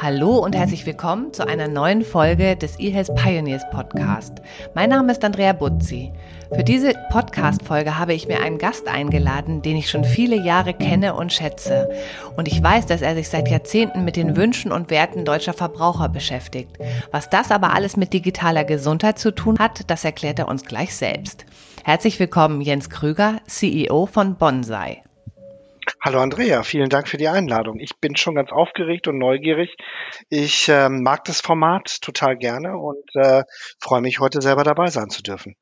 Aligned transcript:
Hallo 0.00 0.38
und 0.38 0.56
herzlich 0.56 0.84
willkommen 0.86 1.32
zu 1.32 1.46
einer 1.46 1.68
neuen 1.68 2.02
Folge 2.02 2.56
des 2.56 2.80
eHealth 2.80 3.14
Pioneers 3.14 3.62
Podcast. 3.70 4.42
Mein 4.74 4.90
Name 4.90 5.12
ist 5.12 5.24
Andrea 5.24 5.52
Butzi. 5.52 6.12
Für 6.52 6.64
diese 6.64 6.94
Podcast-Folge 7.10 7.96
habe 7.96 8.12
ich 8.12 8.26
mir 8.26 8.40
einen 8.40 8.58
Gast 8.58 8.88
eingeladen, 8.88 9.62
den 9.62 9.76
ich 9.76 9.88
schon 9.88 10.04
viele 10.04 10.36
Jahre 10.36 10.74
kenne 10.74 11.14
und 11.14 11.32
schätze. 11.32 11.88
Und 12.36 12.48
ich 12.48 12.60
weiß, 12.60 12.86
dass 12.86 13.02
er 13.02 13.14
sich 13.14 13.28
seit 13.28 13.48
Jahrzehnten 13.48 14.04
mit 14.04 14.16
den 14.16 14.36
Wünschen 14.36 14.72
und 14.72 14.90
Werten 14.90 15.24
deutscher 15.24 15.52
Verbraucher 15.52 16.08
beschäftigt. 16.08 16.78
Was 17.12 17.30
das 17.30 17.52
aber 17.52 17.72
alles 17.72 17.96
mit 17.96 18.12
digitaler 18.12 18.64
Gesundheit 18.64 19.20
zu 19.20 19.30
tun 19.30 19.58
hat, 19.60 19.88
das 19.90 20.04
erklärt 20.04 20.40
er 20.40 20.48
uns 20.48 20.64
gleich 20.64 20.94
selbst. 20.96 21.46
Herzlich 21.84 22.18
willkommen, 22.18 22.60
Jens 22.60 22.90
Krüger, 22.90 23.36
CEO 23.46 24.06
von 24.06 24.34
Bonsai. 24.34 25.02
Hallo 26.00 26.20
Andrea, 26.20 26.62
vielen 26.62 26.88
Dank 26.88 27.08
für 27.08 27.16
die 27.16 27.28
Einladung. 27.28 27.78
Ich 27.78 27.96
bin 28.00 28.16
schon 28.16 28.34
ganz 28.34 28.50
aufgeregt 28.50 29.08
und 29.08 29.18
neugierig. 29.18 29.76
Ich 30.28 30.68
äh, 30.68 30.88
mag 30.88 31.24
das 31.24 31.40
Format 31.40 32.00
total 32.00 32.36
gerne 32.36 32.76
und 32.76 33.04
äh, 33.14 33.44
freue 33.78 34.00
mich, 34.00 34.20
heute 34.20 34.40
selber 34.40 34.64
dabei 34.64 34.88
sein 34.88 35.10
zu 35.10 35.22
dürfen. 35.22 35.54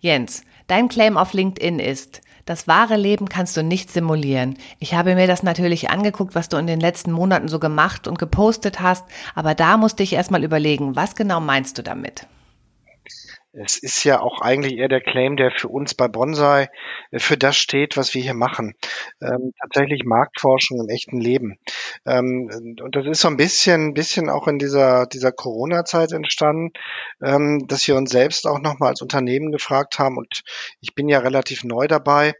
Jens, 0.00 0.42
dein 0.66 0.88
Claim 0.88 1.16
auf 1.16 1.32
LinkedIn 1.32 1.78
ist, 1.78 2.22
das 2.44 2.66
wahre 2.66 2.96
Leben 2.96 3.28
kannst 3.28 3.56
du 3.56 3.62
nicht 3.62 3.90
simulieren. 3.90 4.58
Ich 4.80 4.94
habe 4.94 5.14
mir 5.14 5.28
das 5.28 5.44
natürlich 5.44 5.90
angeguckt, 5.90 6.34
was 6.34 6.48
du 6.48 6.56
in 6.56 6.66
den 6.66 6.80
letzten 6.80 7.12
Monaten 7.12 7.48
so 7.48 7.60
gemacht 7.60 8.08
und 8.08 8.18
gepostet 8.18 8.80
hast, 8.80 9.04
aber 9.34 9.54
da 9.54 9.76
musste 9.76 10.02
ich 10.02 10.12
erstmal 10.12 10.42
überlegen, 10.42 10.96
was 10.96 11.14
genau 11.14 11.40
meinst 11.40 11.78
du 11.78 11.82
damit? 11.82 12.26
Es 13.54 13.76
ist 13.76 14.02
ja 14.04 14.20
auch 14.20 14.40
eigentlich 14.40 14.78
eher 14.78 14.88
der 14.88 15.02
Claim, 15.02 15.36
der 15.36 15.50
für 15.50 15.68
uns 15.68 15.94
bei 15.94 16.08
Bonsai 16.08 16.68
äh, 17.10 17.18
für 17.18 17.36
das 17.36 17.56
steht, 17.56 17.96
was 17.98 18.14
wir 18.14 18.22
hier 18.22 18.34
machen. 18.34 18.74
Ähm, 19.20 19.52
tatsächlich 19.60 20.04
Marktforschung 20.04 20.80
im 20.80 20.88
echten 20.88 21.20
Leben. 21.20 21.58
Ähm, 22.06 22.50
und 22.82 22.96
das 22.96 23.06
ist 23.06 23.20
so 23.20 23.28
ein 23.28 23.36
bisschen, 23.36 23.92
bisschen 23.92 24.30
auch 24.30 24.48
in 24.48 24.58
dieser, 24.58 25.06
dieser 25.06 25.32
Corona-Zeit 25.32 26.12
entstanden, 26.12 26.72
ähm, 27.22 27.66
dass 27.68 27.86
wir 27.86 27.96
uns 27.96 28.10
selbst 28.10 28.46
auch 28.46 28.58
nochmal 28.58 28.90
als 28.90 29.02
Unternehmen 29.02 29.52
gefragt 29.52 29.98
haben. 29.98 30.16
Und 30.16 30.42
ich 30.80 30.94
bin 30.94 31.08
ja 31.08 31.18
relativ 31.18 31.62
neu 31.62 31.86
dabei 31.86 32.34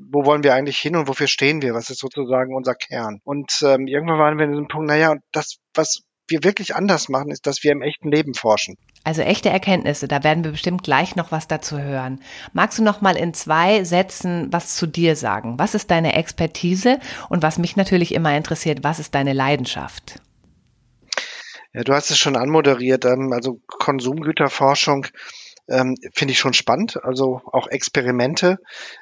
wo 0.00 0.24
wollen 0.24 0.44
wir 0.44 0.54
eigentlich 0.54 0.78
hin 0.78 0.96
und 0.96 1.08
wofür 1.08 1.26
stehen 1.26 1.60
wir? 1.62 1.74
Was 1.74 1.90
ist 1.90 1.98
sozusagen 1.98 2.54
unser 2.54 2.74
Kern? 2.74 3.20
Und 3.24 3.62
ähm, 3.62 3.86
irgendwann 3.86 4.18
waren 4.18 4.38
wir 4.38 4.44
in 4.44 4.52
diesem 4.52 4.68
Punkt, 4.68 4.86
naja, 4.86 5.16
das, 5.32 5.56
was 5.74 6.02
wir 6.28 6.44
wirklich 6.44 6.74
anders 6.74 7.08
machen, 7.08 7.30
ist, 7.30 7.46
dass 7.46 7.62
wir 7.64 7.72
im 7.72 7.82
echten 7.82 8.10
Leben 8.10 8.34
forschen. 8.34 8.76
Also 9.04 9.22
echte 9.22 9.48
Erkenntnisse, 9.48 10.08
da 10.08 10.22
werden 10.22 10.44
wir 10.44 10.50
bestimmt 10.50 10.82
gleich 10.82 11.16
noch 11.16 11.32
was 11.32 11.48
dazu 11.48 11.78
hören. 11.78 12.20
Magst 12.52 12.78
du 12.78 12.82
noch 12.82 13.00
mal 13.00 13.16
in 13.16 13.34
zwei 13.34 13.84
Sätzen 13.84 14.52
was 14.52 14.76
zu 14.76 14.86
dir 14.86 15.16
sagen? 15.16 15.58
Was 15.58 15.74
ist 15.74 15.90
deine 15.90 16.14
Expertise 16.14 16.98
und 17.28 17.42
was 17.42 17.58
mich 17.58 17.76
natürlich 17.76 18.14
immer 18.14 18.36
interessiert, 18.36 18.84
was 18.84 18.98
ist 18.98 19.14
deine 19.14 19.32
Leidenschaft? 19.32 20.20
Ja, 21.72 21.84
du 21.84 21.92
hast 21.92 22.10
es 22.10 22.18
schon 22.18 22.36
anmoderiert, 22.36 23.04
ähm, 23.04 23.32
also 23.32 23.60
Konsumgüterforschung 23.66 25.06
ähm, 25.68 25.96
finde 26.14 26.32
ich 26.32 26.38
schon 26.38 26.54
spannend. 26.54 27.02
Also 27.02 27.42
auch 27.44 27.68
Experimente 27.68 28.58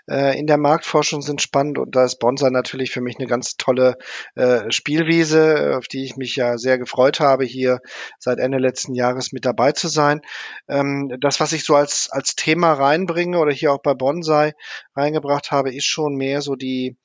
äh, 0.09 0.39
in 0.39 0.47
der 0.47 0.59
Marktforschung 0.59 1.23
sind 1.23 1.41
spannend 1.41 1.79
und 1.79 1.95
da 1.95 2.05
ist 2.05 2.19
Bonsai 2.19 2.51
natürlich 2.51 2.91
für 2.91 3.01
mich 3.01 3.19
eine 3.19 3.29
ganz 3.29 3.57
tolle 3.57 3.97
äh, 4.35 4.71
Spielwiese, 4.71 5.77
auf 5.77 5.89
die 5.89 6.05
ich 6.05 6.17
mich 6.17 6.37
ja 6.37 6.59
sehr 6.59 6.79
gefreut 6.79 7.21
habe, 7.21 7.45
hier 7.45 7.81
seit 8.19 8.39
Ende 8.39 8.59
letzten 8.59 8.95
Jahres 8.95 9.33
mit 9.33 9.45
dabei 9.45 9.73
zu 9.73 9.89
sein. 9.89 10.21
Ähm, 10.69 11.17
das, 11.21 11.41
was 11.41 11.53
ich 11.53 11.65
so 11.65 11.75
als, 11.77 12.09
als 12.11 12.35
Thema 12.35 12.73
reinbringe 12.73 13.39
oder 13.39 13.53
hier 13.53 13.73
auch 13.73 13.83
bei 13.83 13.95
Bonsai 13.95 14.55
reingebracht 14.95 15.51
habe, 15.51 15.75
ist 15.75 15.87
schon 15.87 16.17
mehr 16.17 16.43
so 16.43 16.57
die 16.57 16.97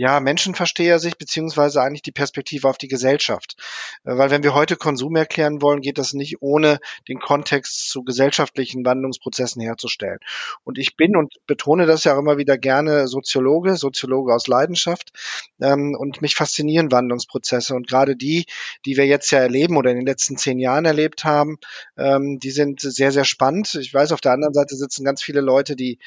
ja, 0.00 0.18
Menschenversteher-Sicht 0.18 1.18
beziehungsweise 1.18 1.82
eigentlich 1.82 2.00
die 2.00 2.10
Perspektive 2.10 2.66
auf 2.66 2.78
die 2.78 2.88
Gesellschaft. 2.88 3.56
Äh, 4.04 4.16
weil 4.16 4.30
wenn 4.30 4.42
wir 4.42 4.54
heute 4.54 4.76
Konsum 4.76 5.14
erklären 5.14 5.60
wollen, 5.60 5.82
geht 5.82 5.98
das 5.98 6.14
nicht 6.14 6.40
ohne 6.40 6.78
den 7.06 7.18
Kontext 7.20 7.90
zu 7.90 8.02
gesellschaftlichen 8.02 8.82
Wandlungsprozessen 8.82 9.60
herzustellen. 9.60 10.18
Und 10.64 10.78
ich 10.78 10.96
bin 10.96 11.16
und 11.16 11.34
betone 11.46 11.84
das 11.84 12.04
ja 12.04 12.14
auch 12.14 12.18
immer 12.18 12.38
wieder 12.38 12.56
gerne 12.56 13.08
Soziologe, 13.08 13.76
Soziologe 13.76 14.34
aus 14.34 14.46
Leidenschaft. 14.46 15.10
Ähm, 15.60 15.94
und 15.98 16.22
mich 16.22 16.34
faszinieren 16.34 16.90
Wandlungsprozesse. 16.90 17.74
Und 17.74 17.86
gerade 17.86 18.16
die, 18.16 18.46
die 18.86 18.96
wir 18.96 19.04
jetzt 19.04 19.30
ja 19.32 19.40
erleben 19.40 19.76
oder 19.76 19.90
in 19.90 19.98
den 19.98 20.06
letzten 20.06 20.38
zehn 20.38 20.58
Jahren 20.58 20.86
erlebt 20.86 21.24
haben, 21.24 21.58
ähm, 21.98 22.38
die 22.38 22.52
sind 22.52 22.80
sehr, 22.80 23.12
sehr 23.12 23.26
spannend. 23.26 23.74
Ich 23.74 23.92
weiß, 23.92 24.12
auf 24.12 24.22
der 24.22 24.32
anderen 24.32 24.54
Seite 24.54 24.76
sitzen 24.76 25.04
ganz 25.04 25.22
viele 25.22 25.42
Leute, 25.42 25.76
die 25.76 25.98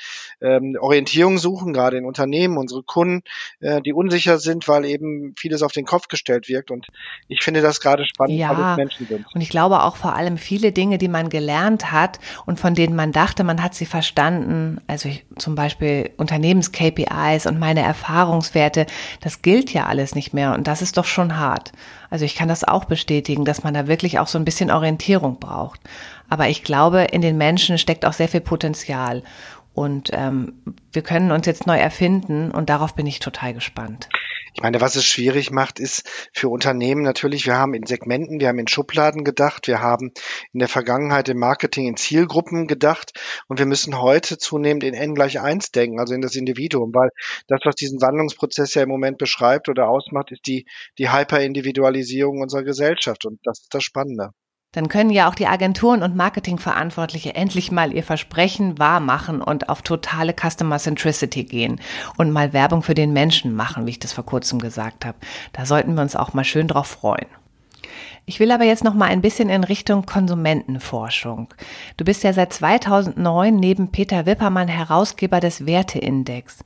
ähm, 0.42 0.76
Orientierung 0.80 1.38
suchen, 1.38 1.74
gerade 1.74 1.98
in 1.98 2.06
Unternehmen, 2.06 2.58
unsere 2.58 2.82
Kunden, 2.82 3.22
äh, 3.60 3.83
die 3.84 3.94
unsicher 3.94 4.38
sind, 4.40 4.68
weil 4.68 4.86
eben 4.86 5.34
vieles 5.38 5.62
auf 5.62 5.72
den 5.72 5.86
Kopf 5.86 6.08
gestellt 6.08 6.50
wirkt. 6.50 6.72
Und 6.72 6.88
ich 7.28 7.44
finde 7.44 7.62
das 7.62 7.80
gerade 7.80 8.06
spannend, 8.06 8.38
ja, 8.38 8.58
weil 8.58 8.72
es 8.72 8.78
Menschen 8.78 9.08
sind. 9.08 9.26
Und 9.34 9.42
ich 9.42 9.50
glaube 9.50 9.84
auch 9.84 9.96
vor 9.96 10.16
allem 10.16 10.38
viele 10.38 10.72
Dinge, 10.72 10.98
die 10.98 11.08
man 11.08 11.30
gelernt 11.30 11.92
hat 11.92 12.20
und 12.46 12.60
von 12.60 12.76
denen 12.76 12.96
man 12.96 13.12
dachte, 13.12 13.44
man 13.44 13.62
hat 13.62 13.76
sie 13.76 13.86
verstanden. 13.86 14.82
Also 14.88 15.10
ich, 15.10 15.26
zum 15.38 15.56
Beispiel 15.56 16.12
Unternehmens-KPIs 16.18 17.46
und 17.46 17.60
meine 17.60 17.82
Erfahrungswerte, 17.82 18.86
das 19.22 19.42
gilt 19.42 19.74
ja 19.74 19.86
alles 19.86 20.16
nicht 20.16 20.34
mehr. 20.34 20.54
Und 20.54 20.68
das 20.68 20.82
ist 20.82 20.98
doch 20.98 21.06
schon 21.06 21.38
hart. 21.38 21.72
Also 22.10 22.26
ich 22.26 22.36
kann 22.36 22.48
das 22.48 22.64
auch 22.64 22.86
bestätigen, 22.86 23.44
dass 23.46 23.64
man 23.64 23.74
da 23.74 23.88
wirklich 23.88 24.20
auch 24.20 24.28
so 24.28 24.38
ein 24.38 24.46
bisschen 24.46 24.72
Orientierung 24.72 25.40
braucht. 25.40 25.80
Aber 26.30 26.48
ich 26.48 26.64
glaube, 26.64 27.04
in 27.12 27.22
den 27.22 27.38
Menschen 27.38 27.78
steckt 27.78 28.06
auch 28.06 28.14
sehr 28.14 28.28
viel 28.28 28.42
Potenzial. 28.42 29.24
Und 29.74 30.12
ähm, 30.14 30.64
wir 30.92 31.02
können 31.02 31.32
uns 31.32 31.46
jetzt 31.48 31.66
neu 31.66 31.78
erfinden 31.78 32.52
und 32.52 32.70
darauf 32.70 32.96
bin 32.96 33.08
ich 33.08 33.20
total 33.20 33.54
gespannt. 33.54 34.08
Ich 34.56 34.62
meine, 34.62 34.82
was 34.82 34.96
es 34.96 35.06
schwierig 35.06 35.50
macht, 35.50 35.80
ist 35.80 36.08
für 36.32 36.48
Unternehmen 36.48 37.02
natürlich, 37.02 37.48
wir 37.48 37.56
haben 37.56 37.74
in 37.74 37.88
Segmenten, 37.88 38.40
wir 38.40 38.50
haben 38.50 38.60
in 38.60 38.68
Schubladen 38.68 39.24
gedacht, 39.24 39.68
wir 39.68 39.82
haben 39.82 40.12
in 40.52 40.60
der 40.60 40.68
Vergangenheit 40.68 41.28
im 41.28 41.40
Marketing 41.40 41.88
in 41.88 41.98
Zielgruppen 41.98 42.68
gedacht 42.68 43.20
und 43.48 43.58
wir 43.58 43.66
müssen 43.66 44.00
heute 44.00 44.38
zunehmend 44.38 44.84
in 44.84 44.94
N 44.94 45.16
gleich 45.16 45.40
eins 45.40 45.72
denken, 45.72 46.00
also 46.00 46.14
in 46.14 46.22
das 46.22 46.36
Individuum, 46.36 46.94
weil 46.94 47.10
das, 47.48 47.62
was 47.64 47.74
diesen 47.76 48.00
Wandlungsprozess 48.00 48.76
ja 48.76 48.84
im 48.84 48.90
Moment 48.90 49.18
beschreibt 49.18 49.70
oder 49.70 49.90
ausmacht, 49.90 50.32
ist 50.32 50.46
die, 50.46 50.68
die 51.00 51.12
Hyperindividualisierung 51.12 52.42
unserer 52.42 52.64
Gesellschaft 52.64 53.26
und 53.26 53.40
das 53.44 53.62
ist 53.62 53.74
das 53.74 53.84
Spannende. 53.84 54.34
Dann 54.74 54.90
können 54.90 55.12
ja 55.12 55.30
auch 55.30 55.36
die 55.36 55.48
Agenturen 55.48 56.04
und 56.04 56.16
Marketingverantwortliche 56.16 57.36
endlich 57.36 57.72
mal 57.72 57.94
ihr 57.94 58.04
Versprechen 58.04 58.80
wahr 58.80 59.00
machen 59.00 59.42
und 59.42 59.70
auf 59.70 59.84
totale 59.84 60.34
Customer 60.34 60.80
Centricity 60.80 61.44
gehen 61.46 61.80
und 62.18 62.32
mal 62.32 62.54
Werbung 62.54 62.82
für 62.82 62.96
den 62.96 63.14
Menschen 63.14 63.56
machen, 63.56 63.86
wie 63.86 63.92
ich 63.92 64.00
das 64.00 64.14
vor 64.14 64.26
kurzem 64.26 64.60
gesagt 64.60 65.06
habe. 65.06 65.18
Da 65.54 65.66
sollten 65.66 65.94
wir 65.94 66.02
uns 66.02 66.16
auch 66.16 66.34
mal 66.34 66.44
schön 66.44 66.68
drauf 66.68 66.88
freuen. 66.88 67.28
Ich 68.26 68.40
will 68.40 68.52
aber 68.52 68.64
jetzt 68.64 68.84
noch 68.84 68.94
mal 68.94 69.10
ein 69.10 69.22
bisschen 69.22 69.50
in 69.50 69.64
Richtung 69.64 70.06
Konsumentenforschung. 70.06 71.54
Du 71.98 72.06
bist 72.06 72.24
ja 72.24 72.34
seit 72.34 72.54
2009 72.54 73.56
neben 73.56 73.92
Peter 73.92 74.26
Wippermann 74.26 74.70
Herausgeber 74.70 75.40
des 75.40 75.66
Werteindex. 75.66 76.64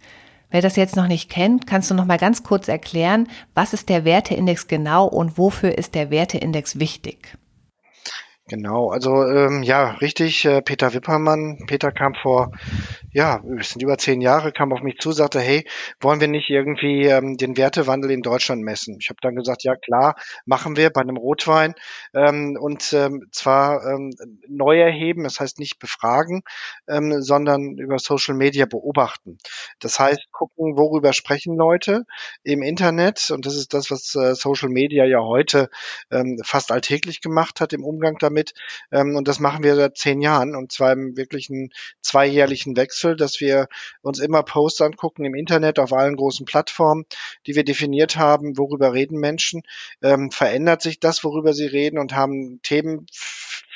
Wer 0.50 0.62
das 0.62 0.78
jetzt 0.78 0.96
noch 0.96 1.08
nicht 1.08 1.30
kennt, 1.30 1.68
kannst 1.68 1.92
du 1.92 1.96
noch 1.96 2.06
mal 2.06 2.18
ganz 2.18 2.44
kurz 2.44 2.70
erklären, 2.70 3.28
was 3.54 3.74
ist 3.74 3.90
der 3.90 4.06
Werteindex 4.06 4.68
genau 4.68 5.08
und 5.08 5.38
wofür 5.38 5.78
ist 5.78 5.94
der 5.94 6.10
Werteindex 6.10 6.80
wichtig? 6.80 7.38
Genau, 8.50 8.92
also 8.92 9.26
ähm, 9.26 9.62
ja, 9.62 9.92
richtig, 9.96 10.46
äh, 10.46 10.62
Peter 10.62 10.94
Wippermann. 10.94 11.66
Peter 11.68 11.92
kam 11.92 12.14
vor, 12.16 12.54
ja, 13.12 13.42
es 13.60 13.72
sind 13.72 13.82
über 13.84 13.98
zehn 13.98 14.22
Jahre, 14.22 14.54
kam 14.54 14.72
auf 14.72 14.82
mich 14.82 15.00
zu, 15.00 15.12
sagte, 15.12 15.42
hey, 15.42 15.68
wollen 16.00 16.22
wir 16.22 16.30
nicht 16.30 16.50
irgendwie 16.50 17.08
ähm, 17.08 17.36
den 17.36 17.58
Wertewandel 17.58 18.10
in 18.10 18.22
Deutschland 18.22 18.64
messen? 18.64 18.98
Ich 19.02 19.10
habe 19.10 19.18
dann 19.22 19.36
gesagt, 19.36 19.64
ja 19.64 19.76
klar, 19.76 20.16
machen 20.46 20.78
wir 20.78 20.92
bei 20.92 21.02
einem 21.02 21.18
Rotwein. 21.18 21.74
Ähm, 22.14 22.58
und 22.58 22.94
ähm, 22.94 23.28
zwar 23.32 23.86
ähm, 23.86 24.12
neu 24.48 24.80
erheben, 24.80 25.24
das 25.26 25.42
heißt 25.42 25.60
nicht 25.60 25.78
befragen, 25.78 26.44
ähm, 26.88 27.22
sondern 27.22 27.78
über 27.78 28.00
Social 28.00 28.36
Media 28.36 28.66
beobachten. 28.66 29.40
Das 29.80 30.00
heißt, 30.00 30.32
gucken, 30.32 30.78
worüber 30.78 31.12
sprechen 31.12 31.58
Leute 31.58 32.06
im 32.44 32.62
Internet. 32.62 33.30
Und 33.30 33.46
das 33.46 33.58
ist 33.58 33.74
das, 33.74 33.92
was 33.92 34.16
äh, 34.16 34.36
Social 34.36 34.70
Media 34.70 35.04
ja 35.04 35.20
heute 35.20 35.70
ähm, 36.12 36.40
fast 36.46 36.72
alltäglich 36.72 37.20
gemacht 37.20 37.60
hat 37.60 37.74
im 37.74 37.84
Umgang 37.84 38.16
damit 38.20 38.37
damit. 38.38 38.54
Ähm, 38.92 39.16
und 39.16 39.28
das 39.28 39.40
machen 39.40 39.64
wir 39.64 39.76
seit 39.76 39.98
zehn 39.98 40.22
Jahren 40.22 40.56
und 40.56 40.72
zwar 40.72 40.92
im 40.92 41.18
wirklichen 41.18 41.72
zweijährlichen 42.02 42.76
Wechsel, 42.78 43.16
dass 43.16 43.40
wir 43.40 43.68
uns 44.02 44.20
immer 44.20 44.44
Posts 44.44 44.82
angucken 44.82 45.26
im 45.26 45.36
Internet 45.36 45.80
auf 45.80 45.94
allen 45.94 46.16
großen 46.16 46.46
Plattformen, 46.46 47.06
die 47.46 47.56
wir 47.56 47.64
definiert 47.64 48.16
haben, 48.16 48.58
worüber 48.58 48.94
reden 48.94 49.20
Menschen, 49.20 49.64
ähm, 50.02 50.32
verändert 50.32 50.82
sich 50.82 51.00
das, 51.00 51.24
worüber 51.24 51.54
sie 51.54 51.68
reden 51.68 51.98
und 51.98 52.16
haben 52.16 52.60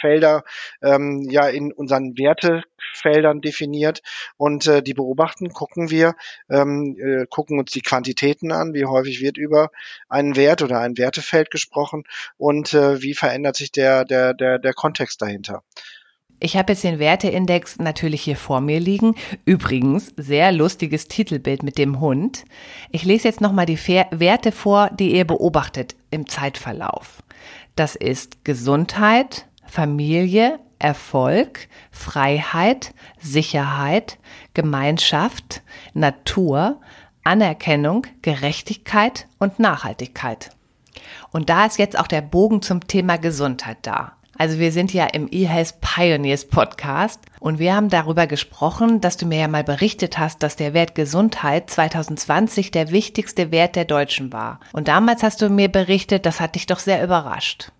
Themenfelder 0.01 0.44
ähm, 0.81 1.27
ja 1.30 1.48
in 1.48 1.71
unseren 1.71 2.18
Wertefeldern 2.18 3.42
definiert 3.42 4.01
und 4.38 4.68
äh, 4.68 4.81
die 4.81 4.94
beobachten, 4.94 5.50
gucken 5.50 5.89
wir, 5.89 6.15
ähm, 6.50 6.98
äh, 7.00 7.25
gucken 7.27 7.59
uns 7.59 7.71
die 7.71 7.81
Quantitäten 7.81 8.51
an, 8.51 8.74
wie 8.74 8.86
häufig 8.86 9.21
wird 9.21 9.38
über 9.38 9.71
einen 10.09 10.36
Wert 10.36 10.62
oder 10.62 10.80
ein 10.80 10.98
Wertefeld 10.98 11.51
gesprochen 11.51 12.03
und 12.38 12.74
äh, 12.74 13.01
wie 13.01 13.13
verändert 13.13 13.56
sich 13.56 13.71
der, 13.71 14.06
der, 14.06 14.33
der, 14.33 14.59
der 14.59 14.74
Kontext 14.74 15.21
dahinter. 15.21 15.63
Ich 16.44 16.57
habe 16.57 16.74
jetzt 16.74 16.83
den 16.83 16.97
Werteindex 16.97 17.77
natürlich 17.77 18.24
hier 18.24 18.36
vor 18.36 18.62
mir 18.62 18.80
liegen. 18.80 19.13
Übrigens, 19.45 20.12
sehr 20.18 20.51
lustiges 20.51 21.07
Titelbild 21.07 21.62
mit 21.62 21.77
dem 21.77 22.00
Hund. 22.00 22.45
Ich 22.89 23.04
lese 23.04 23.27
jetzt 23.27 23.42
nochmal 23.42 23.68
die 23.68 23.77
Werte 23.77 24.51
vor, 24.51 24.89
die 24.89 25.15
ihr 25.15 25.25
beobachtet 25.25 25.95
im 26.09 26.27
Zeitverlauf. 26.27 27.21
Das 27.75 27.95
ist 27.95 28.44
Gesundheit, 28.44 29.47
Familie, 29.71 30.59
Erfolg, 30.79 31.69
Freiheit, 31.91 32.94
Sicherheit, 33.21 34.18
Gemeinschaft, 34.53 35.62
Natur, 35.94 36.81
Anerkennung, 37.23 38.06
Gerechtigkeit 38.21 39.27
und 39.39 39.59
Nachhaltigkeit. 39.59 40.50
Und 41.31 41.50
da 41.50 41.68
ist 41.68 41.79
jetzt 41.79 41.97
auch 41.97 42.07
der 42.07 42.19
Bogen 42.19 42.62
zum 42.62 42.85
Thema 42.85 43.15
Gesundheit 43.15 43.77
da. 43.83 44.12
Also 44.38 44.59
wir 44.59 44.73
sind 44.73 44.91
ja 44.91 45.06
im 45.06 45.29
eHealth 45.31 45.79
Pioneers 45.79 46.50
Podcast 46.50 47.21
und 47.39 47.57
wir 47.57 47.73
haben 47.73 47.88
darüber 47.88 48.27
gesprochen, 48.27 49.00
dass 49.00 49.15
du 49.15 49.25
mir 49.25 49.39
ja 49.39 49.47
mal 49.47 49.63
berichtet 49.63 50.18
hast, 50.18 50.44
dass 50.44 50.57
der 50.57 50.73
Wert 50.73 50.95
Gesundheit 50.95 51.69
2020 51.69 52.71
der 52.71 52.91
wichtigste 52.91 53.51
Wert 53.51 53.77
der 53.77 53.85
Deutschen 53.85 54.33
war. 54.33 54.59
Und 54.73 54.89
damals 54.89 55.23
hast 55.23 55.41
du 55.41 55.50
mir 55.50 55.69
berichtet, 55.69 56.25
das 56.25 56.41
hat 56.41 56.56
dich 56.56 56.65
doch 56.65 56.79
sehr 56.79 57.01
überrascht. 57.01 57.71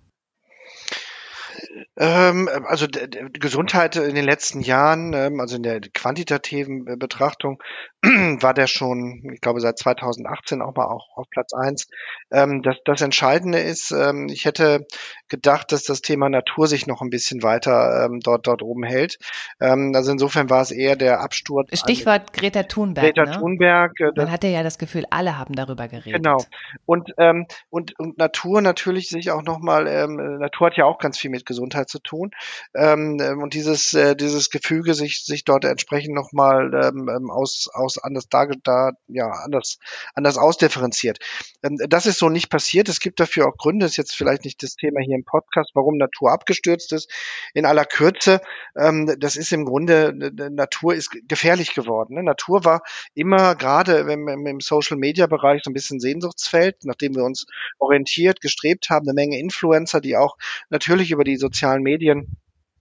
Ähm, 1.97 2.50
also 2.65 2.88
Gesundheit 3.33 3.95
in 3.95 4.15
den 4.15 4.25
letzten 4.25 4.62
Jahren, 4.62 5.13
ähm, 5.13 5.39
also 5.39 5.56
in 5.56 5.63
der 5.63 5.79
quantitativen 5.81 6.88
äh, 6.88 6.95
Betrachtung, 6.97 7.62
war 8.01 8.53
der 8.53 8.68
schon, 8.68 9.29
ich 9.33 9.41
glaube, 9.41 9.62
seit 9.62 9.77
2018 9.77 10.62
auch 10.62 10.75
mal 10.75 10.85
auch 10.85 11.15
auf 11.15 11.29
Platz 11.29 11.53
eins. 11.53 11.88
Ähm, 12.31 12.62
das, 12.62 12.77
das 12.85 13.01
Entscheidende 13.01 13.59
ist, 13.59 13.91
ähm, 13.91 14.27
ich 14.29 14.45
hätte 14.45 14.85
gedacht, 15.27 15.71
dass 15.71 15.83
das 15.83 16.01
Thema 16.01 16.29
Natur 16.29 16.68
sich 16.68 16.88
noch 16.88 17.01
ein 17.01 17.09
bisschen 17.09 17.44
weiter 17.44 18.06
ähm, 18.06 18.19
dort, 18.21 18.47
dort 18.47 18.63
oben 18.63 18.83
hält. 18.83 19.17
Ähm, 19.59 19.94
also 19.95 20.12
insofern 20.12 20.50
war 20.50 20.62
es 20.62 20.71
eher 20.71 20.95
der 20.95 21.21
Absturz. 21.21 21.69
Stichwort 21.77 22.33
Greta 22.33 22.63
Thunberg. 22.63 23.06
Greta 23.06 23.25
ne? 23.25 23.38
Thunberg. 23.38 24.00
Äh, 24.00 24.12
Man 24.15 24.31
hatte 24.31 24.47
ja 24.47 24.63
das 24.63 24.77
Gefühl, 24.77 25.06
alle 25.09 25.38
haben 25.38 25.56
darüber 25.56 25.88
geredet. 25.88 26.24
Genau. 26.24 26.44
Und, 26.85 27.13
ähm, 27.17 27.45
und, 27.69 27.97
und 28.00 28.17
Natur 28.17 28.62
natürlich 28.62 29.09
sich 29.09 29.31
auch 29.31 29.44
nochmal, 29.44 29.88
ähm, 29.88 30.15
Natur 30.39 30.67
hat 30.67 30.77
ja 30.77 30.85
auch 30.85 31.00
ganz 31.00 31.17
viel 31.17 31.29
mit 31.29 31.45
Gesundheit 31.45 31.61
zu 31.69 32.00
tun. 32.00 32.31
Ähm, 32.74 33.19
ähm, 33.22 33.42
und 33.42 33.54
dieses, 33.54 33.94
äh, 33.94 34.16
dieses 34.16 34.50
Gefüge 34.50 34.94
sich, 34.94 35.24
sich 35.24 35.44
dort 35.44 35.66
entsprechend 35.66 36.16
nochmal 36.16 36.72
ähm, 36.74 37.10
ähm, 37.10 37.30
aus, 37.30 37.69
aus 37.74 37.98
anders 37.98 38.28
da, 38.30 38.48
da, 38.63 38.92
ja, 39.08 39.30
anders, 39.30 39.78
anders 40.13 40.38
ausdifferenziert. 40.38 41.19
Ähm, 41.63 41.78
das 41.90 42.06
ist 42.06 42.19
so 42.19 42.30
nicht 42.30 42.50
passiert. 42.50 42.90
Es 42.90 43.00
gibt 43.00 43.19
dafür 43.19 43.48
auch 43.48 43.58
Gründe, 43.58 43.86
ist 43.86 43.98
jetzt 43.98 44.16
vielleicht 44.16 44.46
nicht 44.46 44.63
das 44.63 44.75
Thema 44.75 45.02
hier 45.02 45.16
im 45.16 45.25
Podcast, 45.25 45.72
warum 45.74 45.98
Natur 45.98 46.31
abgestürzt 46.31 46.94
ist. 46.94 47.12
In 47.54 47.66
aller 47.66 47.86
Kürze, 47.86 48.42
ähm, 48.78 49.16
das 49.19 49.36
ist 49.36 49.52
im 49.52 49.66
Grunde, 49.66 50.13
Natur 50.52 50.96
ist 50.96 51.12
gefährlich 51.28 51.74
geworden. 51.74 52.16
Ne? 52.16 52.24
Natur 52.24 52.66
war 52.66 52.81
immer 53.13 53.56
gerade 53.56 53.98
im, 53.98 54.28
im 54.28 54.60
Social 54.60 54.98
Media 54.98 55.28
Bereich 55.28 55.62
so 55.63 55.69
ein 55.69 55.74
bisschen 55.74 56.00
Sehnsuchtsfeld, 56.00 56.78
nachdem 56.84 57.16
wir 57.16 57.24
uns 57.24 57.46
orientiert, 57.80 58.42
gestrebt 58.42 58.90
haben, 58.90 59.08
eine 59.08 59.13
Menge 59.13 59.40
Influencer, 59.40 60.02
die 60.02 60.18
auch 60.18 60.38
natürlich 60.69 61.12
über 61.12 61.24
die 61.24 61.38
sozialen 61.38 61.50
sozialen 61.51 61.83
Medien 61.83 62.38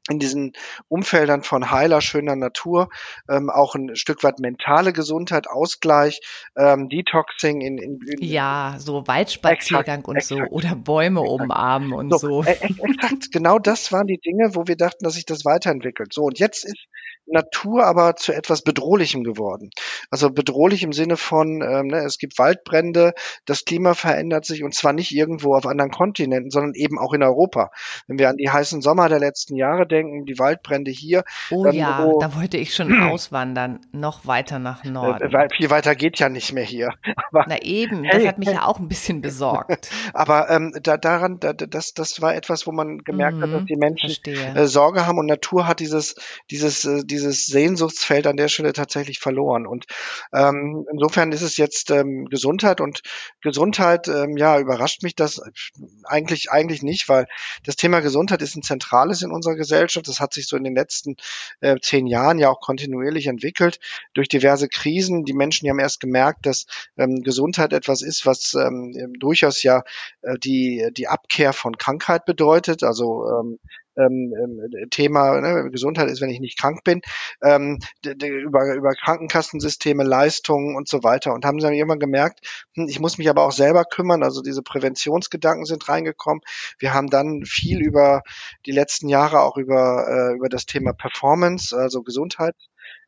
in 0.08 0.18
diesen 0.18 0.52
Umfeldern 0.88 1.42
von 1.42 1.70
heiler, 1.70 2.00
schöner 2.00 2.34
Natur, 2.34 2.88
ähm, 3.28 3.50
auch 3.50 3.74
ein 3.74 3.94
Stück 3.96 4.24
weit 4.24 4.38
mentale 4.40 4.92
Gesundheit, 4.92 5.46
Ausgleich, 5.46 6.20
ähm, 6.56 6.88
Detoxing 6.88 7.60
in, 7.60 7.78
in, 7.78 8.00
in 8.06 8.22
Ja, 8.22 8.76
so 8.78 9.06
Waldspaziergang 9.06 10.00
exakt, 10.00 10.08
und 10.08 10.16
exakt, 10.16 10.40
so 10.50 10.56
oder 10.56 10.74
Bäume 10.74 11.20
exakt. 11.20 11.42
umarmen 11.42 11.92
und 11.92 12.10
so. 12.12 12.42
so. 12.42 12.44
Äh, 12.44 12.56
exakt, 12.62 13.30
genau 13.30 13.58
das 13.58 13.92
waren 13.92 14.06
die 14.06 14.18
Dinge, 14.18 14.54
wo 14.54 14.66
wir 14.66 14.76
dachten, 14.76 15.04
dass 15.04 15.14
sich 15.14 15.26
das 15.26 15.44
weiterentwickelt. 15.44 16.12
So, 16.12 16.22
und 16.22 16.38
jetzt 16.38 16.64
ist 16.64 16.86
Natur 17.30 17.84
aber 17.84 18.16
zu 18.16 18.32
etwas 18.32 18.62
Bedrohlichem 18.62 19.24
geworden. 19.24 19.70
Also 20.10 20.30
bedrohlich 20.30 20.82
im 20.82 20.92
Sinne 20.92 21.16
von, 21.16 21.62
ähm, 21.62 21.88
ne, 21.88 21.98
es 21.98 22.18
gibt 22.18 22.38
Waldbrände, 22.38 23.14
das 23.44 23.64
Klima 23.64 23.94
verändert 23.94 24.44
sich 24.44 24.64
und 24.64 24.74
zwar 24.74 24.92
nicht 24.92 25.12
irgendwo 25.14 25.54
auf 25.54 25.66
anderen 25.66 25.90
Kontinenten, 25.90 26.50
sondern 26.50 26.74
eben 26.74 26.98
auch 26.98 27.12
in 27.12 27.22
Europa. 27.22 27.70
Wenn 28.06 28.18
wir 28.18 28.28
an 28.28 28.36
die 28.36 28.50
heißen 28.50 28.82
Sommer 28.82 29.08
der 29.08 29.18
letzten 29.18 29.56
Jahre 29.56 29.86
denken, 29.86 30.26
die 30.26 30.38
Waldbrände 30.38 30.90
hier. 30.90 31.24
Oh 31.50 31.66
ähm, 31.66 31.74
ja, 31.74 32.04
wo, 32.04 32.18
da 32.18 32.34
wollte 32.34 32.56
ich 32.56 32.74
schon 32.74 32.92
auswandern, 33.02 33.80
noch 33.92 34.26
weiter 34.26 34.58
nach 34.58 34.84
äh, 34.84 34.90
Norden. 34.90 35.32
Weil 35.32 35.48
viel 35.56 35.70
weiter 35.70 35.94
geht 35.94 36.18
ja 36.18 36.28
nicht 36.28 36.52
mehr 36.52 36.64
hier. 36.64 36.90
Aber, 37.30 37.44
Na 37.48 37.60
eben, 37.62 38.04
hey, 38.04 38.18
das 38.18 38.28
hat 38.28 38.38
mich 38.38 38.48
hey. 38.48 38.56
ja 38.56 38.66
auch 38.66 38.78
ein 38.78 38.88
bisschen 38.88 39.20
besorgt. 39.30 39.90
aber 40.14 40.50
ähm, 40.50 40.74
da, 40.82 40.96
daran, 40.96 41.38
da, 41.38 41.52
das, 41.52 41.94
das 41.94 42.20
war 42.20 42.34
etwas, 42.34 42.66
wo 42.66 42.72
man 42.72 42.98
gemerkt 42.98 43.36
mhm, 43.36 43.42
hat, 43.42 43.52
dass 43.52 43.64
die 43.66 43.76
Menschen 43.76 44.10
äh, 44.24 44.66
Sorge 44.66 45.06
haben 45.06 45.18
und 45.18 45.26
Natur 45.26 45.66
hat 45.66 45.80
dieses, 45.80 46.16
dieses, 46.50 46.84
äh, 46.84 47.04
dieses 47.04 47.19
dieses 47.20 47.46
Sehnsuchtsfeld 47.46 48.26
an 48.26 48.36
der 48.36 48.48
Stelle 48.48 48.72
tatsächlich 48.72 49.18
verloren. 49.18 49.66
Und 49.66 49.86
ähm, 50.32 50.86
insofern 50.90 51.32
ist 51.32 51.42
es 51.42 51.56
jetzt 51.56 51.90
ähm, 51.90 52.26
Gesundheit 52.26 52.80
und 52.80 53.02
Gesundheit, 53.40 54.08
ähm, 54.08 54.36
ja, 54.36 54.58
überrascht 54.58 55.02
mich 55.02 55.14
das 55.14 55.40
eigentlich 56.04 56.50
eigentlich 56.50 56.82
nicht, 56.82 57.08
weil 57.08 57.26
das 57.64 57.76
Thema 57.76 58.00
Gesundheit 58.00 58.42
ist 58.42 58.56
ein 58.56 58.62
zentrales 58.62 59.22
in 59.22 59.30
unserer 59.30 59.56
Gesellschaft. 59.56 60.08
Das 60.08 60.20
hat 60.20 60.34
sich 60.34 60.48
so 60.48 60.56
in 60.56 60.64
den 60.64 60.74
letzten 60.74 61.16
äh, 61.60 61.76
zehn 61.80 62.06
Jahren 62.06 62.38
ja 62.38 62.50
auch 62.50 62.60
kontinuierlich 62.60 63.26
entwickelt 63.26 63.78
durch 64.14 64.28
diverse 64.28 64.68
Krisen. 64.68 65.24
Die 65.24 65.34
Menschen 65.34 65.68
haben 65.68 65.78
erst 65.78 66.00
gemerkt, 66.00 66.46
dass 66.46 66.66
ähm, 66.96 67.22
Gesundheit 67.22 67.72
etwas 67.72 68.02
ist, 68.02 68.26
was 68.26 68.54
ähm, 68.54 69.14
durchaus 69.18 69.62
ja 69.62 69.82
äh, 70.22 70.38
die 70.38 70.88
die 70.92 71.08
Abkehr 71.08 71.52
von 71.52 71.76
Krankheit 71.76 72.24
bedeutet. 72.24 72.82
Also 72.82 73.28
ähm, 73.28 73.58
ähm, 74.00 74.34
ähm, 74.36 74.88
Thema 74.90 75.40
ne, 75.40 75.70
Gesundheit 75.70 76.10
ist, 76.10 76.20
wenn 76.20 76.30
ich 76.30 76.40
nicht 76.40 76.58
krank 76.58 76.82
bin, 76.84 77.02
ähm, 77.42 77.78
über, 78.04 78.74
über 78.74 78.94
Krankenkassensysteme, 78.94 80.02
Leistungen 80.04 80.76
und 80.76 80.88
so 80.88 81.02
weiter. 81.02 81.34
Und 81.34 81.44
haben 81.44 81.60
sie 81.60 81.66
dann 81.66 81.74
irgendwann 81.74 81.98
gemerkt, 81.98 82.40
hm, 82.74 82.88
ich 82.88 83.00
muss 83.00 83.18
mich 83.18 83.28
aber 83.28 83.44
auch 83.44 83.52
selber 83.52 83.84
kümmern. 83.84 84.22
Also 84.22 84.42
diese 84.42 84.62
Präventionsgedanken 84.62 85.64
sind 85.64 85.88
reingekommen. 85.88 86.42
Wir 86.78 86.94
haben 86.94 87.08
dann 87.08 87.44
viel 87.44 87.80
über 87.80 88.22
die 88.66 88.72
letzten 88.72 89.08
Jahre 89.08 89.40
auch 89.40 89.56
über, 89.56 90.06
äh, 90.08 90.36
über 90.36 90.48
das 90.48 90.66
Thema 90.66 90.92
Performance, 90.92 91.76
also 91.76 92.02
Gesundheit 92.02 92.54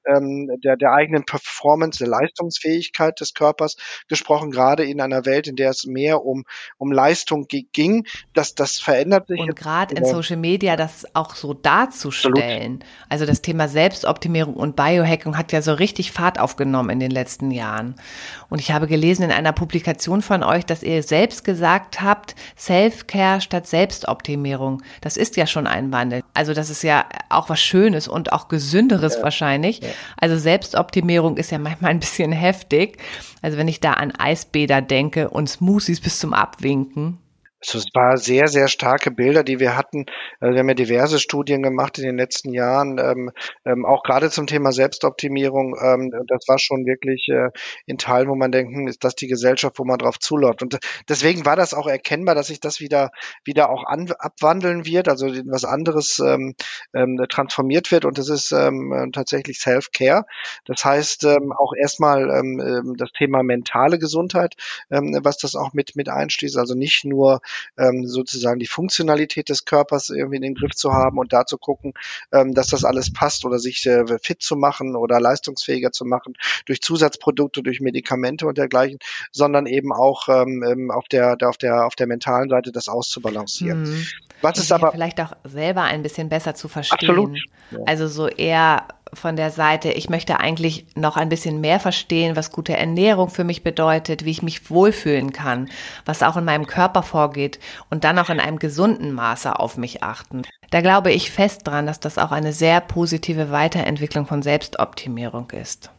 ähm, 0.06 0.48
der, 0.62 0.76
der 0.76 0.92
eigenen 0.92 1.24
Performance, 1.24 1.98
der 1.98 2.08
Leistungsfähigkeit 2.08 3.20
des 3.20 3.34
Körpers 3.34 3.76
gesprochen, 4.08 4.50
gerade 4.50 4.84
in 4.84 5.00
einer 5.00 5.24
Welt, 5.24 5.46
in 5.46 5.56
der 5.56 5.70
es 5.70 5.86
mehr 5.86 6.24
um, 6.24 6.44
um 6.78 6.92
Leistung 6.92 7.46
ging. 7.48 8.06
Das, 8.34 8.54
das 8.54 8.78
verändert 8.78 9.28
sich. 9.28 9.40
Und 9.40 9.56
gerade 9.56 9.94
in 9.94 10.04
Social 10.04 10.36
Media 10.36 10.76
das 10.76 11.06
auch 11.14 11.34
so 11.34 11.54
darzustellen. 11.54 12.74
Absolut. 12.74 12.84
Also 13.08 13.26
das 13.26 13.42
Thema 13.42 13.68
Selbstoptimierung 13.68 14.54
und 14.54 14.76
Biohacking 14.76 15.36
hat 15.36 15.52
ja 15.52 15.62
so 15.62 15.74
richtig 15.74 16.12
Fahrt 16.12 16.38
aufgenommen 16.38 16.90
in 16.90 17.00
den 17.00 17.10
letzten 17.10 17.50
Jahren. 17.50 17.96
Und 18.48 18.60
ich 18.60 18.72
habe 18.72 18.86
gelesen 18.86 19.22
in 19.24 19.30
einer 19.30 19.52
Publikation 19.52 20.22
von 20.22 20.42
euch, 20.42 20.66
dass 20.66 20.82
ihr 20.82 21.02
selbst 21.02 21.44
gesagt 21.44 22.00
habt, 22.00 22.34
Self-Care 22.58 23.40
statt 23.40 23.66
Selbstoptimierung. 23.66 24.82
Das 25.00 25.16
ist 25.16 25.36
ja 25.36 25.46
schon 25.46 25.66
ein 25.66 25.92
Wandel. 25.92 26.22
Also 26.34 26.54
das 26.54 26.70
ist 26.70 26.82
ja 26.82 27.06
auch 27.28 27.48
was 27.48 27.60
Schönes 27.60 28.08
und 28.08 28.32
auch 28.32 28.48
Gesünderes 28.48 29.16
ja. 29.16 29.22
wahrscheinlich. 29.22 29.80
Ja. 29.80 29.88
Also 30.16 30.36
Selbstoptimierung 30.36 31.36
ist 31.36 31.50
ja 31.50 31.58
manchmal 31.58 31.90
ein 31.90 32.00
bisschen 32.00 32.32
heftig. 32.32 32.98
Also 33.40 33.58
wenn 33.58 33.68
ich 33.68 33.80
da 33.80 33.94
an 33.94 34.12
Eisbäder 34.12 34.82
denke 34.82 35.30
und 35.30 35.48
Smoothies 35.48 36.00
bis 36.00 36.18
zum 36.18 36.32
Abwinken, 36.34 37.18
also 37.64 37.78
es 37.78 37.86
war 37.94 38.16
sehr, 38.16 38.48
sehr 38.48 38.66
starke 38.66 39.10
Bilder, 39.10 39.44
die 39.44 39.60
wir 39.60 39.76
hatten. 39.76 40.06
Also 40.40 40.54
wir 40.54 40.60
haben 40.60 40.68
ja 40.68 40.74
diverse 40.74 41.20
Studien 41.20 41.62
gemacht 41.62 41.96
in 41.98 42.04
den 42.04 42.16
letzten 42.16 42.52
Jahren, 42.52 42.98
ähm, 42.98 43.30
ähm, 43.64 43.84
auch 43.84 44.02
gerade 44.02 44.30
zum 44.30 44.48
Thema 44.48 44.72
Selbstoptimierung. 44.72 45.76
Ähm, 45.80 46.12
das 46.26 46.48
war 46.48 46.58
schon 46.58 46.84
wirklich 46.86 47.28
äh, 47.28 47.50
in 47.86 47.98
Teilen, 47.98 48.28
wo 48.28 48.34
man 48.34 48.50
denkt, 48.50 48.74
hm, 48.74 48.88
ist 48.88 49.04
das 49.04 49.14
die 49.14 49.28
Gesellschaft, 49.28 49.78
wo 49.78 49.84
man 49.84 49.98
drauf 49.98 50.18
zuläuft. 50.18 50.62
Und 50.62 50.78
deswegen 51.08 51.46
war 51.46 51.54
das 51.54 51.72
auch 51.72 51.86
erkennbar, 51.86 52.34
dass 52.34 52.48
sich 52.48 52.58
das 52.58 52.80
wieder, 52.80 53.10
wieder 53.44 53.70
auch 53.70 53.84
an, 53.84 54.12
abwandeln 54.18 54.84
wird, 54.84 55.08
also 55.08 55.26
was 55.26 55.64
anderes 55.64 56.18
ähm, 56.18 56.54
ähm, 56.94 57.24
transformiert 57.28 57.92
wird. 57.92 58.04
Und 58.04 58.18
das 58.18 58.28
ist 58.28 58.50
ähm, 58.50 59.10
tatsächlich 59.12 59.60
Self-Care. 59.60 60.26
Das 60.64 60.84
heißt 60.84 61.26
auch 61.26 61.72
erstmal 61.78 62.42
das 62.96 63.12
Thema 63.12 63.42
mentale 63.42 63.98
Gesundheit, 63.98 64.54
was 64.88 65.38
das 65.38 65.54
auch 65.54 65.72
mit, 65.72 65.96
mit 65.96 66.08
einschließt. 66.08 66.56
Also 66.58 66.74
nicht 66.74 67.04
nur 67.04 67.40
ähm, 67.78 68.06
sozusagen 68.06 68.58
die 68.58 68.66
Funktionalität 68.66 69.48
des 69.48 69.64
Körpers 69.64 70.10
irgendwie 70.10 70.36
in 70.36 70.42
den 70.42 70.54
Griff 70.54 70.74
zu 70.74 70.92
haben 70.92 71.18
und 71.18 71.32
da 71.32 71.46
zu 71.46 71.58
gucken, 71.58 71.94
ähm, 72.32 72.54
dass 72.54 72.68
das 72.68 72.84
alles 72.84 73.12
passt 73.12 73.44
oder 73.44 73.58
sich 73.58 73.84
äh, 73.86 74.04
fit 74.18 74.42
zu 74.42 74.56
machen 74.56 74.96
oder 74.96 75.20
leistungsfähiger 75.20 75.92
zu 75.92 76.04
machen 76.04 76.34
durch 76.66 76.80
Zusatzprodukte, 76.80 77.62
durch 77.62 77.80
Medikamente 77.80 78.46
und 78.46 78.58
dergleichen, 78.58 78.98
sondern 79.30 79.66
eben 79.66 79.92
auch 79.92 80.28
ähm, 80.28 80.62
ähm 80.62 80.90
auf 80.90 81.08
der, 81.08 81.36
auf 81.42 81.56
der 81.56 81.86
auf 81.86 81.94
der 81.94 82.06
mentalen 82.06 82.48
Seite 82.48 82.72
das 82.72 82.88
auszubalancieren. 82.88 83.82
Mhm. 83.82 84.06
Was 84.40 84.58
ist 84.58 84.72
aber 84.72 84.92
vielleicht 84.92 85.20
auch 85.20 85.32
selber 85.44 85.82
ein 85.82 86.02
bisschen 86.02 86.28
besser 86.28 86.54
zu 86.54 86.68
verstehen. 86.68 87.10
Absolut. 87.10 87.38
Ja. 87.70 87.78
Also 87.86 88.08
so 88.08 88.28
eher 88.28 88.86
von 89.14 89.36
der 89.36 89.50
Seite, 89.50 89.92
ich 89.92 90.08
möchte 90.08 90.40
eigentlich 90.40 90.86
noch 90.94 91.16
ein 91.16 91.28
bisschen 91.28 91.60
mehr 91.60 91.80
verstehen, 91.80 92.34
was 92.36 92.50
gute 92.50 92.76
Ernährung 92.76 93.28
für 93.28 93.44
mich 93.44 93.62
bedeutet, 93.62 94.24
wie 94.24 94.30
ich 94.30 94.42
mich 94.42 94.70
wohlfühlen 94.70 95.32
kann, 95.32 95.68
was 96.04 96.22
auch 96.22 96.36
in 96.36 96.44
meinem 96.44 96.66
Körper 96.66 97.02
vorgeht 97.02 97.58
und 97.90 98.04
dann 98.04 98.18
auch 98.18 98.30
in 98.30 98.40
einem 98.40 98.58
gesunden 98.58 99.12
Maße 99.12 99.58
auf 99.58 99.76
mich 99.76 100.02
achten. 100.02 100.42
Da 100.70 100.80
glaube 100.80 101.12
ich 101.12 101.30
fest 101.30 101.66
dran, 101.66 101.86
dass 101.86 102.00
das 102.00 102.16
auch 102.16 102.32
eine 102.32 102.52
sehr 102.52 102.80
positive 102.80 103.50
Weiterentwicklung 103.50 104.26
von 104.26 104.42
Selbstoptimierung 104.42 105.50
ist. 105.50 105.90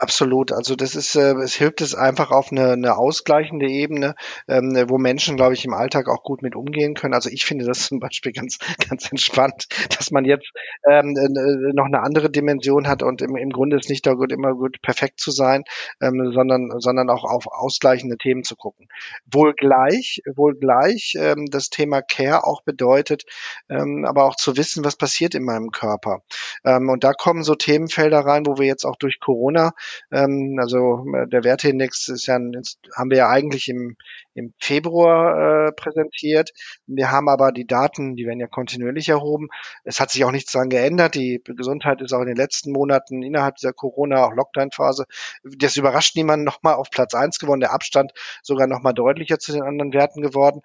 Absolut. 0.00 0.52
Also 0.52 0.76
das 0.76 0.94
ist, 0.94 1.16
äh, 1.16 1.32
es 1.42 1.54
hilft 1.54 1.80
es 1.80 1.96
einfach 1.96 2.30
auf 2.30 2.52
eine, 2.52 2.70
eine 2.72 2.96
ausgleichende 2.96 3.66
Ebene, 3.66 4.14
ähm, 4.46 4.84
wo 4.88 4.96
Menschen, 4.96 5.36
glaube 5.36 5.54
ich, 5.54 5.64
im 5.64 5.74
Alltag 5.74 6.08
auch 6.08 6.22
gut 6.22 6.40
mit 6.40 6.54
umgehen 6.54 6.94
können. 6.94 7.14
Also 7.14 7.30
ich 7.30 7.44
finde 7.44 7.64
das 7.64 7.80
zum 7.88 7.98
Beispiel 7.98 8.30
ganz, 8.30 8.58
ganz 8.88 9.10
entspannt, 9.10 9.66
dass 9.98 10.12
man 10.12 10.24
jetzt 10.24 10.52
ähm, 10.88 11.16
äh, 11.16 11.72
noch 11.74 11.86
eine 11.86 12.00
andere 12.00 12.30
Dimension 12.30 12.86
hat 12.86 13.02
und 13.02 13.22
im, 13.22 13.34
im 13.36 13.50
Grunde 13.50 13.76
ist 13.76 13.90
nicht 13.90 14.06
da 14.06 14.12
gut, 14.14 14.30
immer 14.30 14.54
gut 14.54 14.80
perfekt 14.82 15.18
zu 15.18 15.32
sein, 15.32 15.64
ähm, 16.00 16.30
sondern, 16.32 16.70
sondern 16.78 17.10
auch 17.10 17.24
auf 17.24 17.48
ausgleichende 17.48 18.16
Themen 18.18 18.44
zu 18.44 18.54
gucken. 18.54 18.88
Wohl 19.28 19.52
gleich, 19.54 20.22
wohl 20.32 20.54
gleich 20.54 21.14
ähm, 21.18 21.46
das 21.50 21.70
Thema 21.70 22.02
Care 22.02 22.44
auch 22.46 22.62
bedeutet, 22.62 23.24
ähm, 23.68 24.04
aber 24.06 24.26
auch 24.26 24.36
zu 24.36 24.56
wissen, 24.56 24.84
was 24.84 24.94
passiert 24.94 25.34
in 25.34 25.42
meinem 25.44 25.72
Körper. 25.72 26.22
Ähm, 26.64 26.88
und 26.88 27.02
da 27.02 27.12
kommen 27.14 27.42
so 27.42 27.56
Themenfelder 27.56 28.20
rein, 28.20 28.46
wo 28.46 28.58
wir 28.58 28.66
jetzt 28.66 28.84
auch 28.84 28.96
durch 28.96 29.18
Corona 29.18 29.72
ähm, 30.10 30.56
also 30.60 31.04
äh, 31.14 31.28
der 31.28 31.44
Werteindex 31.44 32.08
ist 32.08 32.26
ja, 32.26 32.34
haben 32.34 33.10
wir 33.10 33.16
ja 33.16 33.28
eigentlich 33.28 33.68
im, 33.68 33.96
im 34.38 34.54
Februar 34.58 35.68
äh, 35.68 35.72
präsentiert. 35.72 36.50
Wir 36.86 37.10
haben 37.10 37.28
aber 37.28 37.52
die 37.52 37.66
Daten, 37.66 38.16
die 38.16 38.26
werden 38.26 38.40
ja 38.40 38.46
kontinuierlich 38.46 39.08
erhoben. 39.08 39.48
Es 39.84 40.00
hat 40.00 40.10
sich 40.10 40.24
auch 40.24 40.32
nichts 40.32 40.52
daran 40.52 40.68
geändert. 40.68 41.14
Die 41.14 41.42
Gesundheit 41.44 42.00
ist 42.00 42.12
auch 42.12 42.20
in 42.20 42.28
den 42.28 42.36
letzten 42.36 42.72
Monaten 42.72 43.22
innerhalb 43.22 43.56
dieser 43.56 43.72
Corona, 43.72 44.24
auch 44.24 44.32
Lockdown-Phase, 44.32 45.04
das 45.42 45.76
überrascht 45.76 46.16
niemanden 46.16 46.44
nochmal 46.44 46.74
auf 46.74 46.90
Platz 46.90 47.14
eins 47.14 47.38
geworden. 47.38 47.60
Der 47.60 47.72
Abstand 47.72 48.12
sogar 48.42 48.66
nochmal 48.66 48.94
deutlicher 48.94 49.38
zu 49.38 49.52
den 49.52 49.62
anderen 49.62 49.92
Werten 49.92 50.22
geworden. 50.22 50.60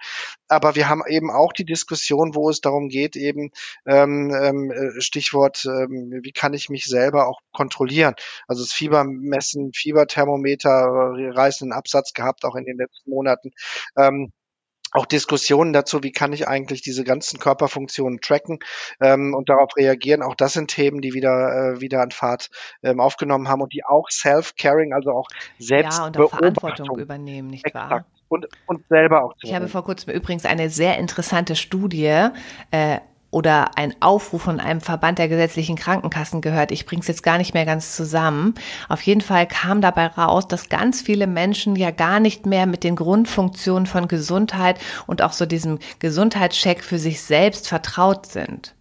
Aber 0.48 0.75
wir 0.75 0.89
haben 0.89 1.01
eben 1.08 1.32
auch 1.32 1.53
die 1.53 1.65
Diskussion, 1.65 2.36
wo 2.36 2.50
es 2.50 2.62
darum 2.62 2.89
geht, 2.89 3.15
eben 3.15 3.51
ähm, 3.86 4.34
ähm, 4.39 4.72
äh, 4.72 5.01
Stichwort, 5.01 5.65
ähm, 5.65 6.20
wie 6.22 6.32
kann 6.32 6.53
ich 6.53 6.70
mich 6.70 6.86
selber 6.86 7.27
auch 7.27 7.42
kontrollieren? 7.51 8.13
Also 8.48 8.63
das 8.63 8.72
Fiebermessen, 8.72 9.72
Fieberthermometer, 9.74 11.15
äh, 11.18 11.30
reißenden 11.30 11.75
Absatz 11.75 12.13
gehabt, 12.13 12.46
auch 12.46 12.56
in 12.56 12.65
den 12.65 12.77
letzten 12.77 13.10
Monaten. 13.10 13.51
Ähm, 13.98 14.32
auch 14.93 15.05
Diskussionen 15.05 15.74
dazu, 15.74 16.03
wie 16.03 16.12
kann 16.12 16.34
ich 16.34 16.48
eigentlich 16.48 16.82
diese 16.82 17.03
ganzen 17.03 17.39
Körperfunktionen 17.39 18.22
tracken 18.22 18.60
ähm, 19.01 19.34
und 19.34 19.50
darauf 19.50 19.75
reagieren. 19.75 20.22
Auch 20.22 20.36
das 20.36 20.53
sind 20.53 20.70
Themen, 20.70 21.01
die 21.01 21.13
wieder 21.13 21.75
äh, 21.75 21.82
wieder 21.82 22.01
an 22.01 22.12
Fahrt 22.12 22.50
ähm, 22.84 23.00
aufgenommen 23.00 23.50
haben 23.50 23.62
und 23.62 23.74
die 23.74 23.84
auch 23.84 24.10
Self-Caring, 24.10 24.93
also 24.93 25.12
auch 25.12 25.27
selbst 25.58 25.98
ja, 25.98 26.05
und 26.05 26.17
auch 26.20 26.29
Verantwortung 26.29 27.00
übernehmen, 27.00 27.50
nicht 27.50 27.65
Exakt. 27.65 27.89
wahr? 27.89 28.05
Und, 28.29 28.48
und 28.65 28.88
selber 28.88 29.24
auch 29.24 29.34
zu 29.34 29.48
Ich 29.48 29.53
habe 29.53 29.67
vor 29.67 29.84
kurzem 29.84 30.13
übrigens 30.13 30.46
eine 30.46 30.70
sehr 30.70 30.98
interessante 30.98 31.55
Studie 31.55 32.29
äh, 32.72 33.00
oder 33.33 33.77
ein 33.77 33.95
Aufruf 33.99 34.43
von 34.43 34.59
einem 34.59 34.81
Verband 34.81 35.19
der 35.19 35.27
gesetzlichen 35.27 35.75
Krankenkassen 35.75 36.41
gehört. 36.41 36.71
Ich 36.71 36.85
bringe 36.85 37.01
es 37.01 37.07
jetzt 37.07 37.23
gar 37.23 37.37
nicht 37.37 37.53
mehr 37.53 37.65
ganz 37.65 37.95
zusammen. 37.95 38.53
Auf 38.89 39.01
jeden 39.01 39.21
Fall 39.21 39.47
kam 39.47 39.81
dabei 39.81 40.07
raus, 40.07 40.47
dass 40.47 40.69
ganz 40.69 41.01
viele 41.01 41.27
Menschen 41.27 41.75
ja 41.75 41.91
gar 41.91 42.19
nicht 42.19 42.45
mehr 42.45 42.65
mit 42.65 42.83
den 42.83 42.95
Grundfunktionen 42.95 43.87
von 43.87 44.07
Gesundheit 44.07 44.79
und 45.07 45.21
auch 45.21 45.33
so 45.33 45.45
diesem 45.45 45.79
Gesundheitscheck 45.99 46.83
für 46.83 46.99
sich 46.99 47.21
selbst 47.21 47.67
vertraut 47.67 48.27
sind. 48.27 48.75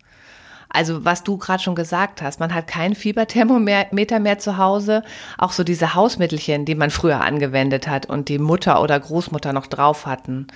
Also 0.73 1.05
was 1.05 1.23
du 1.23 1.37
gerade 1.37 1.63
schon 1.63 1.75
gesagt 1.75 2.23
hast, 2.23 2.41
man 2.41 2.55
hat 2.55 2.67
kein 2.67 2.95
Fieberthermometer 2.95 4.21
mehr 4.21 4.39
zu 4.39 4.57
Hause. 4.57 5.03
Auch 5.37 5.53
so 5.53 5.65
diese 5.65 5.95
Hausmittelchen, 5.95 6.65
die 6.65 6.75
man 6.75 6.91
früher 6.91 7.21
angewendet 7.21 7.87
hat 7.89 8.07
und 8.07 8.29
die 8.29 8.39
Mutter 8.39 8.81
oder 8.81 8.99
Großmutter 8.99 9.53
noch 9.53 9.67
drauf 9.67 10.07
hatten. 10.07 10.47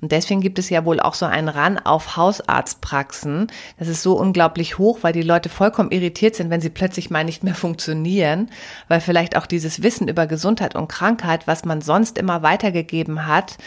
Und 0.00 0.12
deswegen 0.12 0.40
gibt 0.40 0.58
es 0.58 0.70
ja 0.70 0.84
wohl 0.84 1.00
auch 1.00 1.14
so 1.14 1.26
einen 1.26 1.48
Ran 1.48 1.78
auf 1.78 2.16
Hausarztpraxen. 2.16 3.48
Das 3.78 3.88
ist 3.88 4.02
so 4.02 4.18
unglaublich 4.18 4.78
hoch, 4.78 4.98
weil 5.02 5.12
die 5.12 5.22
Leute 5.22 5.48
vollkommen 5.48 5.90
irritiert 5.90 6.36
sind, 6.36 6.50
wenn 6.50 6.60
sie 6.60 6.70
plötzlich 6.70 7.10
mal 7.10 7.24
nicht 7.24 7.44
mehr 7.44 7.54
funktionieren, 7.60 8.50
weil 8.88 9.00
vielleicht 9.00 9.36
auch 9.36 9.46
dieses 9.46 9.82
Wissen 9.82 10.08
über 10.08 10.26
Gesundheit 10.26 10.74
und 10.74 10.88
Krankheit, 10.88 11.46
was 11.46 11.64
man 11.64 11.80
sonst 11.80 12.18
immer 12.18 12.42
weitergegeben 12.42 13.26
hat, 13.26 13.58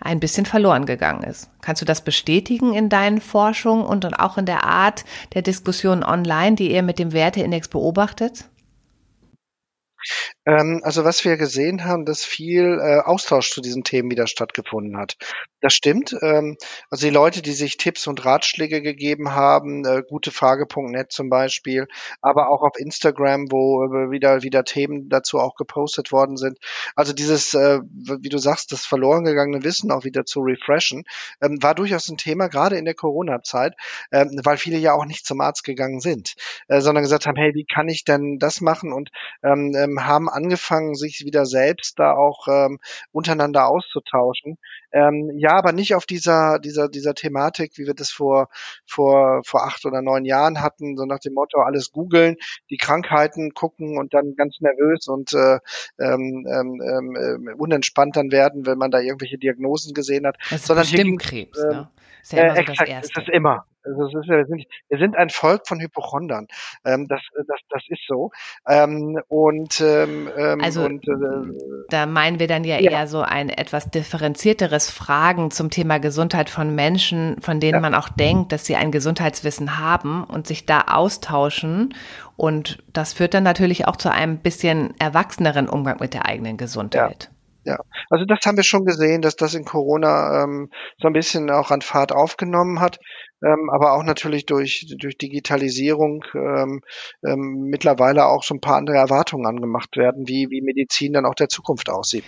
ein 0.00 0.20
bisschen 0.20 0.46
verloren 0.46 0.86
gegangen 0.86 1.22
ist. 1.22 1.50
Kannst 1.60 1.82
du 1.82 1.86
das 1.86 2.00
bestätigen 2.00 2.74
in 2.74 2.88
deinen 2.88 3.20
Forschungen 3.20 3.84
und 3.84 4.18
auch 4.18 4.38
in 4.38 4.46
der 4.46 4.64
Art 4.64 5.04
der 5.34 5.42
Diskussion 5.42 6.02
online, 6.02 6.56
die 6.56 6.72
ihr 6.72 6.82
mit 6.82 6.98
dem 6.98 7.12
Werteindex 7.12 7.68
beobachtet? 7.68 8.46
Ähm, 10.44 10.80
also 10.82 11.04
was 11.04 11.24
wir 11.24 11.36
gesehen 11.36 11.84
haben, 11.84 12.04
dass 12.04 12.24
viel 12.24 12.80
äh, 12.80 13.00
Austausch 13.00 13.52
zu 13.52 13.60
diesen 13.60 13.84
Themen 13.84 14.10
wieder 14.10 14.26
stattgefunden 14.26 14.96
hat. 14.96 15.16
Das 15.60 15.74
stimmt. 15.74 16.16
Ähm, 16.20 16.56
also 16.90 17.06
die 17.06 17.12
Leute, 17.12 17.42
die 17.42 17.52
sich 17.52 17.76
Tipps 17.76 18.08
und 18.08 18.24
Ratschläge 18.24 18.82
gegeben 18.82 19.32
haben, 19.32 19.84
äh, 19.84 20.02
gutefrage.net 20.02 21.12
zum 21.12 21.30
Beispiel, 21.30 21.86
aber 22.20 22.50
auch 22.50 22.62
auf 22.62 22.76
Instagram, 22.76 23.52
wo 23.52 23.84
äh, 23.84 24.10
wieder 24.10 24.42
wieder 24.42 24.64
Themen 24.64 25.08
dazu 25.08 25.38
auch 25.38 25.54
gepostet 25.54 26.10
worden 26.10 26.36
sind. 26.36 26.58
Also 26.96 27.12
dieses, 27.12 27.54
äh, 27.54 27.80
wie 27.82 28.28
du 28.28 28.38
sagst, 28.38 28.72
das 28.72 28.84
verloren 28.84 29.24
gegangene 29.24 29.62
Wissen 29.62 29.92
auch 29.92 30.04
wieder 30.04 30.24
zu 30.24 30.40
refreshen, 30.40 31.04
ähm, 31.40 31.62
war 31.62 31.76
durchaus 31.76 32.08
ein 32.08 32.16
Thema, 32.16 32.48
gerade 32.48 32.76
in 32.76 32.84
der 32.84 32.94
Corona-Zeit, 32.94 33.74
ähm, 34.10 34.40
weil 34.42 34.56
viele 34.56 34.78
ja 34.78 34.94
auch 34.94 35.04
nicht 35.04 35.24
zum 35.24 35.40
Arzt 35.40 35.62
gegangen 35.62 36.00
sind, 36.00 36.34
äh, 36.66 36.80
sondern 36.80 37.04
gesagt 37.04 37.26
haben, 37.26 37.36
hey, 37.36 37.54
wie 37.54 37.64
kann 37.64 37.88
ich 37.88 38.02
denn 38.02 38.38
das 38.40 38.60
machen 38.60 38.92
und 38.92 39.10
ähm, 39.44 39.72
ähm 39.76 40.04
haben 40.04 40.28
angefangen, 40.32 40.94
sich 40.94 41.22
wieder 41.24 41.46
selbst 41.46 41.98
da 41.98 42.12
auch 42.12 42.48
ähm, 42.48 42.78
untereinander 43.12 43.68
auszutauschen. 43.68 44.58
Ähm, 44.92 45.32
ja, 45.36 45.52
aber 45.52 45.72
nicht 45.72 45.94
auf 45.94 46.06
dieser, 46.06 46.58
dieser, 46.58 46.88
dieser 46.88 47.14
Thematik, 47.14 47.72
wie 47.76 47.86
wir 47.86 47.94
das 47.94 48.10
vor, 48.10 48.48
vor, 48.86 49.42
vor 49.44 49.64
acht 49.64 49.84
oder 49.86 50.02
neun 50.02 50.24
Jahren 50.24 50.60
hatten, 50.60 50.96
so 50.96 51.04
nach 51.04 51.18
dem 51.18 51.34
Motto, 51.34 51.60
alles 51.60 51.92
googeln, 51.92 52.36
die 52.70 52.76
Krankheiten 52.76 53.54
gucken 53.54 53.98
und 53.98 54.12
dann 54.14 54.34
ganz 54.36 54.56
nervös 54.60 55.08
und 55.08 55.32
äh, 55.32 55.58
ähm, 55.98 56.46
ähm, 56.46 57.16
ähm, 57.16 57.54
unentspannt 57.58 58.16
dann 58.16 58.30
werden, 58.30 58.66
wenn 58.66 58.78
man 58.78 58.90
da 58.90 59.00
irgendwelche 59.00 59.38
Diagnosen 59.38 59.94
gesehen 59.94 60.26
hat. 60.26 60.36
Das 60.50 60.60
ist 60.60 60.66
Sondern 60.66 61.18
Krebs, 61.18 61.58
äh, 61.58 61.66
ne? 61.66 61.90
Ist 62.22 62.32
ja 62.32 62.42
immer 62.42 62.52
äh, 62.52 62.54
so 62.54 62.60
exakt, 62.60 62.80
das 62.80 62.88
Erste. 62.88 63.12
Das 63.14 63.24
ist 63.24 63.34
immer. 63.34 63.66
Also 63.84 64.06
es 64.06 64.14
ist, 64.14 64.28
wir, 64.28 64.46
sind, 64.46 64.64
wir 64.88 64.98
sind 64.98 65.16
ein 65.16 65.30
Volk 65.30 65.66
von 65.66 65.80
Hypochondern. 65.80 66.46
Ähm, 66.84 67.08
das, 67.08 67.20
das, 67.34 67.60
das 67.68 67.82
ist 67.88 68.02
so. 68.06 68.30
Ähm, 68.68 69.20
und, 69.28 69.80
ähm, 69.80 70.30
ähm 70.36 70.60
also 70.60 70.84
und, 70.84 71.06
äh, 71.08 71.84
da 71.88 72.06
meinen 72.06 72.38
wir 72.38 72.46
dann 72.46 72.64
ja, 72.64 72.78
ja, 72.78 72.90
eher 72.90 73.06
so 73.06 73.22
ein 73.22 73.48
etwas 73.48 73.90
differenzierteres 73.90 74.90
Fragen 74.90 75.50
zum 75.50 75.70
Thema 75.70 75.98
Gesundheit 75.98 76.50
von 76.50 76.74
Menschen, 76.74 77.40
von 77.40 77.60
denen 77.60 77.74
ja. 77.74 77.80
man 77.80 77.94
auch 77.94 78.08
denkt, 78.08 78.52
dass 78.52 78.66
sie 78.66 78.76
ein 78.76 78.92
Gesundheitswissen 78.92 79.78
haben 79.78 80.24
und 80.24 80.46
sich 80.46 80.66
da 80.66 80.82
austauschen. 80.82 81.94
Und 82.36 82.82
das 82.92 83.12
führt 83.12 83.34
dann 83.34 83.44
natürlich 83.44 83.88
auch 83.88 83.96
zu 83.96 84.10
einem 84.10 84.38
bisschen 84.38 84.94
erwachseneren 84.98 85.68
Umgang 85.68 85.98
mit 86.00 86.14
der 86.14 86.26
eigenen 86.26 86.56
Gesundheit. 86.56 87.24
Ja. 87.24 87.32
Ja, 87.64 87.78
also 88.10 88.24
das 88.24 88.40
haben 88.44 88.56
wir 88.56 88.64
schon 88.64 88.84
gesehen, 88.84 89.22
dass 89.22 89.36
das 89.36 89.54
in 89.54 89.64
Corona 89.64 90.42
ähm, 90.42 90.70
so 90.98 91.06
ein 91.06 91.12
bisschen 91.12 91.48
auch 91.48 91.70
an 91.70 91.80
Fahrt 91.80 92.10
aufgenommen 92.10 92.80
hat, 92.80 92.98
ähm, 93.42 93.70
aber 93.70 93.92
auch 93.92 94.04
natürlich 94.04 94.46
durch, 94.46 94.86
durch 94.98 95.18
Digitalisierung 95.18 96.24
ähm, 96.34 96.82
ähm, 97.24 97.66
mittlerweile 97.68 98.26
auch 98.26 98.42
so 98.42 98.54
ein 98.54 98.60
paar 98.60 98.76
andere 98.76 98.96
Erwartungen 98.96 99.46
angemacht 99.46 99.96
werden, 99.96 100.28
wie, 100.28 100.48
wie 100.50 100.62
Medizin 100.62 101.12
dann 101.12 101.26
auch 101.26 101.34
der 101.34 101.48
Zukunft 101.48 101.90
aussieht. 101.90 102.24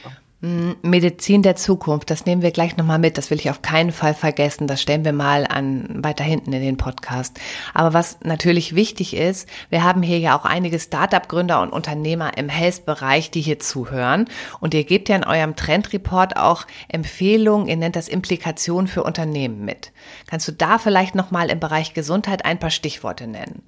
Medizin 0.82 1.42
der 1.42 1.56
Zukunft, 1.56 2.10
das 2.10 2.26
nehmen 2.26 2.42
wir 2.42 2.50
gleich 2.50 2.76
nochmal 2.76 2.98
mit, 2.98 3.16
das 3.16 3.30
will 3.30 3.38
ich 3.38 3.48
auf 3.48 3.62
keinen 3.62 3.92
Fall 3.92 4.12
vergessen, 4.12 4.66
das 4.66 4.82
stellen 4.82 5.04
wir 5.04 5.14
mal 5.14 5.46
an 5.46 6.04
weiter 6.04 6.22
hinten 6.22 6.52
in 6.52 6.60
den 6.60 6.76
Podcast. 6.76 7.40
Aber 7.72 7.94
was 7.94 8.18
natürlich 8.22 8.74
wichtig 8.74 9.16
ist, 9.16 9.48
wir 9.70 9.82
haben 9.82 10.02
hier 10.02 10.18
ja 10.18 10.38
auch 10.38 10.44
einige 10.44 10.78
Startup-Gründer 10.78 11.62
und 11.62 11.72
Unternehmer 11.72 12.36
im 12.36 12.50
Health-Bereich, 12.50 13.30
die 13.30 13.40
hier 13.40 13.58
zuhören 13.58 14.26
und 14.60 14.74
ihr 14.74 14.84
gebt 14.84 15.08
ja 15.08 15.16
in 15.16 15.24
eurem 15.24 15.56
Trendreport 15.56 16.36
auch 16.36 16.66
Empfehlungen, 16.88 17.66
ihr 17.66 17.76
nennt 17.76 17.96
das 17.96 18.08
Implikationen 18.08 18.86
für 18.86 19.02
Unternehmen 19.02 19.64
mit. 19.64 19.92
Kannst 20.26 20.46
du 20.46 20.52
da 20.52 20.78
vielleicht 20.78 21.14
nochmal 21.14 21.50
im 21.50 21.58
Bereich 21.58 21.94
Gesundheit 21.94 22.44
ein 22.44 22.58
paar 22.58 22.70
Stichworte 22.70 23.26
nennen? 23.26 23.62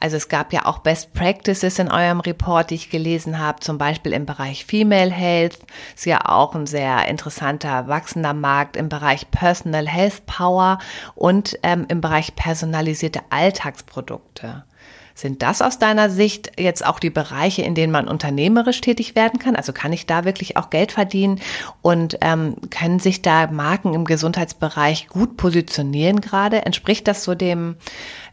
Also 0.00 0.16
es 0.16 0.28
gab 0.28 0.52
ja 0.52 0.66
auch 0.66 0.78
Best 0.78 1.12
Practices 1.12 1.78
in 1.78 1.90
eurem 1.90 2.20
Report, 2.20 2.70
die 2.70 2.76
ich 2.76 2.90
gelesen 2.90 3.38
habe, 3.38 3.60
zum 3.60 3.78
Beispiel 3.78 4.12
im 4.12 4.26
Bereich 4.26 4.64
Female 4.64 5.10
Health. 5.10 5.58
Ist 5.94 6.06
ja 6.06 6.20
auch 6.24 6.54
ein 6.54 6.66
sehr 6.66 7.08
interessanter, 7.08 7.88
wachsender 7.88 8.34
Markt 8.34 8.76
im 8.76 8.88
Bereich 8.88 9.30
Personal 9.30 9.88
Health 9.88 10.24
Power 10.26 10.78
und 11.14 11.58
ähm, 11.62 11.86
im 11.88 12.00
Bereich 12.00 12.36
personalisierte 12.36 13.20
Alltagsprodukte. 13.30 14.64
Sind 15.18 15.42
das 15.42 15.62
aus 15.62 15.80
deiner 15.80 16.10
Sicht 16.10 16.52
jetzt 16.60 16.86
auch 16.86 17.00
die 17.00 17.10
Bereiche, 17.10 17.62
in 17.62 17.74
denen 17.74 17.90
man 17.90 18.06
unternehmerisch 18.06 18.80
tätig 18.80 19.16
werden 19.16 19.40
kann? 19.40 19.56
Also 19.56 19.72
kann 19.72 19.92
ich 19.92 20.06
da 20.06 20.24
wirklich 20.24 20.56
auch 20.56 20.70
Geld 20.70 20.92
verdienen 20.92 21.40
und 21.82 22.18
ähm, 22.20 22.54
können 22.70 23.00
sich 23.00 23.20
da 23.20 23.48
Marken 23.48 23.94
im 23.94 24.04
Gesundheitsbereich 24.04 25.08
gut 25.08 25.36
positionieren 25.36 26.20
gerade? 26.20 26.64
Entspricht 26.64 27.08
das 27.08 27.24
so 27.24 27.34
dem, 27.34 27.74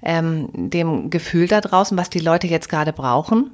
ähm, 0.04 0.50
dem 0.54 1.10
Gefühl 1.10 1.48
da 1.48 1.60
draußen, 1.60 1.98
was 1.98 2.12
die 2.12 2.20
Leute 2.20 2.46
jetzt 2.46 2.70
gerade 2.70 2.94
brauchen? 2.94 3.50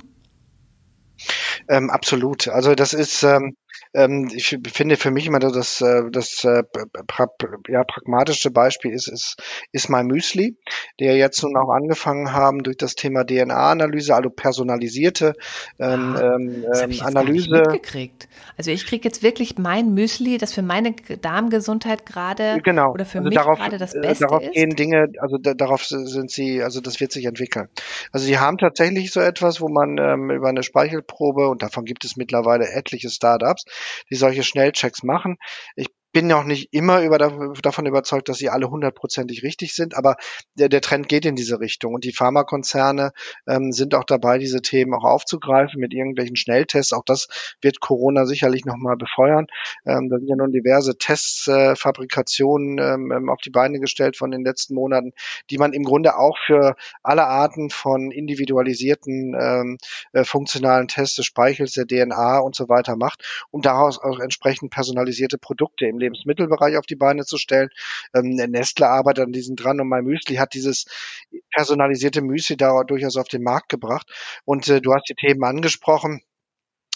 Ähm, 1.69 1.89
absolut. 1.89 2.49
Also 2.49 2.75
das 2.75 2.91
ist 2.91 3.23
ähm, 3.23 3.55
ähm, 3.93 4.29
ich 4.33 4.57
finde 4.73 4.97
für 4.97 5.11
mich 5.11 5.27
immer 5.27 5.39
das, 5.39 5.81
äh, 5.81 6.03
das 6.11 6.43
äh, 6.43 6.63
pra 7.07 7.27
ja, 7.67 7.83
pragmatische 7.83 8.51
Beispiel 8.51 8.93
ist, 8.93 9.07
ist, 9.07 9.35
ist 9.71 9.89
mein 9.89 10.07
Müsli, 10.07 10.57
der 10.99 11.17
jetzt 11.17 11.43
nun 11.43 11.57
auch 11.57 11.69
angefangen 11.69 12.33
haben 12.33 12.63
durch 12.63 12.77
das 12.77 12.95
Thema 12.95 13.25
DNA-Analyse, 13.25 14.15
also 14.15 14.29
personalisierte 14.29 15.33
ähm, 15.79 16.15
ah, 16.15 16.35
ähm, 16.35 16.65
ähm 16.73 17.01
Analyse. 17.01 17.63
Also 18.57 18.71
ich 18.71 18.85
kriege 18.85 19.03
jetzt 19.03 19.23
wirklich 19.23 19.57
mein 19.57 19.93
Müsli, 19.93 20.37
das 20.37 20.53
für 20.53 20.61
meine 20.61 20.93
Darmgesundheit 21.21 22.05
gerade 22.05 22.59
genau. 22.63 22.91
oder 22.91 23.05
für 23.05 23.19
also 23.19 23.29
mich 23.29 23.37
darauf, 23.37 23.59
gerade 23.59 23.77
das 23.77 23.93
äh, 23.93 24.01
Beste 24.01 24.25
darauf 24.25 24.43
ist. 24.43 24.53
gehen 24.53 24.75
Dinge, 24.75 25.11
also 25.19 25.37
da, 25.37 25.53
darauf 25.53 25.85
sind 25.85 26.31
sie, 26.31 26.63
also 26.63 26.79
das 26.81 26.99
wird 26.99 27.11
sich 27.11 27.25
entwickeln. 27.25 27.67
Also 28.11 28.25
sie 28.25 28.39
haben 28.39 28.57
tatsächlich 28.57 29.11
so 29.11 29.19
etwas, 29.19 29.61
wo 29.61 29.67
man 29.67 29.97
ähm, 29.97 30.31
über 30.31 30.49
eine 30.49 30.63
Speichelprobe 30.63 31.49
und 31.49 31.61
davon 31.61 31.85
gibt 31.85 32.05
es 32.05 32.15
mittlerweile 32.15 32.69
etliche 32.69 33.09
Startups, 33.09 33.65
die 34.09 34.15
solche 34.15 34.43
Schnellchecks 34.43 35.03
machen. 35.03 35.37
Ich 35.75 35.87
bin 36.11 36.27
noch 36.27 36.43
nicht 36.43 36.73
immer 36.73 37.01
über, 37.01 37.17
davon 37.17 37.85
überzeugt, 37.85 38.29
dass 38.29 38.37
sie 38.37 38.49
alle 38.49 38.69
hundertprozentig 38.69 39.43
richtig 39.43 39.73
sind, 39.73 39.95
aber 39.95 40.15
der, 40.55 40.69
der 40.69 40.81
Trend 40.81 41.07
geht 41.07 41.25
in 41.25 41.35
diese 41.35 41.59
Richtung 41.59 41.93
und 41.93 42.03
die 42.03 42.13
Pharmakonzerne 42.13 43.13
ähm, 43.47 43.71
sind 43.71 43.95
auch 43.95 44.03
dabei, 44.03 44.37
diese 44.37 44.61
Themen 44.61 44.93
auch 44.93 45.05
aufzugreifen 45.05 45.79
mit 45.79 45.93
irgendwelchen 45.93 46.35
Schnelltests. 46.35 46.93
Auch 46.93 47.05
das 47.05 47.27
wird 47.61 47.79
Corona 47.79 48.25
sicherlich 48.25 48.65
nochmal 48.65 48.97
befeuern. 48.97 49.47
Ähm, 49.85 50.09
da 50.09 50.17
sind 50.17 50.27
ja 50.27 50.35
nun 50.35 50.51
diverse 50.51 50.97
Tests, 50.97 51.47
äh, 51.47 51.75
Fabrikationen 51.75 52.77
ähm, 52.79 53.11
ähm, 53.11 53.29
auf 53.29 53.39
die 53.41 53.49
Beine 53.49 53.79
gestellt 53.79 54.17
von 54.17 54.31
den 54.31 54.43
letzten 54.43 54.75
Monaten, 54.75 55.13
die 55.49 55.57
man 55.57 55.73
im 55.73 55.83
Grunde 55.83 56.17
auch 56.17 56.37
für 56.45 56.75
alle 57.03 57.25
Arten 57.27 57.69
von 57.69 58.11
individualisierten 58.11 59.35
ähm, 59.39 59.77
äh, 60.11 60.23
funktionalen 60.25 60.87
Tests 60.87 61.15
des 61.15 61.25
Speichels, 61.25 61.73
der 61.73 61.87
DNA 61.87 62.39
und 62.39 62.55
so 62.55 62.67
weiter 62.67 62.97
macht, 62.97 63.23
um 63.49 63.61
daraus 63.61 63.97
auch 63.99 64.19
entsprechend 64.19 64.71
personalisierte 64.71 65.37
Produkte 65.37 65.85
im 65.85 66.00
Lebensmittelbereich 66.01 66.77
auf 66.77 66.85
die 66.85 66.95
Beine 66.95 67.23
zu 67.23 67.37
stellen. 67.37 67.69
Ähm, 68.13 68.35
Nestle 68.35 68.87
arbeitet 68.87 69.25
an 69.25 69.31
diesem 69.31 69.55
dran 69.55 69.79
und 69.79 69.87
mein 69.87 70.03
Müsli 70.03 70.35
hat 70.35 70.53
dieses 70.53 70.85
personalisierte 71.51 72.21
Müsli 72.21 72.57
da 72.57 72.83
durchaus 72.83 73.17
auf 73.17 73.27
den 73.27 73.43
Markt 73.43 73.69
gebracht. 73.69 74.11
Und 74.45 74.67
äh, 74.67 74.81
du 74.81 74.93
hast 74.93 75.07
die 75.09 75.15
Themen 75.15 75.43
angesprochen 75.43 76.21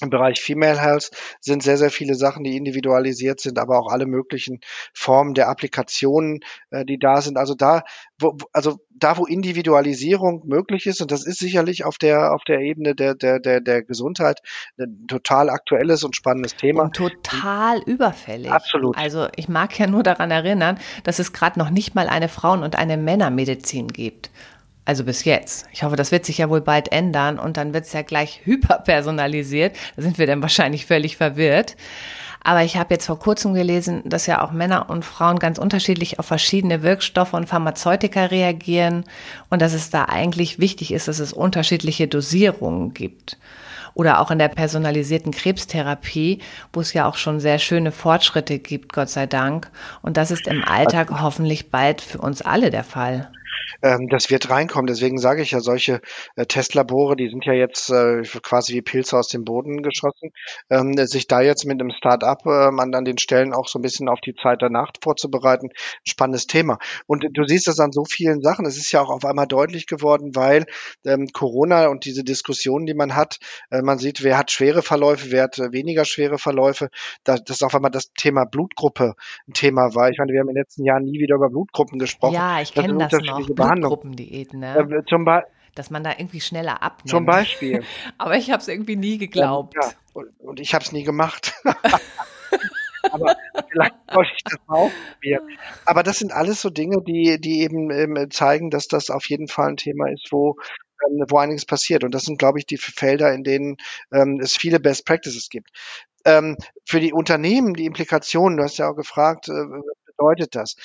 im 0.02 0.10
Bereich 0.10 0.42
Female 0.42 0.80
Health 0.80 1.12
sind 1.40 1.64
sehr, 1.64 1.78
sehr 1.78 1.90
viele 1.90 2.16
Sachen, 2.16 2.44
die 2.44 2.58
individualisiert 2.58 3.40
sind, 3.40 3.58
aber 3.58 3.80
auch 3.80 3.90
alle 3.92 4.06
möglichen 4.06 4.60
Formen 4.94 5.34
der 5.34 5.48
Applikationen, 5.48 6.42
äh, 6.70 6.84
die 6.84 7.00
da 7.00 7.22
sind. 7.22 7.38
Also 7.38 7.56
da, 7.56 7.84
wo, 8.20 8.38
also 8.52 8.80
da, 8.92 9.18
wo 9.18 9.26
Individualisierung 9.26 10.42
möglich 10.46 10.86
ist, 10.86 11.02
und 11.02 11.12
das 11.12 11.26
ist 11.26 11.40
sicherlich 11.40 11.86
auf 11.86 11.98
der, 11.98 12.34
auf 12.34 12.44
der 12.44 12.60
Ebene 12.60 12.94
der, 12.94 13.16
der, 13.16 13.40
der, 13.40 13.62
der 13.62 13.84
Gesundheit 13.84 14.42
ein 14.78 15.06
total 15.08 15.50
aktuelles 15.50 16.04
und 16.04 16.16
spannendes 16.16 16.58
Thema. 16.58 16.84
Und 16.84 16.96
total 16.96 17.82
überfällig. 17.84 18.52
Absolut. 18.52 18.98
Also 18.98 19.28
ich 19.38 19.48
mag 19.48 19.78
ja 19.80 19.88
nur 19.88 20.04
daran 20.04 20.30
erinnern, 20.30 20.78
dass 21.06 21.20
es 21.20 21.32
gerade 21.32 21.58
noch 21.58 21.70
nicht 21.70 21.96
mal 21.96 22.10
eine 22.10 22.28
Frauen- 22.28 22.64
und 22.64 22.76
eine 22.76 22.98
Männermedizin 22.98 23.88
gibt. 23.88 24.30
Also 24.86 25.04
bis 25.04 25.24
jetzt. 25.26 25.66
Ich 25.74 25.84
hoffe, 25.84 25.96
das 25.96 26.12
wird 26.12 26.26
sich 26.26 26.38
ja 26.38 26.50
wohl 26.50 26.62
bald 26.62 26.92
ändern 26.92 27.40
und 27.40 27.58
dann 27.58 27.74
wird 27.74 27.86
es 27.86 27.94
ja 27.94 28.04
gleich 28.04 28.42
hyperpersonalisiert. 28.46 29.76
Da 29.96 30.02
sind 30.04 30.18
wir 30.20 30.28
dann 30.28 30.42
wahrscheinlich 30.44 30.86
völlig 30.86 31.18
verwirrt. 31.18 31.76
Aber 32.44 32.64
ich 32.64 32.78
habe 32.78 32.94
jetzt 32.94 33.08
vor 33.08 33.18
kurzem 33.18 33.56
gelesen, 33.56 34.04
dass 34.06 34.28
ja 34.28 34.44
auch 34.44 34.52
Männer 34.52 34.92
und 34.92 35.04
Frauen 35.04 35.40
ganz 35.40 35.58
unterschiedlich 35.58 36.20
auf 36.20 36.28
verschiedene 36.28 36.84
Wirkstoffe 36.84 37.34
und 37.34 37.50
Pharmazeutika 37.50 38.26
reagieren 38.26 39.06
und 39.50 39.64
dass 39.64 39.74
es 39.74 39.90
da 39.90 40.06
eigentlich 40.06 40.60
wichtig 40.60 40.94
ist, 40.94 41.08
dass 41.08 41.18
es 41.18 41.34
unterschiedliche 41.34 42.08
Dosierungen 42.08 42.94
gibt. 42.94 43.40
Oder 43.96 44.20
auch 44.20 44.30
in 44.30 44.38
der 44.38 44.50
personalisierten 44.50 45.32
Krebstherapie, 45.32 46.40
wo 46.72 46.82
es 46.82 46.94
ja 46.94 47.08
auch 47.08 47.16
schon 47.16 47.40
sehr 47.40 47.58
schöne 47.58 47.92
Fortschritte 47.92 48.60
gibt, 48.60 48.94
Gott 48.94 49.10
sei 49.10 49.26
Dank. 49.26 49.72
Und 50.04 50.18
das 50.18 50.30
ist 50.30 50.46
im 50.46 50.64
Alltag 50.64 51.10
hoffentlich 51.22 51.72
bald 51.72 52.02
für 52.02 52.20
uns 52.20 52.44
alle 52.44 52.70
der 52.70 52.84
Fall 52.84 53.32
ähm, 53.82 54.08
das 54.10 54.30
wird 54.30 54.50
reinkommen. 54.50 54.88
Deswegen 54.88 55.18
sage 55.18 55.42
ich 55.42 55.52
ja, 55.52 55.60
solche 55.60 56.02
äh, 56.36 56.46
Testlabore, 56.46 57.16
die 57.16 57.30
sind 57.30 57.46
ja 57.46 57.54
jetzt 57.54 57.90
äh, 57.90 58.22
quasi 58.42 58.74
wie 58.74 58.82
Pilze 58.82 59.18
aus 59.18 59.28
dem 59.28 59.44
Boden 59.44 59.82
geschossen. 59.82 60.32
Ähm, 60.70 60.94
sich 61.06 61.28
da 61.28 61.42
jetzt 61.42 61.66
mit 61.66 61.80
einem 61.80 61.92
Start-up 61.92 62.46
äh, 62.46 62.50
an, 62.50 62.94
an 62.94 63.06
den 63.06 63.18
Stellen 63.18 63.54
auch 63.54 63.68
so 63.68 63.80
ein 63.80 63.82
bisschen 63.82 64.10
auf 64.10 64.20
die 64.22 64.36
Zeit 64.36 64.62
danach 64.62 64.92
vorzubereiten, 65.02 65.70
spannendes 66.04 66.48
Thema. 66.48 66.78
Und 67.08 67.26
du 67.32 67.44
siehst 67.46 67.68
das 67.68 67.80
an 67.80 67.92
so 67.92 68.04
vielen 68.06 68.42
Sachen. 68.42 68.66
Es 68.66 68.78
ist 68.78 68.92
ja 68.92 69.02
auch 69.02 69.10
auf 69.10 69.26
einmal 69.26 69.48
deutlich 69.48 69.88
geworden, 69.88 70.36
weil 70.36 70.66
ähm, 71.06 71.28
Corona 71.34 71.88
und 71.88 72.06
diese 72.06 72.24
Diskussionen, 72.24 72.86
die 72.86 72.94
man 72.94 73.16
hat, 73.16 73.40
äh, 73.70 73.82
man 73.82 73.98
sieht, 73.98 74.24
wer 74.24 74.38
hat 74.38 74.52
schwere 74.52 74.82
Verläufe, 74.82 75.32
wer 75.32 75.44
hat 75.44 75.60
äh, 75.60 75.72
weniger 75.72 76.06
schwere 76.06 76.38
Verläufe, 76.38 76.90
da, 77.24 77.38
dass 77.38 77.62
auf 77.64 77.76
einmal 77.76 77.92
das 77.92 78.12
Thema 78.14 78.46
Blutgruppe 78.46 79.16
ein 79.48 79.54
Thema 79.54 79.96
war. 79.96 80.10
Ich 80.10 80.18
meine, 80.18 80.32
wir 80.32 80.40
haben 80.40 80.50
in 80.50 80.56
den 80.56 80.62
letzten 80.62 80.86
Jahren 80.86 81.04
nie 81.04 81.20
wieder 81.20 81.36
über 81.36 81.50
Blutgruppen 81.50 82.00
gesprochen. 82.00 82.34
Ja, 82.34 82.62
ich 82.62 82.74
kenne 82.74 82.98
das, 82.98 83.12
das 83.12 83.24
noch. 83.24 83.45
Blutgruppendiäten, 83.54 84.60
ne? 84.60 84.78
Äh, 84.78 85.06
zum 85.08 85.26
Beispiel 85.26 85.52
dass 85.76 85.90
man 85.90 86.06
da 86.06 86.12
irgendwie 86.18 86.40
schneller 86.40 86.82
abnimmt. 86.82 87.10
Zum 87.10 87.26
Beispiel. 87.26 87.84
Aber 88.18 88.38
ich 88.38 88.50
habe 88.50 88.62
es 88.62 88.70
irgendwie 88.70 88.96
nie 88.96 89.18
geglaubt. 89.18 89.76
Ja, 89.76 89.92
und, 90.14 90.28
und 90.40 90.60
ich 90.62 90.74
habe 90.74 90.86
es 90.86 90.94
nie 90.94 91.04
gemacht. 91.04 91.54
Aber 93.12 93.36
vielleicht 93.70 93.94
sollte 94.10 94.32
ich 94.36 94.44
das 94.46 94.60
mal 94.68 94.78
ausprobieren. 94.78 95.50
Aber 95.86 96.02
das 96.02 96.18
sind 96.18 96.32
alles 96.32 96.62
so 96.62 96.70
Dinge, 96.70 97.04
die, 97.06 97.40
die 97.40 97.60
eben 97.60 97.92
ähm, 97.92 98.32
zeigen, 98.32 98.72
dass 98.72 98.88
das 98.88 99.10
auf 99.10 99.28
jeden 99.30 99.48
Fall 99.48 99.68
ein 99.68 99.78
Thema 99.78 100.10
ist, 100.10 100.32
wo 100.32 100.56
ähm, 101.06 101.26
wo 101.30 101.38
einiges 101.38 101.66
passiert. 101.66 102.04
Und 102.04 102.16
das 102.16 102.24
sind, 102.24 102.40
glaube 102.40 102.60
ich, 102.60 102.66
die 102.66 102.78
Felder, 102.78 103.34
in 103.34 103.44
denen 103.44 103.78
ähm, 104.12 104.40
es 104.42 104.56
viele 104.56 104.80
Best 104.80 105.06
Practices 105.06 105.50
gibt. 105.50 105.70
Ähm, 106.24 106.58
für 106.86 107.00
die 107.00 107.14
Unternehmen, 107.14 107.74
die 107.74 107.86
Implikationen, 107.86 108.58
du 108.58 108.64
hast 108.64 108.78
ja 108.78 108.90
auch 108.90 108.96
gefragt, 108.96 109.50
äh, 109.50 109.52
was 109.52 109.96
bedeutet 110.06 110.56
das? 110.56 110.76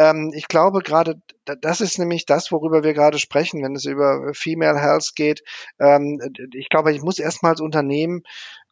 Ähm, 0.00 0.32
ich 0.34 0.48
glaube 0.48 0.80
gerade, 0.80 1.20
das 1.44 1.82
ist 1.82 1.98
nämlich 1.98 2.24
das, 2.24 2.50
worüber 2.50 2.82
wir 2.82 2.94
gerade 2.94 3.18
sprechen, 3.18 3.62
wenn 3.62 3.76
es 3.76 3.84
über 3.84 4.32
Female 4.32 4.80
Health 4.80 5.12
geht. 5.14 5.42
Ähm, 5.78 6.18
ich 6.54 6.70
glaube, 6.70 6.92
ich 6.92 7.02
muss 7.02 7.18
erstmal 7.18 7.52
als 7.52 7.60
Unternehmen 7.60 8.22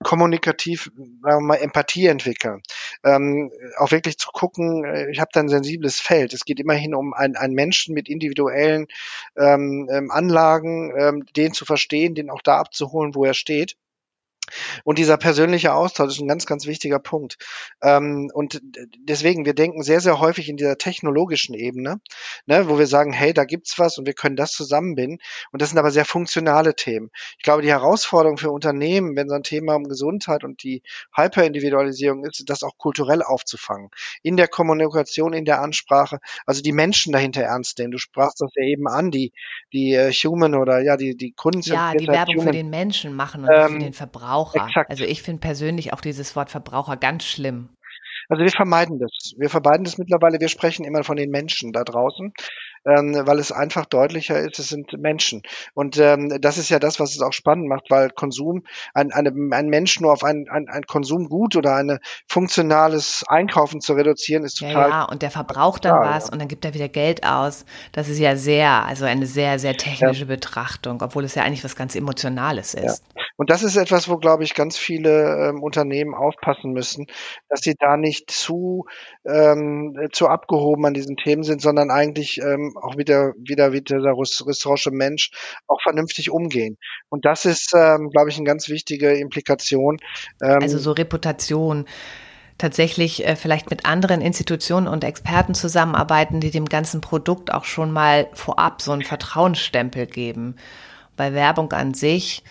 kommunikativ 0.02 0.90
sagen 0.94 1.20
wir 1.22 1.40
mal, 1.40 1.56
Empathie 1.56 2.06
entwickeln. 2.06 2.62
Ähm, 3.04 3.50
auch 3.76 3.90
wirklich 3.90 4.16
zu 4.16 4.30
gucken, 4.32 4.84
äh, 4.84 5.10
ich 5.10 5.20
habe 5.20 5.30
da 5.34 5.40
ein 5.40 5.48
sensibles 5.48 6.00
Feld. 6.00 6.32
Es 6.32 6.46
geht 6.46 6.60
immerhin 6.60 6.94
um 6.94 7.12
einen, 7.12 7.36
einen 7.36 7.54
Menschen 7.54 7.94
mit 7.94 8.08
individuellen 8.08 8.86
ähm, 9.36 9.86
ähm 9.92 10.10
Anlagen, 10.10 10.94
ähm, 10.96 11.26
den 11.36 11.52
zu 11.52 11.66
verstehen, 11.66 12.14
den 12.14 12.30
auch 12.30 12.42
da 12.42 12.58
abzuholen, 12.58 13.14
wo 13.14 13.24
er 13.26 13.34
steht. 13.34 13.76
Und 14.84 14.98
dieser 14.98 15.16
persönliche 15.16 15.74
Austausch 15.74 16.14
ist 16.14 16.20
ein 16.20 16.28
ganz, 16.28 16.46
ganz 16.46 16.66
wichtiger 16.66 16.98
Punkt. 16.98 17.38
Ähm, 17.82 18.30
und 18.32 18.60
deswegen, 18.98 19.44
wir 19.44 19.54
denken 19.54 19.82
sehr, 19.82 20.00
sehr 20.00 20.20
häufig 20.20 20.48
in 20.48 20.56
dieser 20.56 20.78
technologischen 20.78 21.54
Ebene, 21.54 22.00
ne, 22.46 22.68
wo 22.68 22.78
wir 22.78 22.86
sagen, 22.86 23.12
hey, 23.12 23.32
da 23.32 23.44
gibt's 23.44 23.78
was 23.78 23.98
und 23.98 24.06
wir 24.06 24.14
können 24.14 24.36
das 24.36 24.52
zusammenbinden. 24.52 25.18
Und 25.52 25.62
das 25.62 25.70
sind 25.70 25.78
aber 25.78 25.90
sehr 25.90 26.04
funktionale 26.04 26.74
Themen. 26.74 27.10
Ich 27.38 27.44
glaube, 27.44 27.62
die 27.62 27.70
Herausforderung 27.70 28.38
für 28.38 28.50
Unternehmen, 28.50 29.16
wenn 29.16 29.28
so 29.28 29.34
ein 29.34 29.42
Thema 29.42 29.74
um 29.74 29.84
Gesundheit 29.84 30.44
und 30.44 30.62
die 30.62 30.82
Hyperindividualisierung 31.14 32.24
ist, 32.24 32.44
das 32.46 32.62
auch 32.62 32.76
kulturell 32.78 33.22
aufzufangen. 33.22 33.90
In 34.22 34.36
der 34.36 34.48
Kommunikation, 34.48 35.32
in 35.32 35.44
der 35.44 35.60
Ansprache, 35.60 36.18
also 36.46 36.62
die 36.62 36.72
Menschen 36.72 37.12
dahinter 37.12 37.42
ernst 37.42 37.78
nehmen. 37.78 37.90
Du 37.90 37.98
sprachst 37.98 38.40
das 38.40 38.50
ja 38.54 38.64
eben 38.64 38.88
an, 38.88 39.10
die, 39.10 39.32
die 39.72 39.94
äh, 39.94 40.12
Human 40.12 40.54
oder 40.54 40.80
ja, 40.80 40.96
die, 40.96 41.16
die 41.16 41.32
Kunden. 41.32 41.62
Ja, 41.62 41.92
die 41.92 42.06
Werbung 42.06 42.36
Human. 42.36 42.46
für 42.48 42.52
den 42.52 42.70
Menschen 42.70 43.14
machen 43.14 43.42
und 43.44 43.50
ähm, 43.52 43.72
für 43.74 43.78
den 43.78 43.92
Verbraucher. 43.92 44.37
Verbraucher. 44.46 44.66
Exakt. 44.66 44.90
Also 44.90 45.04
ich 45.04 45.22
finde 45.22 45.40
persönlich 45.40 45.92
auch 45.92 46.00
dieses 46.00 46.34
Wort 46.36 46.50
Verbraucher 46.50 46.96
ganz 46.96 47.24
schlimm. 47.24 47.70
Also 48.28 48.42
wir 48.42 48.50
vermeiden 48.50 48.98
das. 48.98 49.32
Wir 49.38 49.48
vermeiden 49.48 49.84
das 49.84 49.98
mittlerweile. 49.98 50.38
Wir 50.40 50.48
sprechen 50.48 50.84
immer 50.84 51.02
von 51.02 51.16
den 51.16 51.30
Menschen 51.30 51.72
da 51.72 51.82
draußen 51.82 52.32
ähm, 52.84 53.20
weil 53.24 53.38
es 53.38 53.52
einfach 53.52 53.86
deutlicher 53.86 54.38
ist, 54.38 54.58
es 54.58 54.68
sind 54.68 54.92
Menschen. 54.98 55.42
Und 55.74 55.98
ähm, 55.98 56.38
das 56.40 56.58
ist 56.58 56.68
ja 56.68 56.78
das, 56.78 57.00
was 57.00 57.14
es 57.14 57.20
auch 57.20 57.32
spannend 57.32 57.68
macht, 57.68 57.90
weil 57.90 58.10
Konsum, 58.10 58.64
ein, 58.94 59.12
eine, 59.12 59.30
ein 59.52 59.68
Mensch 59.68 60.00
nur 60.00 60.12
auf 60.12 60.24
ein, 60.24 60.46
ein, 60.50 60.68
ein 60.68 60.82
Konsumgut 60.84 61.56
oder 61.56 61.74
ein 61.74 61.98
funktionales 62.28 63.24
Einkaufen 63.28 63.80
zu 63.80 63.94
reduzieren, 63.94 64.44
ist 64.44 64.58
total. 64.58 64.72
Ja, 64.74 64.88
ja 64.88 65.02
und 65.04 65.22
der 65.22 65.30
verbraucht 65.30 65.84
dann 65.84 66.00
was 66.00 66.26
ja. 66.26 66.32
und 66.32 66.38
dann 66.38 66.48
gibt 66.48 66.64
er 66.64 66.74
wieder 66.74 66.88
Geld 66.88 67.24
aus. 67.24 67.64
Das 67.92 68.08
ist 68.08 68.18
ja 68.18 68.36
sehr, 68.36 68.84
also 68.86 69.04
eine 69.04 69.26
sehr, 69.26 69.58
sehr 69.58 69.76
technische 69.76 70.20
ja. 70.20 70.26
Betrachtung, 70.26 71.02
obwohl 71.02 71.24
es 71.24 71.34
ja 71.34 71.42
eigentlich 71.42 71.64
was 71.64 71.76
ganz 71.76 71.94
Emotionales 71.94 72.74
ist. 72.74 73.02
Ja. 73.14 73.22
Und 73.36 73.50
das 73.50 73.62
ist 73.62 73.76
etwas, 73.76 74.08
wo, 74.08 74.16
glaube 74.16 74.42
ich, 74.42 74.54
ganz 74.54 74.76
viele 74.76 75.48
ähm, 75.48 75.62
Unternehmen 75.62 76.12
aufpassen 76.12 76.72
müssen, 76.72 77.06
dass 77.48 77.60
sie 77.60 77.74
da 77.78 77.96
nicht 77.96 78.30
zu, 78.32 78.86
ähm, 79.24 79.96
zu 80.10 80.26
abgehoben 80.26 80.84
an 80.86 80.92
diesen 80.94 81.16
Themen 81.16 81.44
sind, 81.44 81.62
sondern 81.62 81.92
eigentlich 81.92 82.38
ähm, 82.38 82.67
auch 82.76 82.96
wieder, 82.96 83.32
wieder 83.38 83.72
wie 83.72 83.80
dieser 83.80 84.14
historische 84.16 84.90
Mensch 84.90 85.30
auch 85.66 85.80
vernünftig 85.82 86.30
umgehen. 86.30 86.76
Und 87.08 87.24
das 87.24 87.44
ist, 87.44 87.72
ähm, 87.74 88.10
glaube 88.10 88.30
ich, 88.30 88.36
eine 88.36 88.46
ganz 88.46 88.68
wichtige 88.68 89.12
Implikation. 89.12 89.98
Ähm, 90.42 90.58
also 90.60 90.78
so 90.78 90.92
Reputation 90.92 91.86
tatsächlich 92.58 93.26
äh, 93.26 93.36
vielleicht 93.36 93.70
mit 93.70 93.86
anderen 93.86 94.20
Institutionen 94.20 94.88
und 94.88 95.04
Experten 95.04 95.54
zusammenarbeiten, 95.54 96.40
die 96.40 96.50
dem 96.50 96.66
ganzen 96.66 97.00
Produkt 97.00 97.52
auch 97.52 97.64
schon 97.64 97.92
mal 97.92 98.28
vorab 98.34 98.82
so 98.82 98.92
einen 98.92 99.02
Vertrauensstempel 99.02 100.06
geben. 100.06 100.56
Bei 101.16 101.32
Werbung 101.32 101.72
an 101.72 101.94
sich 101.94 102.42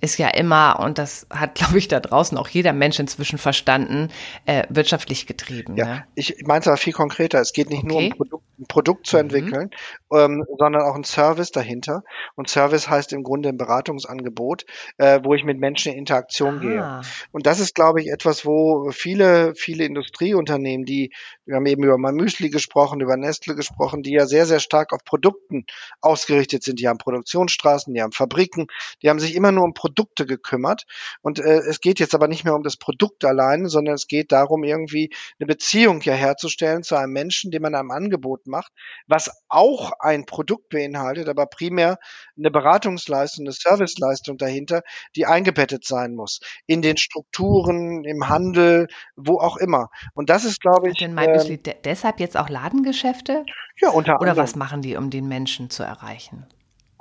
ist 0.00 0.18
ja 0.18 0.28
immer, 0.28 0.78
und 0.80 0.98
das 0.98 1.26
hat, 1.30 1.54
glaube 1.56 1.78
ich, 1.78 1.88
da 1.88 2.00
draußen 2.00 2.36
auch 2.38 2.48
jeder 2.48 2.72
Mensch 2.72 2.98
inzwischen 2.98 3.38
verstanden, 3.38 4.08
äh, 4.44 4.64
wirtschaftlich 4.68 5.26
getrieben. 5.26 5.76
Ja, 5.76 5.86
ne? 5.86 6.04
ich 6.14 6.36
meine 6.44 6.60
es 6.60 6.66
aber 6.66 6.76
viel 6.76 6.92
konkreter. 6.92 7.40
Es 7.40 7.52
geht 7.52 7.70
nicht 7.70 7.84
okay. 7.84 7.88
nur 7.88 7.98
um 7.98 8.10
Produkt, 8.10 8.44
ein 8.58 8.66
Produkt 8.66 9.06
zu 9.06 9.16
mhm. 9.16 9.20
entwickeln, 9.22 9.70
mhm. 10.10 10.18
ähm, 10.18 10.44
sondern 10.58 10.82
auch 10.82 10.94
ein 10.94 11.04
Service 11.04 11.50
dahinter. 11.50 12.02
Und 12.34 12.48
Service 12.48 12.88
heißt 12.88 13.12
im 13.12 13.22
Grunde 13.22 13.48
ein 13.48 13.58
Beratungsangebot, 13.58 14.64
äh, 14.98 15.20
wo 15.22 15.34
ich 15.34 15.44
mit 15.44 15.58
Menschen 15.58 15.92
in 15.92 15.98
Interaktion 15.98 16.56
ah. 16.56 16.60
gehe. 16.60 17.00
Und 17.32 17.46
das 17.46 17.60
ist, 17.60 17.74
glaube 17.74 18.00
ich, 18.00 18.08
etwas, 18.08 18.46
wo 18.46 18.90
viele, 18.90 19.54
viele 19.54 19.84
Industrieunternehmen, 19.84 20.86
die, 20.86 21.12
wir 21.44 21.56
haben 21.56 21.66
eben 21.66 21.84
über 21.84 21.98
mein 21.98 22.14
Müsli 22.14 22.50
gesprochen, 22.50 23.00
über 23.00 23.16
Nestle 23.16 23.54
gesprochen, 23.54 24.02
die 24.02 24.12
ja 24.12 24.26
sehr, 24.26 24.46
sehr 24.46 24.60
stark 24.60 24.92
auf 24.92 25.04
Produkten 25.04 25.64
ausgerichtet 26.00 26.62
sind. 26.62 26.80
Die 26.80 26.88
haben 26.88 26.98
Produktionsstraßen, 26.98 27.92
die 27.92 28.02
haben 28.02 28.12
Fabriken, 28.12 28.66
die 29.02 29.10
haben 29.10 29.18
sich 29.18 29.34
immer 29.34 29.52
nur 29.52 29.64
um 29.64 29.74
Produkte 29.74 30.26
gekümmert. 30.26 30.86
Und 31.22 31.38
äh, 31.38 31.58
es 31.58 31.80
geht 31.80 32.00
jetzt 32.00 32.14
aber 32.14 32.28
nicht 32.28 32.44
mehr 32.44 32.54
um 32.54 32.62
das 32.62 32.76
Produkt 32.76 33.24
allein, 33.24 33.68
sondern 33.68 33.94
es 33.94 34.06
geht 34.06 34.32
darum, 34.32 34.64
irgendwie 34.64 35.10
eine 35.38 35.46
Beziehung 35.46 36.00
ja 36.02 36.14
herzustellen 36.14 36.82
zu 36.82 36.96
einem 36.96 37.12
Menschen, 37.12 37.50
dem 37.50 37.62
man 37.62 37.74
ein 37.74 37.90
Angebot 37.90 38.45
macht, 38.46 38.72
was 39.06 39.30
auch 39.48 39.92
ein 39.98 40.26
Produkt 40.26 40.68
beinhaltet, 40.68 41.28
aber 41.28 41.46
primär 41.46 41.98
eine 42.36 42.50
Beratungsleistung, 42.50 43.44
eine 43.44 43.52
Serviceleistung 43.52 44.38
dahinter, 44.38 44.82
die 45.14 45.26
eingebettet 45.26 45.84
sein 45.84 46.14
muss. 46.14 46.40
In 46.66 46.82
den 46.82 46.96
Strukturen, 46.96 48.04
im 48.04 48.28
Handel, 48.28 48.88
wo 49.16 49.38
auch 49.38 49.56
immer. 49.56 49.90
Und 50.14 50.30
das 50.30 50.44
ist, 50.44 50.60
glaube 50.60 50.90
ich. 50.90 51.00
Äh, 51.00 51.58
deshalb 51.84 52.20
jetzt 52.20 52.36
auch 52.36 52.48
Ladengeschäfte? 52.48 53.44
Ja, 53.78 53.90
unter 53.90 54.20
Oder 54.20 54.36
was 54.36 54.56
machen 54.56 54.82
die, 54.82 54.96
um 54.96 55.10
den 55.10 55.28
Menschen 55.28 55.70
zu 55.70 55.82
erreichen? 55.82 56.46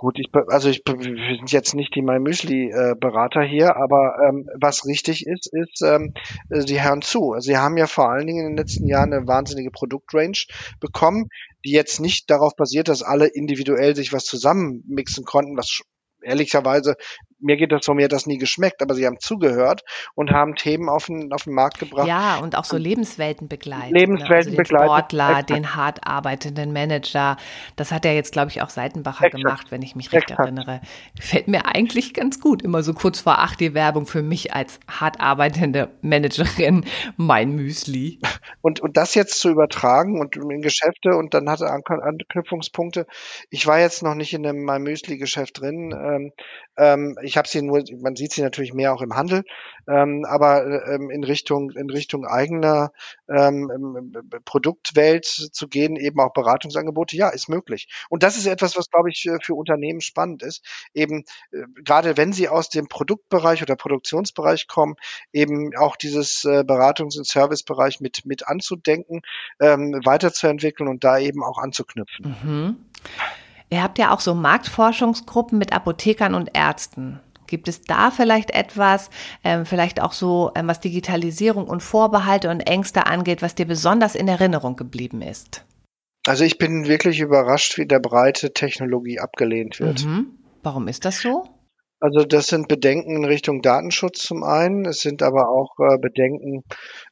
Gut, 0.06 0.20
ich, 0.20 0.30
also 0.50 0.70
ich 0.70 0.84
sind 0.86 1.52
jetzt 1.52 1.74
nicht 1.74 1.96
die 1.96 2.04
MyMüsli-Berater 2.04 3.42
hier, 3.42 3.76
aber 3.76 4.18
ähm, 4.24 4.48
was 4.54 4.86
richtig 4.86 5.26
ist, 5.26 5.52
ist, 5.52 5.82
ähm, 5.82 6.14
sie 6.48 6.80
hören 6.80 7.02
zu. 7.02 7.34
Sie 7.40 7.58
haben 7.58 7.76
ja 7.76 7.88
vor 7.88 8.12
allen 8.12 8.28
Dingen 8.28 8.46
in 8.46 8.52
den 8.52 8.58
letzten 8.58 8.86
Jahren 8.86 9.12
eine 9.12 9.26
wahnsinnige 9.26 9.72
Produktrange 9.72 10.46
bekommen, 10.80 11.30
die 11.66 11.72
jetzt 11.72 12.00
nicht 12.00 12.30
darauf 12.30 12.56
basiert, 12.56 12.88
dass 12.88 13.02
alle 13.02 13.26
individuell 13.26 13.96
sich 13.96 14.14
was 14.14 14.26
zusammenmixen 14.26 15.26
konnten, 15.26 15.58
was 15.58 15.82
ehrlicherweise 16.22 16.98
mir 17.40 17.58
geht 17.58 17.72
das 17.72 17.86
so, 17.86 17.94
mir 17.94 18.06
hat 18.06 18.12
das 18.12 18.26
nie 18.26 18.38
geschmeckt, 18.38 18.82
aber 18.82 18.96
sie 18.96 19.06
haben 19.06 19.20
zugehört 19.20 19.84
und 20.16 20.32
haben 20.32 20.56
Themen 20.56 20.90
auf 20.90 21.06
den, 21.08 21.32
auf 21.34 21.44
den 21.44 21.54
Markt 21.54 21.80
gebracht. 21.80 22.08
Ja, 22.08 22.38
und 22.38 22.58
auch 22.58 22.64
so 22.64 22.78
Lebenswelten 22.78 23.48
begleitet. 23.48 23.92
Lebenswelten 23.92 24.30
ne? 24.30 24.36
also 24.36 24.50
den 24.50 24.58
begleitet. 24.58 24.88
Sportler, 24.88 25.30
Exakt. 25.30 25.50
den 25.50 25.76
hart 25.76 26.08
arbeitenden 26.08 26.74
Manager. 26.74 27.38
Das 27.76 27.92
hat 27.92 28.06
ja 28.06 28.12
jetzt, 28.12 28.32
glaube 28.32 28.50
ich, 28.50 28.62
auch 28.62 28.70
Seitenbacher 28.70 29.26
Exakt. 29.26 29.44
gemacht, 29.44 29.72
wenn 29.72 29.82
ich 29.82 29.96
mich 29.96 30.12
recht 30.14 30.32
Exakt. 30.32 30.40
erinnere. 30.40 30.82
Gefällt 31.16 31.48
mir 31.48 31.66
eigentlich 31.66 32.14
ganz 32.14 32.40
gut. 32.40 32.62
Immer 32.62 32.84
so 32.84 32.94
kurz 32.94 33.20
vor 33.20 33.40
acht 33.40 33.60
die 33.60 33.74
Werbung 33.74 34.06
für 34.06 34.22
mich 34.22 34.54
als 34.54 34.80
hart 34.88 35.20
arbeitende 35.20 35.90
Managerin, 36.02 36.86
mein 37.18 37.52
Müsli. 37.52 38.20
Und, 38.62 38.80
und 38.80 38.98
das 38.98 39.16
jetzt 39.16 39.40
zu 39.40 39.50
übertragen 39.50 40.20
und 40.20 40.36
in 40.38 40.62
Geschäfte 40.62 41.16
und 41.16 41.34
dann 41.34 41.50
hatte 41.50 41.68
Anknüpfungspunkte. 41.68 43.06
Ich 43.50 43.68
war 43.68 43.80
jetzt 43.80 44.04
noch 44.04 44.16
nicht 44.16 44.34
in 44.34 44.46
einem 44.46 44.64
mein 44.64 44.84
Müsli-Geschäft 44.84 45.60
drin. 45.60 45.94
Ähm, 45.98 46.32
ähm, 46.78 47.18
ich 47.26 47.38
habe 47.38 47.48
sie 47.48 47.62
nur, 47.62 47.84
man 48.00 48.16
sieht 48.16 48.34
sie 48.34 48.42
natürlich 48.42 48.74
mehr 48.74 48.94
auch 48.94 49.02
im 49.02 49.16
Handel, 49.16 49.44
ähm, 49.88 50.26
aber 50.28 50.86
ähm, 50.88 51.10
in 51.10 51.24
Richtung 51.24 51.72
in 51.72 51.90
Richtung 51.90 52.26
eigener 52.26 52.92
ähm, 53.28 53.72
ähm 53.74 54.12
Produktwelt 54.46 55.26
zu 55.26 55.68
gehen, 55.68 55.96
eben 55.96 56.20
auch 56.20 56.34
Beratungsangebote, 56.34 57.16
ja, 57.16 57.30
ist 57.30 57.50
möglich. 57.50 57.88
Und 58.10 58.24
das 58.24 58.38
ist 58.38 58.46
etwas, 58.46 58.78
was 58.78 58.90
glaube 58.90 59.10
ich 59.10 59.28
für 59.42 59.56
Unternehmen 59.56 60.02
spannend 60.02 60.44
ist, 60.44 60.64
eben 60.94 61.24
äh, 61.52 61.64
gerade 61.84 62.18
wenn 62.18 62.34
sie 62.34 62.48
aus 62.48 62.70
dem 62.70 62.88
Produktbereich 62.88 63.62
oder 63.62 63.76
Produktionsbereich 63.76 64.68
kommen, 64.68 64.96
eben 65.34 65.76
auch 65.76 65.96
dieses 65.96 66.46
äh, 66.46 66.64
Beratungs- 66.66 67.18
und 67.18 67.28
Servicebereich 67.28 68.00
mit 68.00 68.26
mit 68.26 68.48
anzudenken, 68.48 69.22
ähm, 69.60 70.00
weiterzuentwickeln 70.04 70.88
und 70.88 71.04
da 71.04 71.18
eben 71.18 71.44
auch 71.44 71.58
anzuknüpfen. 71.58 72.36
Mhm. 72.44 72.78
Ihr 73.76 73.84
habt 73.84 74.00
ja 74.00 74.14
auch 74.14 74.22
so 74.22 74.34
Marktforschungsgruppen 74.34 75.58
mit 75.58 75.74
Apothekern 75.74 76.34
und 76.34 76.52
Ärzten. 76.54 77.20
Gibt 77.46 77.68
es 77.68 77.82
da 77.82 78.10
vielleicht 78.10 78.52
etwas, 78.52 79.10
ähm, 79.44 79.66
vielleicht 79.66 80.02
auch 80.02 80.14
so, 80.14 80.52
ähm, 80.56 80.70
was 80.70 80.80
Digitalisierung 80.80 81.68
und 81.68 81.84
Vorbehalte 81.84 82.50
und 82.50 82.62
Ängste 82.62 83.06
angeht, 83.06 83.42
was 83.42 83.54
dir 83.54 83.66
besonders 83.66 84.16
in 84.16 84.30
Erinnerung 84.30 84.78
geblieben 84.78 85.22
ist? 85.22 85.66
Also 86.26 86.46
ich 86.46 86.58
bin 86.58 86.88
wirklich 86.88 87.20
überrascht, 87.20 87.78
wie 87.78 87.86
der 87.86 88.00
breite 88.00 88.54
Technologie 88.54 89.20
abgelehnt 89.20 89.82
wird. 89.82 90.06
Mhm. 90.06 90.28
Warum 90.64 90.88
ist 90.88 91.04
das 91.04 91.20
so? 91.20 91.44
Also 92.06 92.24
das 92.24 92.46
sind 92.46 92.68
Bedenken 92.68 93.16
in 93.16 93.26
Richtung 93.26 93.64
Datenschutz 93.64 94.22
zum 94.22 94.44
einen. 94.44 94.86
Es 94.86 95.02
sind 95.02 95.24
aber 95.24 95.50
auch 95.50 95.74
äh, 95.80 95.98
Bedenken, 95.98 96.64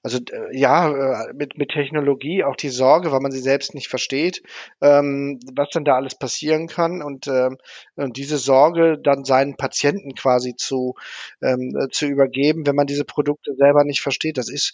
also 0.04 0.20
äh, 0.20 0.56
ja, 0.56 1.24
äh, 1.30 1.34
mit, 1.34 1.58
mit 1.58 1.70
Technologie 1.70 2.44
auch 2.44 2.56
die 2.56 2.70
Sorge, 2.70 3.12
weil 3.12 3.20
man 3.20 3.32
sie 3.32 3.40
selbst 3.40 3.74
nicht 3.74 3.88
versteht, 3.88 4.44
ähm, 4.82 5.40
was 5.56 5.70
denn 5.72 5.84
da 5.84 5.96
alles 5.96 6.14
passieren 6.14 6.68
kann 6.68 7.02
und, 7.02 7.26
ähm, 7.26 7.58
und 7.96 8.18
diese 8.18 8.38
Sorge 8.38 9.00
dann 9.02 9.26
seinen 9.26 9.56
Patienten 9.56 10.14
quasi 10.14 10.56
zu, 10.56 10.94
ähm, 11.42 11.76
äh, 11.76 11.90
zu 11.90 12.06
übergeben, 12.06 12.68
wenn 12.68 12.76
man 12.76 12.86
diese 12.86 13.04
Produkte 13.04 13.56
selber 13.56 13.86
nicht 13.86 14.02
versteht. 14.02 14.38
Das 14.38 14.48
ist 14.48 14.74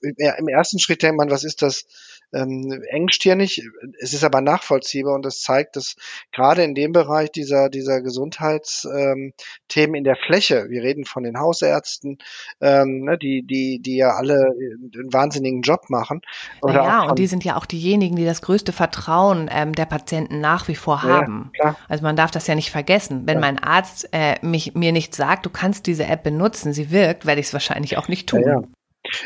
im 0.00 0.48
ersten 0.48 0.80
Schritt 0.80 1.04
denkt 1.04 1.18
man, 1.18 1.30
was 1.30 1.44
ist 1.44 1.62
das 1.62 1.84
ähm, 2.32 2.82
engstirnig? 2.88 3.62
Es 4.00 4.12
ist 4.12 4.24
aber 4.24 4.40
nachvollziehbar 4.40 5.14
und 5.14 5.24
das 5.24 5.40
zeigt, 5.40 5.76
dass 5.76 5.94
gerade 6.32 6.64
in 6.64 6.74
dem 6.74 6.92
Bereich 6.92 7.30
dieser, 7.30 7.68
dieser 7.68 8.00
Gesundheits 8.00 8.88
ähm, 8.92 9.32
Themen 9.68 9.94
in 9.94 10.04
der 10.04 10.16
Fläche. 10.16 10.66
Wir 10.68 10.82
reden 10.82 11.04
von 11.04 11.22
den 11.22 11.38
Hausärzten, 11.38 12.18
ähm, 12.60 13.04
ne, 13.04 13.18
die, 13.18 13.42
die, 13.42 13.80
die 13.80 13.96
ja 13.96 14.10
alle 14.10 14.34
einen 14.34 15.12
wahnsinnigen 15.12 15.62
Job 15.62 15.88
machen. 15.88 16.20
Oder 16.60 16.74
ja, 16.74 17.02
und 17.02 17.18
die 17.18 17.26
sind 17.26 17.44
ja 17.44 17.56
auch 17.56 17.66
diejenigen, 17.66 18.16
die 18.16 18.24
das 18.24 18.42
größte 18.42 18.72
Vertrauen 18.72 19.48
ähm, 19.52 19.74
der 19.74 19.86
Patienten 19.86 20.40
nach 20.40 20.68
wie 20.68 20.74
vor 20.74 21.02
haben. 21.02 21.50
Ja, 21.62 21.76
also 21.88 22.02
man 22.02 22.16
darf 22.16 22.30
das 22.30 22.46
ja 22.46 22.54
nicht 22.54 22.70
vergessen. 22.70 23.22
Wenn 23.26 23.36
ja. 23.36 23.40
mein 23.40 23.58
Arzt 23.58 24.08
äh, 24.12 24.36
mich, 24.42 24.74
mir 24.74 24.92
nicht 24.92 25.14
sagt, 25.14 25.46
du 25.46 25.50
kannst 25.50 25.86
diese 25.86 26.06
App 26.06 26.22
benutzen, 26.22 26.72
sie 26.72 26.90
wirkt, 26.90 27.26
werde 27.26 27.40
ich 27.40 27.46
es 27.46 27.52
wahrscheinlich 27.52 27.98
auch 27.98 28.08
nicht 28.08 28.28
tun. 28.28 28.42
Ja, 28.46 28.62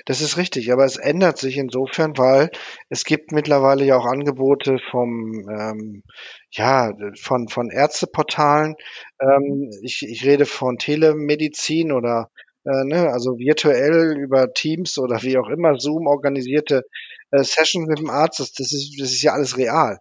das 0.07 0.21
ist 0.21 0.37
richtig, 0.37 0.73
aber 0.73 0.85
es 0.85 0.97
ändert 0.97 1.39
sich 1.39 1.57
insofern, 1.57 2.17
weil 2.19 2.51
es 2.89 3.05
gibt 3.05 3.33
mittlerweile 3.33 3.85
ja 3.85 3.97
auch 3.97 4.07
Angebote 4.07 4.79
vom, 4.91 5.49
ähm, 5.49 6.03
ja, 6.51 6.93
von, 7.21 7.49
von 7.49 7.71
Ärzteportalen. 7.71 8.77
Ähm, 9.21 9.71
ich, 9.83 10.03
ich 10.03 10.25
rede 10.25 10.47
von 10.47 10.79
Telemedizin 10.79 11.93
oder 11.93 12.31
äh, 12.65 12.85
ne, 12.85 13.11
also 13.13 13.39
virtuell 13.39 14.17
über 14.19 14.53
Teams 14.53 14.99
oder 14.99 15.23
wie 15.23 15.39
auch 15.39 15.49
immer 15.49 15.79
Zoom 15.79 16.07
organisierte 16.07 16.83
äh, 17.31 17.43
Sessions 17.45 17.89
mit 17.89 17.99
dem 17.99 18.11
Arzt. 18.11 18.41
Das, 18.41 18.53
das, 18.53 18.73
ist, 18.73 18.97
das 19.01 19.11
ist 19.13 19.23
ja 19.23 19.33
alles 19.33 19.57
real. 19.57 19.99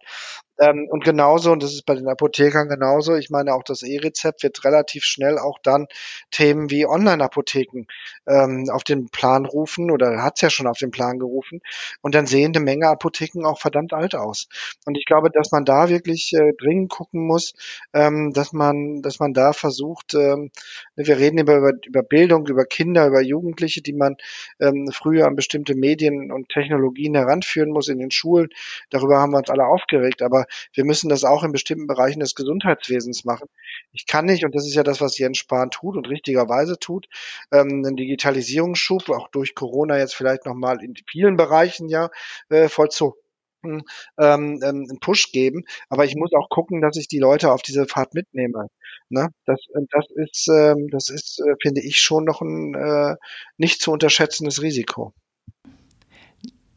Ähm, 0.58 0.86
und 0.88 1.04
genauso, 1.04 1.52
und 1.52 1.62
das 1.62 1.72
ist 1.72 1.84
bei 1.84 1.94
den 1.94 2.08
Apothekern 2.08 2.68
genauso, 2.68 3.14
ich 3.14 3.30
meine, 3.30 3.54
auch 3.54 3.62
das 3.62 3.82
E-Rezept 3.82 4.42
wird 4.42 4.64
relativ 4.64 5.04
schnell 5.04 5.38
auch 5.38 5.58
dann 5.62 5.86
Themen 6.30 6.70
wie 6.70 6.86
Online-Apotheken 6.86 7.84
ähm, 8.26 8.68
auf 8.70 8.82
den 8.82 9.08
Plan 9.10 9.44
rufen 9.44 9.90
oder 9.90 10.22
hat 10.22 10.34
es 10.36 10.40
ja 10.40 10.50
schon 10.50 10.66
auf 10.66 10.78
den 10.78 10.90
Plan 10.90 11.18
gerufen. 11.18 11.60
Und 12.00 12.14
dann 12.14 12.26
sehen 12.26 12.54
eine 12.54 12.64
Menge 12.64 12.88
Apotheken 12.88 13.44
auch 13.44 13.60
verdammt 13.60 13.92
alt 13.92 14.14
aus. 14.14 14.48
Und 14.86 14.96
ich 14.96 15.04
glaube, 15.04 15.30
dass 15.30 15.52
man 15.52 15.64
da 15.64 15.88
wirklich 15.88 16.32
äh, 16.32 16.52
dringend 16.58 16.90
gucken 16.90 17.26
muss, 17.26 17.52
ähm, 17.92 18.32
dass 18.32 18.52
man, 18.52 19.02
dass 19.02 19.18
man 19.20 19.34
da 19.34 19.52
versucht, 19.52 20.14
ähm, 20.14 20.50
wir 20.96 21.18
reden 21.18 21.38
über, 21.38 21.72
über, 21.86 22.02
Bildung, 22.02 22.46
über 22.46 22.64
Kinder, 22.64 23.06
über 23.06 23.20
Jugendliche, 23.20 23.82
die 23.82 23.92
man 23.92 24.16
ähm, 24.60 24.88
früher 24.92 25.26
an 25.26 25.36
bestimmte 25.36 25.74
Medien 25.74 26.32
und 26.32 26.48
Technologien 26.48 27.14
heranführen 27.14 27.70
muss 27.70 27.88
in 27.88 27.98
den 27.98 28.10
Schulen. 28.10 28.48
Darüber 28.90 29.18
haben 29.18 29.32
wir 29.32 29.38
uns 29.38 29.50
alle 29.50 29.66
aufgeregt. 29.66 30.22
Aber 30.22 30.45
wir 30.72 30.84
müssen 30.84 31.08
das 31.08 31.24
auch 31.24 31.42
in 31.42 31.52
bestimmten 31.52 31.86
Bereichen 31.86 32.20
des 32.20 32.34
Gesundheitswesens 32.34 33.24
machen. 33.24 33.48
Ich 33.92 34.06
kann 34.06 34.26
nicht, 34.26 34.44
und 34.44 34.54
das 34.54 34.66
ist 34.66 34.74
ja 34.74 34.82
das, 34.82 35.00
was 35.00 35.18
Jens 35.18 35.38
Spahn 35.38 35.70
tut 35.70 35.96
und 35.96 36.08
richtigerweise 36.08 36.78
tut, 36.78 37.06
ähm, 37.52 37.82
einen 37.84 37.96
Digitalisierungsschub, 37.96 39.08
auch 39.10 39.28
durch 39.28 39.54
Corona 39.54 39.98
jetzt 39.98 40.14
vielleicht 40.14 40.46
nochmal 40.46 40.82
in 40.82 40.94
vielen 41.08 41.36
Bereichen 41.36 41.88
ja 41.88 42.10
äh, 42.48 42.68
vollzogen 42.68 43.20
ähm, 43.64 43.82
ähm, 44.18 44.58
einen 44.62 45.00
Push 45.00 45.32
geben, 45.32 45.64
aber 45.88 46.04
ich 46.04 46.14
muss 46.14 46.32
auch 46.34 46.48
gucken, 46.48 46.80
dass 46.80 46.96
ich 46.96 47.08
die 47.08 47.18
Leute 47.18 47.52
auf 47.52 47.62
diese 47.62 47.86
Fahrt 47.86 48.14
mitnehme. 48.14 48.68
Ne? 49.08 49.28
Das, 49.44 49.60
das 49.90 50.06
ist, 50.14 50.48
das 50.90 51.08
ist, 51.08 51.40
äh, 51.40 51.54
finde 51.60 51.80
ich, 51.80 52.00
schon 52.00 52.24
noch 52.24 52.40
ein 52.42 52.74
äh, 52.74 53.16
nicht 53.56 53.80
zu 53.80 53.90
unterschätzendes 53.90 54.62
Risiko. 54.62 55.12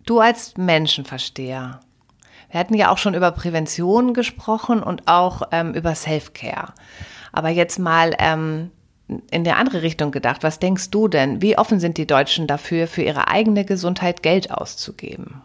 Du 0.06 0.20
als 0.20 0.58
Menschenversteher, 0.58 1.82
wir 2.50 2.60
hatten 2.60 2.74
ja 2.74 2.92
auch 2.92 2.98
schon 2.98 3.14
über 3.14 3.32
Prävention 3.32 4.14
gesprochen 4.14 4.82
und 4.82 5.08
auch 5.08 5.44
ähm, 5.52 5.74
über 5.74 5.96
Self-Care. 5.96 6.74
Aber 7.32 7.50
jetzt 7.50 7.80
mal 7.80 8.16
ähm, 8.18 8.72
in 9.32 9.44
der 9.44 9.58
andere 9.58 9.82
Richtung 9.82 10.12
gedacht. 10.12 10.44
Was 10.44 10.60
denkst 10.60 10.92
du 10.92 11.08
denn? 11.08 11.42
Wie 11.42 11.58
offen 11.58 11.80
sind 11.80 11.98
die 11.98 12.08
Deutschen 12.08 12.48
dafür, 12.48 12.88
für 12.88 13.02
ihre 13.02 13.28
eigene 13.28 13.66
Gesundheit 13.66 14.24
Geld 14.24 14.52
auszugeben? 14.52 15.42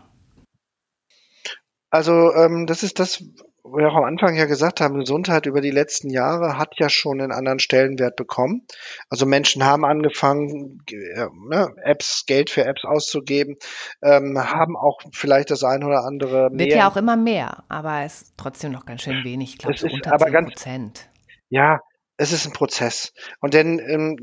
Also 1.90 2.32
ähm, 2.34 2.66
das 2.66 2.82
ist 2.82 2.98
das, 2.98 3.22
wir 3.64 3.88
auch 3.88 3.96
am 3.96 4.04
Anfang 4.04 4.36
ja 4.36 4.44
gesagt 4.44 4.80
haben, 4.80 4.98
Gesundheit 4.98 5.46
über 5.46 5.60
die 5.60 5.70
letzten 5.70 6.10
Jahre 6.10 6.58
hat 6.58 6.74
ja 6.78 6.90
schon 6.90 7.20
einen 7.20 7.32
anderen 7.32 7.58
Stellenwert 7.58 8.14
bekommen. 8.14 8.66
Also 9.08 9.24
Menschen 9.24 9.64
haben 9.64 9.84
angefangen, 9.84 10.82
äh, 10.90 11.26
ne, 11.48 11.74
Apps, 11.82 12.26
Geld 12.26 12.50
für 12.50 12.64
Apps 12.64 12.84
auszugeben, 12.84 13.56
ähm, 14.02 14.38
haben 14.38 14.76
auch 14.76 15.00
vielleicht 15.12 15.50
das 15.50 15.64
ein 15.64 15.82
oder 15.82 16.04
andere 16.04 16.50
mehr. 16.50 16.66
Wird 16.66 16.76
ja 16.76 16.90
auch 16.90 16.96
immer 16.96 17.16
mehr, 17.16 17.64
aber 17.68 18.02
es 18.02 18.22
ist 18.22 18.34
trotzdem 18.36 18.72
noch 18.72 18.84
ganz 18.84 19.02
schön 19.02 19.24
wenig. 19.24 19.54
Ich 19.54 19.58
glaube, 19.58 19.78
so 19.78 19.88
unter 19.88 20.12
aber 20.12 20.26
10 20.26 20.44
Prozent. 20.44 21.08
Ja, 21.48 21.80
es 22.16 22.32
ist 22.32 22.46
ein 22.46 22.52
Prozess. 22.52 23.12
Und 23.40 23.54
denn, 23.54 23.80
ähm, 23.80 24.16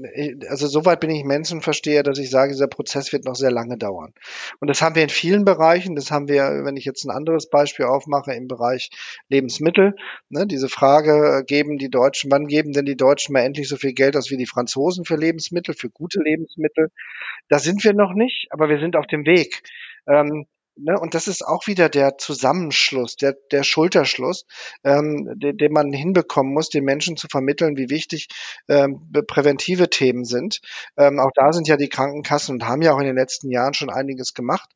also 0.47 0.67
soweit 0.67 1.01
bin 1.01 1.09
ich 1.09 1.25
Menschenversteher, 1.25 2.03
dass 2.03 2.19
ich 2.19 2.29
sage, 2.29 2.53
dieser 2.53 2.67
Prozess 2.67 3.11
wird 3.11 3.25
noch 3.25 3.35
sehr 3.35 3.51
lange 3.51 3.77
dauern. 3.77 4.13
Und 4.59 4.69
das 4.69 4.81
haben 4.81 4.95
wir 4.95 5.03
in 5.03 5.09
vielen 5.09 5.43
Bereichen. 5.43 5.95
Das 5.95 6.09
haben 6.09 6.29
wir, 6.29 6.61
wenn 6.63 6.77
ich 6.77 6.85
jetzt 6.85 7.03
ein 7.03 7.11
anderes 7.11 7.49
Beispiel 7.49 7.85
aufmache, 7.85 8.33
im 8.33 8.47
Bereich 8.47 8.91
Lebensmittel. 9.27 9.95
Ne, 10.29 10.47
diese 10.47 10.69
Frage, 10.69 11.39
äh, 11.39 11.43
geben 11.43 11.77
die 11.77 11.89
Deutschen, 11.89 12.31
wann 12.31 12.47
geben 12.47 12.71
denn 12.71 12.85
die 12.85 12.95
Deutschen 12.95 13.33
mal 13.33 13.41
endlich 13.41 13.67
so 13.67 13.75
viel 13.75 13.93
Geld 13.93 14.15
aus 14.15 14.31
wie 14.31 14.37
die 14.37 14.47
Franzosen 14.47 15.03
für 15.03 15.17
Lebensmittel, 15.17 15.75
für 15.75 15.89
gute 15.89 16.21
Lebensmittel? 16.21 16.91
Da 17.49 17.59
sind 17.59 17.83
wir 17.83 17.93
noch 17.93 18.13
nicht, 18.13 18.47
aber 18.51 18.69
wir 18.69 18.79
sind 18.79 18.95
auf 18.95 19.07
dem 19.07 19.25
Weg. 19.25 19.63
Ähm, 20.07 20.45
Ne, 20.77 20.97
und 20.97 21.13
das 21.15 21.27
ist 21.27 21.45
auch 21.45 21.67
wieder 21.67 21.89
der 21.89 22.17
Zusammenschluss, 22.17 23.17
der, 23.17 23.35
der 23.51 23.63
Schulterschluss, 23.63 24.45
ähm, 24.85 25.29
den, 25.35 25.57
den 25.57 25.73
man 25.73 25.91
hinbekommen 25.91 26.53
muss, 26.53 26.69
den 26.69 26.85
Menschen 26.85 27.17
zu 27.17 27.27
vermitteln, 27.27 27.75
wie 27.75 27.89
wichtig 27.89 28.29
ähm, 28.69 29.11
präventive 29.27 29.89
Themen 29.89 30.23
sind. 30.23 30.61
Ähm, 30.95 31.19
auch 31.19 31.31
da 31.35 31.51
sind 31.51 31.67
ja 31.67 31.75
die 31.75 31.89
Krankenkassen 31.89 32.55
und 32.55 32.67
haben 32.67 32.81
ja 32.81 32.93
auch 32.93 32.99
in 32.99 33.05
den 33.05 33.17
letzten 33.17 33.51
Jahren 33.51 33.73
schon 33.73 33.89
einiges 33.89 34.33
gemacht, 34.33 34.69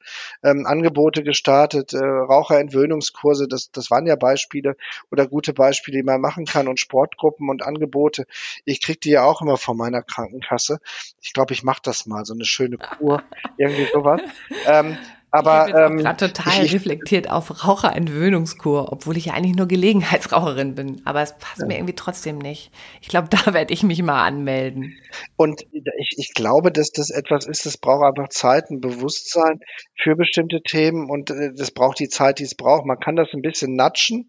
ähm, 0.44 0.66
Angebote 0.66 1.24
gestartet, 1.24 1.94
äh, 1.94 1.98
Raucherentwöhnungskurse, 1.98 3.48
das, 3.48 3.72
das 3.72 3.90
waren 3.90 4.06
ja 4.06 4.18
Beispiele 4.18 4.76
oder 5.12 5.28
gute 5.28 5.54
Beispiele, 5.54 6.00
die 6.00 6.04
man 6.04 6.20
machen 6.20 6.46
kann 6.46 6.68
und 6.68 6.80
Sportgruppen 6.80 7.50
und 7.50 7.64
Angebote. 7.64 8.26
Ich 8.66 8.82
kriege 8.82 9.00
die 9.00 9.12
ja 9.12 9.24
auch 9.24 9.42
immer 9.42 9.56
von 9.56 9.78
meiner 9.78 10.04
Krankenkasse. 10.04 10.80
Ich 11.22 11.32
glaube, 11.32 11.54
ich 11.54 11.64
mache 11.64 11.82
das 11.84 12.06
mal, 12.06 12.26
so 12.26 12.34
eine 12.34 12.46
schöne 12.46 12.78
Kur, 12.78 13.24
irgendwie 13.58 13.88
sowas. 13.94 14.20
Ähm, 14.68 14.98
aber 15.32 15.68
ich 15.68 15.76
ähm, 15.76 15.98
gerade 15.98 16.32
total 16.32 16.64
ich, 16.64 16.74
reflektiert 16.74 17.30
auf 17.30 17.66
Raucherentwöhnungskur, 17.66 18.92
obwohl 18.92 19.18
ich 19.18 19.26
ja 19.26 19.34
eigentlich 19.34 19.56
nur 19.56 19.68
Gelegenheitsraucherin 19.68 20.76
bin. 20.76 21.02
Aber 21.06 21.22
es 21.22 21.38
passt 21.38 21.62
ja. 21.62 21.68
mir 21.68 21.76
irgendwie 21.76 21.96
trotzdem 21.96 22.38
nicht. 22.38 22.72
Ich 23.02 23.10
glaube, 23.10 23.28
da 23.46 23.54
werde 23.54 23.74
ich 23.74 23.84
mich 23.84 24.02
mal 24.02 24.24
anmelden. 24.24 24.98
Und 25.36 25.66
ich, 25.72 26.16
ich 26.18 26.34
glaube, 26.34 26.72
dass 26.72 26.92
das 26.92 27.10
etwas 27.10 27.46
ist, 27.46 27.66
das 27.66 27.78
braucht 27.78 28.06
einfach 28.06 28.30
Zeit, 28.30 28.70
ein 28.70 28.80
Bewusstsein 28.80 29.60
für 29.96 30.16
bestimmte 30.16 30.62
Themen 30.62 31.10
und 31.10 31.32
äh, 31.32 31.52
das 31.56 31.72
braucht 31.72 32.00
die 32.00 32.10
Zeit, 32.10 32.40
die 32.40 32.44
es 32.44 32.56
braucht. 32.56 32.86
Man 32.86 33.00
kann 33.00 33.16
das 33.16 33.30
ein 33.34 33.42
bisschen 33.42 33.76
natschen. 33.76 34.28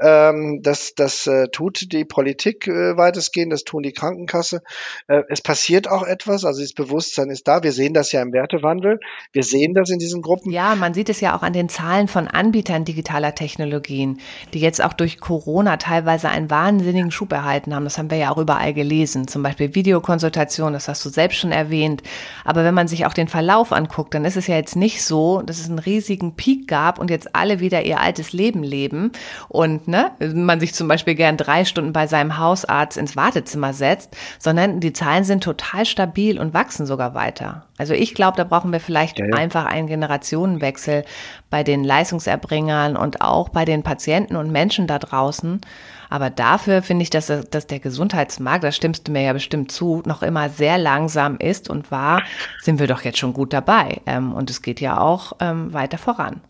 Ähm, 0.00 0.60
das 0.62 0.94
das 0.94 1.26
äh, 1.26 1.48
tut 1.48 1.92
die 1.92 2.04
Politik 2.04 2.66
äh, 2.66 2.96
weitestgehend, 2.96 3.52
das 3.52 3.64
tun 3.64 3.82
die 3.82 3.92
Krankenkasse. 3.92 4.62
Äh, 5.06 5.22
es 5.28 5.42
passiert 5.42 5.88
auch 5.88 6.02
etwas, 6.02 6.44
also 6.44 6.60
das 6.60 6.72
Bewusstsein 6.72 7.30
ist 7.30 7.46
da. 7.46 7.62
Wir 7.62 7.72
sehen 7.72 7.94
das 7.94 8.12
ja 8.12 8.22
im 8.22 8.32
Wertewandel. 8.32 9.00
Wir 9.32 9.42
sehen 9.42 9.74
das 9.74 9.90
in 9.90 9.98
diesen 9.98 10.22
Gruppen 10.22 10.39
Gruppen. 10.40 10.52
Ja, 10.52 10.74
man 10.74 10.94
sieht 10.94 11.08
es 11.08 11.20
ja 11.20 11.36
auch 11.36 11.42
an 11.42 11.52
den 11.52 11.68
Zahlen 11.68 12.08
von 12.08 12.28
Anbietern 12.28 12.84
digitaler 12.84 13.34
Technologien, 13.34 14.18
die 14.54 14.60
jetzt 14.60 14.82
auch 14.82 14.92
durch 14.92 15.20
Corona 15.20 15.76
teilweise 15.76 16.28
einen 16.28 16.50
wahnsinnigen 16.50 17.10
Schub 17.10 17.32
erhalten 17.32 17.74
haben. 17.74 17.84
Das 17.84 17.98
haben 17.98 18.10
wir 18.10 18.18
ja 18.18 18.30
auch 18.30 18.38
überall 18.38 18.74
gelesen. 18.74 19.28
Zum 19.28 19.42
Beispiel 19.42 19.74
Videokonsultation, 19.74 20.72
das 20.72 20.88
hast 20.88 21.04
du 21.04 21.08
selbst 21.08 21.38
schon 21.38 21.52
erwähnt. 21.52 22.02
Aber 22.44 22.64
wenn 22.64 22.74
man 22.74 22.88
sich 22.88 23.06
auch 23.06 23.14
den 23.14 23.28
Verlauf 23.28 23.72
anguckt, 23.72 24.14
dann 24.14 24.24
ist 24.24 24.36
es 24.36 24.46
ja 24.46 24.56
jetzt 24.56 24.76
nicht 24.76 25.04
so, 25.04 25.42
dass 25.42 25.58
es 25.58 25.68
einen 25.68 25.78
riesigen 25.78 26.34
Peak 26.34 26.68
gab 26.68 26.98
und 26.98 27.10
jetzt 27.10 27.34
alle 27.34 27.60
wieder 27.60 27.82
ihr 27.82 28.00
altes 28.00 28.32
Leben 28.32 28.62
leben 28.62 29.12
und 29.48 29.88
ne, 29.88 30.12
man 30.18 30.60
sich 30.60 30.74
zum 30.74 30.88
Beispiel 30.88 31.14
gern 31.14 31.36
drei 31.36 31.64
Stunden 31.64 31.92
bei 31.92 32.06
seinem 32.06 32.38
Hausarzt 32.38 32.96
ins 32.96 33.16
Wartezimmer 33.16 33.72
setzt, 33.72 34.16
sondern 34.38 34.80
die 34.80 34.92
Zahlen 34.92 35.24
sind 35.24 35.44
total 35.44 35.84
stabil 35.84 36.38
und 36.38 36.54
wachsen 36.54 36.86
sogar 36.86 37.14
weiter. 37.14 37.66
Also 37.80 37.94
ich 37.94 38.14
glaube, 38.14 38.36
da 38.36 38.44
brauchen 38.44 38.72
wir 38.72 38.80
vielleicht 38.80 39.18
ja, 39.18 39.26
ja. 39.26 39.36
einfach 39.36 39.64
einen 39.64 39.86
Generationenwechsel 40.20 41.04
bei 41.48 41.62
den 41.64 41.84
Leistungserbringern 41.84 42.96
und 42.96 43.20
auch 43.20 43.48
bei 43.48 43.64
den 43.64 43.82
Patienten 43.82 44.36
und 44.36 44.52
Menschen 44.52 44.86
da 44.86 44.98
draußen. 44.98 45.60
Aber 46.08 46.28
dafür 46.28 46.82
finde 46.82 47.04
ich, 47.04 47.10
dass, 47.10 47.26
dass 47.26 47.66
der 47.66 47.78
Gesundheitsmarkt, 47.78 48.64
da 48.64 48.72
stimmst 48.72 49.06
du 49.06 49.12
mir 49.12 49.22
ja 49.22 49.32
bestimmt 49.32 49.70
zu, 49.70 50.02
noch 50.06 50.22
immer 50.22 50.48
sehr 50.48 50.76
langsam 50.76 51.36
ist 51.38 51.70
und 51.70 51.90
war, 51.90 52.22
sind 52.60 52.80
wir 52.80 52.86
doch 52.86 53.02
jetzt 53.02 53.18
schon 53.18 53.32
gut 53.32 53.52
dabei. 53.52 54.00
Ähm, 54.06 54.32
und 54.34 54.50
es 54.50 54.62
geht 54.62 54.80
ja 54.80 55.00
auch 55.00 55.34
ähm, 55.40 55.72
weiter 55.72 55.98
voran. 55.98 56.40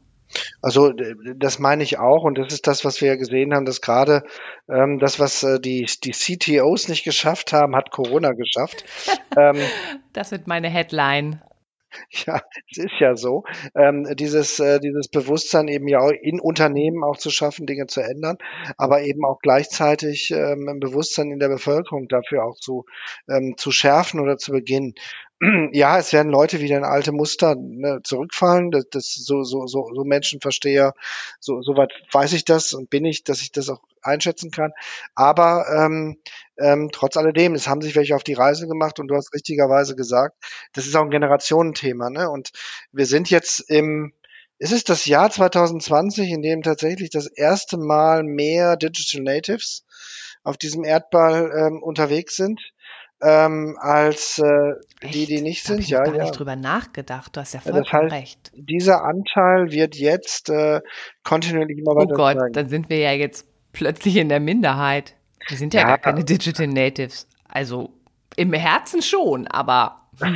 Also 0.63 0.93
das 0.93 1.59
meine 1.59 1.83
ich 1.83 1.99
auch 1.99 2.23
und 2.23 2.39
das 2.39 2.53
ist 2.53 2.69
das, 2.69 2.85
was 2.85 3.01
wir 3.01 3.09
ja 3.09 3.17
gesehen 3.17 3.53
haben, 3.53 3.65
dass 3.67 3.81
gerade 3.81 4.23
ähm, 4.69 5.01
das, 5.01 5.19
was 5.19 5.43
äh, 5.43 5.59
die, 5.59 5.89
die 6.05 6.13
CTOs 6.13 6.89
nicht 6.89 7.03
geschafft 7.03 7.53
haben, 7.53 7.75
hat 7.75 7.91
Corona 7.91 8.31
geschafft. 8.31 8.85
ähm, 9.37 9.57
das 10.13 10.31
wird 10.31 10.47
meine 10.47 10.69
Headline. 10.69 11.43
Ja, 12.27 12.43
es 12.71 12.79
ist 12.79 13.01
ja 13.01 13.17
so. 13.17 13.45
Ähm, 13.75 14.07
dieses, 14.17 14.59
äh, 14.59 14.81
dieses 14.81 15.09
Bewusstsein 15.09 15.69
eben 15.69 15.89
ja 15.89 16.01
auch 16.01 16.11
in 16.11 16.41
Unternehmen 16.41 17.05
auch 17.05 17.17
zu 17.17 17.31
schaffen, 17.31 17.67
Dinge 17.67 17.87
zu 17.87 18.01
ändern, 18.01 18.37
aber 18.77 19.03
eben 19.03 19.25
auch 19.25 19.39
gleichzeitig 19.41 20.31
ähm, 20.31 20.69
ein 20.69 20.81
Bewusstsein 20.81 21.31
in 21.31 21.39
der 21.39 21.49
Bevölkerung 21.49 22.09
dafür 22.09 22.45
auch 22.45 22.57
zu, 22.57 22.85
ähm, 23.29 23.55
zu 23.57 23.71
schärfen 23.71 24.21
oder 24.21 24.39
zu 24.39 24.53
beginnen. 24.53 24.95
ja, 25.73 25.99
es 25.99 26.13
werden 26.13 26.31
Leute 26.31 26.61
wieder 26.61 26.77
in 26.77 26.85
alte 26.85 27.13
Muster 27.13 27.55
ne, 27.57 28.01
zurückfallen. 28.05 28.71
Das, 28.71 28.85
das 28.91 29.15
so, 29.15 29.43
so, 29.43 29.67
so, 29.67 29.91
so 29.95 30.05
Menschenversteher, 30.05 30.93
so, 31.39 31.63
so 31.63 31.77
weit 31.77 31.93
weiß 32.13 32.35
ich 32.35 32.45
das 32.45 32.75
und 32.75 32.91
bin 32.91 33.07
ich, 33.07 33.25
dass 33.25 33.41
ich 33.41 33.51
das 33.51 33.71
auch 33.71 33.81
einschätzen 34.03 34.51
kann. 34.51 34.73
Aber 35.15 35.65
ähm, 35.75 36.19
ähm, 36.59 36.91
trotz 36.93 37.17
alledem, 37.17 37.55
es 37.55 37.69
haben 37.69 37.81
sich 37.81 37.97
welche 37.97 38.17
auf 38.17 38.23
die 38.23 38.35
Reise 38.35 38.67
gemacht 38.67 38.99
und 39.01 39.09
du 39.09 39.17
hast 39.17 39.33
richtigerweise 39.33 39.97
gesagt, 39.97 40.37
das 40.75 40.87
ist 40.87 40.95
auch 40.95 41.05
ein 41.05 41.11
Generationenthema. 41.11 42.11
Ne? 42.11 42.29
Und 42.29 42.51
wir 42.93 43.07
sind 43.07 43.31
jetzt 43.31 43.61
im, 43.71 44.13
es 44.59 44.73
ist 44.73 44.91
das 44.91 45.07
Jahr 45.07 45.31
2020, 45.31 46.29
in 46.31 46.43
dem 46.43 46.63
tatsächlich 46.63 47.09
das 47.09 47.27
erste 47.27 47.79
Mal 47.79 48.25
mehr 48.25 48.77
Digital 48.77 49.23
Natives 49.23 49.87
auf 50.43 50.59
diesem 50.59 50.85
Erdball 50.85 51.51
ähm, 51.57 51.83
unterwegs 51.83 52.37
sind 52.37 52.61
ähm, 53.23 53.77
als 53.81 54.39
äh, 54.39 54.75
die, 55.03 55.27
die 55.27 55.43
nicht 55.43 55.65
sind. 55.65 55.81
Ich 55.81 55.91
ja, 55.91 56.03
gar 56.03 56.15
ja. 56.15 56.23
nicht 56.23 56.39
drüber 56.39 56.57
nachgedacht. 56.57 57.37
Du 57.37 57.41
hast 57.41 57.55
ja 57.55 57.61
vollkommen 57.61 57.85
das 57.85 57.93
heißt, 57.93 58.13
recht. 58.13 58.53
Dieser 58.55 59.05
Anteil 59.05 59.71
wird 59.71 59.97
jetzt 59.97 60.49
äh, 60.49 60.81
kontinuierlich 61.23 61.79
immer 61.79 61.95
weiter. 61.97 62.13
Oh 62.13 62.17
Gott, 62.17 62.37
steigen. 62.37 62.53
dann 62.53 62.69
sind 62.69 62.89
wir 62.89 62.99
ja 62.99 63.13
jetzt 63.13 63.47
plötzlich 63.73 64.17
in 64.17 64.29
der 64.29 64.41
Minderheit. 64.41 65.15
Wir 65.49 65.57
sind 65.57 65.75
ja, 65.75 65.81
ja 65.81 65.87
gar 65.89 65.99
keine 65.99 66.25
Digital 66.25 66.67
Natives. 66.67 67.27
Also 67.49 67.91
im 68.37 68.53
Herzen 68.53 69.03
schon, 69.03 69.47
aber. 69.47 70.09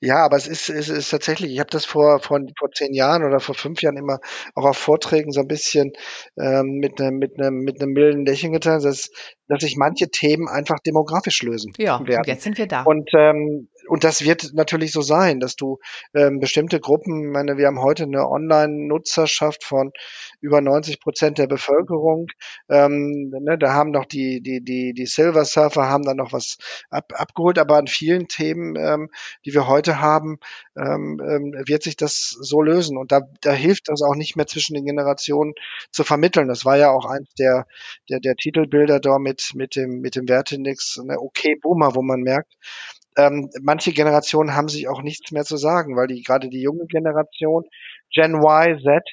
Ja, 0.00 0.24
aber 0.24 0.36
es 0.36 0.46
ist, 0.46 0.68
es 0.68 0.88
ist 0.88 1.10
tatsächlich, 1.10 1.52
ich 1.52 1.60
habe 1.60 1.70
das 1.70 1.84
vor, 1.84 2.20
vor, 2.20 2.40
vor 2.58 2.70
zehn 2.70 2.94
Jahren 2.94 3.24
oder 3.24 3.40
vor 3.40 3.54
fünf 3.54 3.82
Jahren 3.82 3.96
immer 3.96 4.18
auch 4.54 4.64
auf 4.64 4.76
Vorträgen 4.76 5.32
so 5.32 5.40
ein 5.40 5.48
bisschen 5.48 5.92
ähm, 6.38 6.78
mit 6.80 7.00
einem 7.00 7.18
mit 7.18 7.38
einem 7.38 7.58
mit 7.60 7.80
einem 7.80 7.92
milden 7.92 8.26
Lächeln 8.26 8.52
getan, 8.52 8.82
dass, 8.82 9.10
dass 9.48 9.60
sich 9.60 9.76
manche 9.76 10.08
Themen 10.08 10.48
einfach 10.48 10.78
demografisch 10.80 11.42
lösen 11.42 11.72
ja, 11.78 12.00
werden. 12.06 12.20
Und 12.20 12.26
jetzt 12.26 12.42
sind 12.42 12.58
wir 12.58 12.66
da. 12.66 12.82
Und 12.82 13.10
ähm, 13.16 13.68
und 13.88 14.04
das 14.04 14.22
wird 14.24 14.52
natürlich 14.54 14.92
so 14.92 15.02
sein, 15.02 15.40
dass 15.40 15.56
du 15.56 15.78
ähm, 16.14 16.40
bestimmte 16.40 16.80
Gruppen, 16.80 17.30
meine, 17.30 17.56
wir 17.56 17.66
haben 17.66 17.80
heute 17.80 18.04
eine 18.04 18.28
Online-Nutzerschaft 18.28 19.64
von 19.64 19.92
über 20.40 20.60
90 20.60 21.00
Prozent 21.00 21.38
der 21.38 21.46
Bevölkerung. 21.46 22.28
Ähm, 22.68 23.30
ne, 23.30 23.58
da 23.58 23.72
haben 23.72 23.90
noch 23.90 24.04
die, 24.04 24.40
die, 24.40 24.62
die, 24.62 24.92
die 24.92 25.06
Silver 25.06 25.44
Surfer 25.44 25.88
haben 25.88 26.04
dann 26.04 26.16
noch 26.16 26.32
was 26.32 26.58
ab, 26.90 27.12
abgeholt, 27.14 27.58
aber 27.58 27.76
an 27.76 27.86
vielen 27.86 28.28
Themen, 28.28 28.76
ähm, 28.76 29.10
die 29.44 29.54
wir 29.54 29.66
heute 29.68 30.00
haben, 30.00 30.38
ähm, 30.76 31.20
ähm, 31.20 31.54
wird 31.66 31.82
sich 31.82 31.96
das 31.96 32.36
so 32.40 32.62
lösen. 32.62 32.96
Und 32.96 33.12
da, 33.12 33.22
da 33.40 33.52
hilft 33.52 33.88
das 33.88 34.02
auch 34.02 34.14
nicht 34.14 34.36
mehr 34.36 34.46
zwischen 34.46 34.74
den 34.74 34.84
Generationen 34.84 35.54
zu 35.90 36.04
vermitteln. 36.04 36.48
Das 36.48 36.64
war 36.64 36.76
ja 36.76 36.90
auch 36.90 37.06
eins 37.06 37.32
der, 37.34 37.66
der, 38.08 38.20
der 38.20 38.36
Titelbilder 38.36 39.00
da 39.00 39.18
mit, 39.18 39.52
mit 39.54 39.76
dem, 39.76 40.00
mit 40.00 40.16
dem 40.16 40.28
Wertindex, 40.28 40.98
ne, 41.04 41.18
okay, 41.18 41.56
Boomer, 41.60 41.94
wo 41.94 42.02
man 42.02 42.20
merkt, 42.20 42.52
ähm, 43.16 43.50
manche 43.60 43.92
Generationen 43.92 44.54
haben 44.54 44.68
sich 44.68 44.88
auch 44.88 45.02
nichts 45.02 45.32
mehr 45.32 45.44
zu 45.44 45.56
sagen, 45.56 45.96
weil 45.96 46.06
die 46.06 46.22
gerade 46.22 46.48
die 46.48 46.62
junge 46.62 46.86
Generation, 46.86 47.64
Gen 48.14 48.34
Y, 48.34 48.80
Z, 48.82 49.04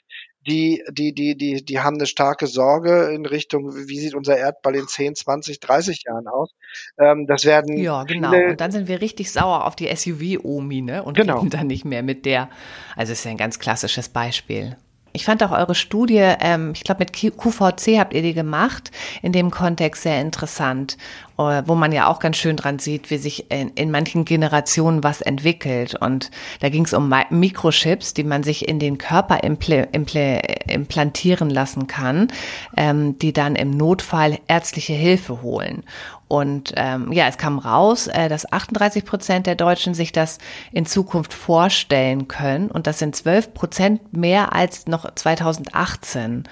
die, 0.47 0.83
die, 0.89 1.13
die, 1.13 1.35
die, 1.35 1.63
die 1.63 1.79
haben 1.79 1.95
eine 1.95 2.05
starke 2.05 2.47
Sorge 2.47 3.11
in 3.13 3.25
Richtung, 3.25 3.73
wie 3.87 3.99
sieht 3.99 4.15
unser 4.15 4.37
Erdball 4.37 4.75
in 4.75 4.87
10, 4.87 5.15
20, 5.15 5.59
30 5.59 6.03
Jahren 6.07 6.27
aus. 6.27 6.51
Ähm, 6.97 7.27
das 7.27 7.45
werden. 7.45 7.77
Ja, 7.77 8.03
genau. 8.03 8.33
Und 8.33 8.61
dann 8.61 8.71
sind 8.71 8.87
wir 8.87 9.01
richtig 9.01 9.31
sauer 9.31 9.65
auf 9.65 9.75
die 9.75 9.93
SUV-Omi, 9.93 10.81
ne? 10.81 11.03
Und 11.03 11.17
genau. 11.17 11.37
reden 11.37 11.49
dann 11.49 11.67
nicht 11.67 11.85
mehr 11.85 12.03
mit 12.03 12.25
der. 12.25 12.49
Also, 12.95 13.11
es 13.11 13.19
ist 13.19 13.25
ja 13.25 13.31
ein 13.31 13.37
ganz 13.37 13.59
klassisches 13.59 14.09
Beispiel. 14.09 14.77
Ich 15.11 15.25
fand 15.25 15.43
auch 15.43 15.51
eure 15.51 15.75
Studie, 15.75 16.21
ähm, 16.39 16.71
ich 16.75 16.83
glaube 16.83 16.99
mit 16.99 17.13
QVC 17.13 17.97
habt 17.97 18.13
ihr 18.13 18.21
die 18.21 18.35
gemacht, 18.35 18.91
in 19.23 19.31
dem 19.31 19.49
Kontext 19.49 20.03
sehr 20.03 20.21
interessant. 20.21 20.97
Äh, 21.39 21.63
wo 21.65 21.75
man 21.75 21.93
ja 21.93 22.07
auch 22.07 22.19
ganz 22.19 22.35
schön 22.35 22.57
dran 22.57 22.79
sieht, 22.79 23.09
wie 23.09 23.17
sich 23.17 23.49
in, 23.49 23.69
in 23.69 23.91
manchen 23.91 24.25
Generationen 24.25 25.03
was 25.03 25.21
entwickelt. 25.21 25.95
Und 25.95 26.31
da 26.59 26.67
ging 26.67 26.83
es 26.83 26.93
um 26.93 27.13
Mikrochips, 27.29 28.13
die 28.13 28.25
man 28.25 28.43
sich 28.43 28.67
in 28.67 28.79
den 28.79 28.97
Körper 28.97 29.43
impl 29.43 29.87
impl 29.91 30.41
implantieren 30.67 31.49
lassen 31.49 31.87
kann, 31.87 32.27
ähm, 32.75 33.17
die 33.19 33.31
dann 33.31 33.55
im 33.55 33.71
Notfall 33.71 34.39
ärztliche 34.47 34.93
Hilfe 34.93 35.41
holen. 35.41 35.83
Und 36.27 36.73
ähm, 36.75 37.11
ja, 37.11 37.27
es 37.27 37.37
kam 37.37 37.57
raus, 37.57 38.07
äh, 38.07 38.29
dass 38.29 38.51
38 38.51 39.03
Prozent 39.05 39.47
der 39.47 39.55
Deutschen 39.55 39.93
sich 39.93 40.11
das 40.11 40.37
in 40.71 40.85
Zukunft 40.85 41.33
vorstellen 41.33 42.27
können. 42.27 42.69
Und 42.69 42.85
das 42.85 42.99
sind 42.99 43.15
12 43.15 43.53
Prozent 43.53 44.13
mehr 44.13 44.53
als 44.53 44.85
noch 44.87 45.09
2018. 45.15 46.43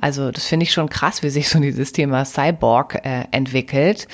Also 0.00 0.30
das 0.30 0.46
finde 0.46 0.64
ich 0.64 0.72
schon 0.72 0.88
krass, 0.88 1.22
wie 1.22 1.30
sich 1.30 1.48
so 1.48 1.58
dieses 1.60 1.92
Thema 1.92 2.24
Cyborg 2.24 3.04
äh, 3.04 3.24
entwickelt. 3.30 4.08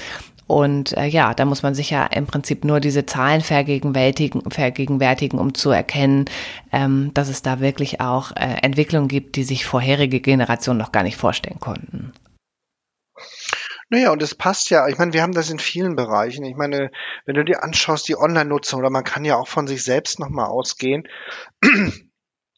Und 0.47 0.97
äh, 0.97 1.07
ja, 1.07 1.35
da 1.35 1.45
muss 1.45 1.63
man 1.63 1.75
sich 1.75 1.91
ja 1.91 2.07
im 2.07 2.27
Prinzip 2.27 2.65
nur 2.65 2.79
diese 2.79 3.05
Zahlen 3.05 3.41
vergegenwärtigen, 3.41 4.49
vergegenwärtigen 4.51 5.41
um 5.41 5.55
zu 5.55 5.71
erkennen, 5.71 6.27
ähm, 6.73 7.11
dass 7.15 7.29
es 7.29 7.43
da 7.43 7.59
wirklich 7.61 8.01
auch 8.01 8.31
äh, 8.33 8.59
Entwicklungen 8.63 9.09
gibt, 9.09 9.35
die 9.37 9.43
sich 9.43 9.67
vorherige 9.67 10.21
Generationen 10.21 10.79
noch 10.79 10.93
gar 10.93 11.03
nicht 11.03 11.17
vorstellen 11.17 11.59
konnten. 11.59 12.13
Naja, 13.89 14.11
und 14.11 14.23
es 14.23 14.35
passt 14.35 14.71
ja, 14.71 14.89
ich 14.89 14.99
meine, 14.99 15.13
wir 15.13 15.23
haben 15.23 15.35
das 15.35 15.51
in 15.51 15.61
vielen 15.61 15.95
Bereichen. 15.95 16.45
Ich 16.45 16.57
meine, 16.57 16.91
wenn 17.25 17.37
du 17.37 17.45
dir 17.45 17.63
anschaust, 17.63 18.09
die 18.09 18.17
Online-Nutzung, 18.17 18.81
oder 18.81 18.91
man 18.91 19.05
kann 19.05 19.25
ja 19.25 19.37
auch 19.37 19.47
von 19.47 19.67
sich 19.67 19.85
selbst 19.85 20.19
nochmal 20.19 20.47
ausgehen. 20.47 21.09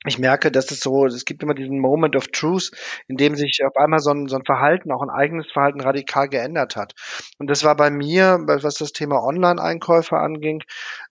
Ich 0.08 0.18
merke, 0.18 0.50
dass 0.50 0.70
es 0.70 0.80
so, 0.80 1.04
es 1.04 1.24
gibt 1.26 1.42
immer 1.42 1.54
diesen 1.54 1.78
Moment 1.80 2.16
of 2.16 2.28
Truth, 2.28 2.70
in 3.08 3.16
dem 3.16 3.36
sich 3.36 3.60
auf 3.64 3.76
einmal 3.76 3.98
so 4.00 4.10
ein, 4.10 4.26
so 4.26 4.36
ein 4.36 4.44
Verhalten, 4.44 4.90
auch 4.90 5.02
ein 5.02 5.10
eigenes 5.10 5.50
Verhalten 5.52 5.82
radikal 5.82 6.28
geändert 6.28 6.76
hat. 6.76 6.94
Und 7.38 7.48
das 7.50 7.62
war 7.62 7.76
bei 7.76 7.90
mir, 7.90 8.38
was 8.46 8.74
das 8.74 8.92
Thema 8.92 9.22
Online-Einkäufe 9.22 10.16
anging, 10.16 10.62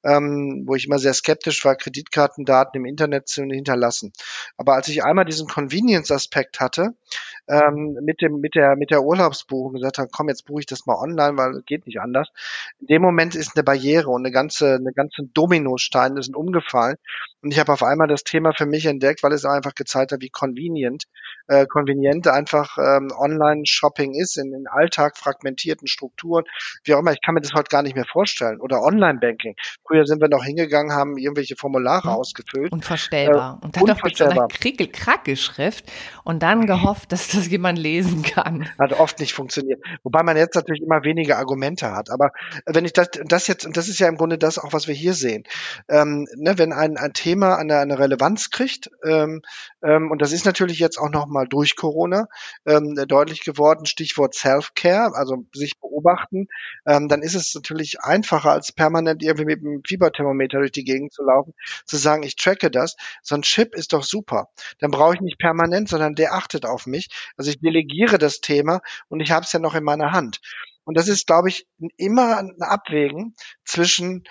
ähm, 0.04 0.64
wo 0.66 0.74
ich 0.74 0.88
immer 0.88 0.98
sehr 0.98 1.14
skeptisch 1.14 1.64
war, 1.64 1.76
Kreditkartendaten 1.76 2.80
im 2.80 2.86
Internet 2.86 3.28
zu 3.28 3.44
hinterlassen. 3.44 4.14
Aber 4.58 4.74
als 4.74 4.88
ich 4.88 5.04
einmal 5.04 5.26
diesen 5.26 5.48
Convenience-Aspekt 5.48 6.60
hatte, 6.60 6.96
ähm, 7.48 7.98
mit 8.02 8.22
dem 8.22 8.40
mit 8.40 8.56
der 8.56 8.76
mit 8.76 8.92
der 8.92 9.04
Urlaubsbuchung 9.04 9.74
gesagt 9.74 9.98
habe, 9.98 10.10
komm, 10.12 10.30
jetzt 10.30 10.46
buche 10.46 10.62
ich 10.62 10.66
das 10.66 10.86
mal 10.86 10.96
online, 10.96 11.38
weil 11.38 11.52
es 11.58 11.66
geht 11.66 11.86
nicht 11.86 12.00
anders. 12.02 12.30
In 12.80 12.88
dem 12.88 13.02
Moment 13.02 13.36
ist 13.36 13.56
eine 13.56 13.64
Barriere 13.64 14.10
und 14.10 14.22
eine 14.22 14.32
ganze 14.32 14.76
eine 14.76 14.94
ganze 14.94 15.24
Dominosteine 15.34 16.22
sind 16.22 16.36
umgefallen 16.36 16.98
und 17.42 17.52
ich 17.52 17.60
habe 17.60 17.72
auf 17.74 17.84
einmal 17.84 18.08
das 18.08 18.24
Thema 18.24 18.54
für 18.54 18.66
mich 18.66 18.86
entdeckt, 18.86 19.24
weil 19.24 19.34
es 19.34 19.46
einfach 19.46 19.76
gezeigt 19.76 20.12
hat, 20.12 20.22
wie 20.22 20.30
convenient 20.30 21.06
äh, 21.48 21.66
convenient 21.66 22.28
einfach 22.28 22.78
ähm, 22.78 23.12
Online-Shopping 23.18 24.14
ist 24.14 24.38
in 24.38 24.52
den 24.52 24.68
Alltag 24.68 25.18
fragmentierten 25.18 25.88
Strukturen, 25.88 26.46
wie 26.84 26.94
auch 26.94 27.00
immer. 27.00 27.12
Ich 27.12 27.22
kann 27.22 27.36
mir 27.36 27.42
das 27.42 27.54
heute 27.54 27.70
gar 27.70 27.84
nicht 27.84 27.96
mehr 27.96 28.06
vorstellen. 28.06 28.60
Oder 28.60 28.82
Online-Banking. 28.82 29.56
Früher 29.86 30.06
sind 30.06 30.22
wir 30.22 30.30
noch 30.30 30.44
hingegangen, 30.44 30.94
haben 30.94 31.18
irgendwelche 31.18 31.56
Formulare 31.56 32.10
mhm. 32.10 32.16
ausgefüllt. 32.16 32.72
Unvorstellbar. 32.72 33.60
Äh, 33.62 33.66
und 33.66 33.78
dann 33.78 33.84
noch 33.84 34.04
mit 34.04 34.18
so 34.18 34.26
einer 34.26 34.48
Krackelschrift 34.48 35.92
und 36.24 36.44
dann 36.44 36.66
gehofft, 36.66 37.12
dass 37.12 37.30
das 37.30 37.48
jemand 37.48 37.80
lesen 37.80 38.24
kann. 38.24 38.70
Hat 38.80 38.94
oft 38.94 39.20
nicht 39.20 39.34
funktioniert. 39.34 39.82
Wobei 40.04 40.24
man 40.24 40.38
jetzt 40.38 40.56
natürlich 40.56 40.82
immer 40.82 41.04
weniger 41.04 41.38
Argumente 41.38 41.92
hat. 41.92 42.10
Aber 42.10 42.32
wenn 42.66 42.86
ich 42.86 42.94
das, 42.94 43.10
das 43.26 43.48
jetzt, 43.48 43.66
und 43.66 43.78
das 43.78 43.88
ist 43.88 44.00
ja 44.00 44.08
im 44.08 44.18
Grunde 44.18 44.38
das 44.38 44.60
auch, 44.60 44.74
was 44.74 44.88
wir 44.88 44.96
hier 44.96 45.14
sehen, 45.14 45.44
ähm, 45.88 46.28
ne, 46.36 46.58
wenn 46.58 46.74
ein, 46.74 46.98
ein 46.98 47.14
Thema 47.14 47.58
eine, 47.58 47.80
eine 47.80 48.00
Relevanz 48.00 48.50
kriegt, 48.50 48.90
ähm, 49.06 49.42
ähm, 49.84 50.12
und 50.12 50.22
das 50.22 50.32
ist 50.32 50.46
natürlich 50.46 50.80
jetzt 50.80 50.98
auch 50.98 51.10
noch 51.10 51.28
mal 51.38 51.48
durch 51.48 51.76
Corona 51.76 52.28
ähm, 52.66 52.96
deutlich 53.08 53.42
geworden, 53.42 53.86
Stichwort 53.86 54.34
Self-Care, 54.34 55.12
also 55.16 55.46
sich 55.54 55.80
beobachten, 55.80 56.48
ähm, 56.86 57.08
dann 57.08 57.22
ist 57.22 57.36
es 57.36 57.54
natürlich 57.54 58.02
einfacher, 58.02 58.52
als 58.52 58.72
permanent 58.72 59.24
irgendwie 59.24 59.46
mit 59.46 59.60
einem 59.60 59.82
Fieberthermometer 59.86 60.60
durch 60.60 60.72
die 60.72 60.84
Gegend 60.84 61.14
zu 61.14 61.24
laufen, 61.24 61.54
zu 61.86 61.98
sagen, 61.98 62.24
ich 62.24 62.36
tracke 62.36 62.72
das. 62.72 62.96
So 63.22 63.36
ein 63.36 63.44
Chip 63.44 63.76
ist 63.76 63.94
doch 63.94 64.04
super. 64.04 64.50
Dann 64.80 64.92
brauche 64.92 65.16
ich 65.16 65.22
nicht 65.22 65.40
permanent, 65.40 65.90
sondern 65.90 66.16
der 66.16 66.34
achtet 66.34 66.66
auf 66.66 66.88
mich. 66.88 67.10
Also 67.38 67.52
ich 67.52 67.60
delegiere 67.60 68.18
das 68.18 68.42
Thema 68.42 68.82
und 69.08 69.20
ich 69.20 69.32
habe 69.32 69.46
es 69.46 69.54
ja 69.54 69.60
noch 69.60 69.76
in 69.76 69.84
meiner 69.84 70.12
Hand. 70.12 70.42
Und 70.86 70.96
das 70.96 71.10
ist, 71.10 71.28
glaube 71.28 71.50
ich, 71.50 71.68
immer 71.98 72.38
ein 72.38 72.62
Abwägen 72.62 73.36
zwischen 73.66 74.24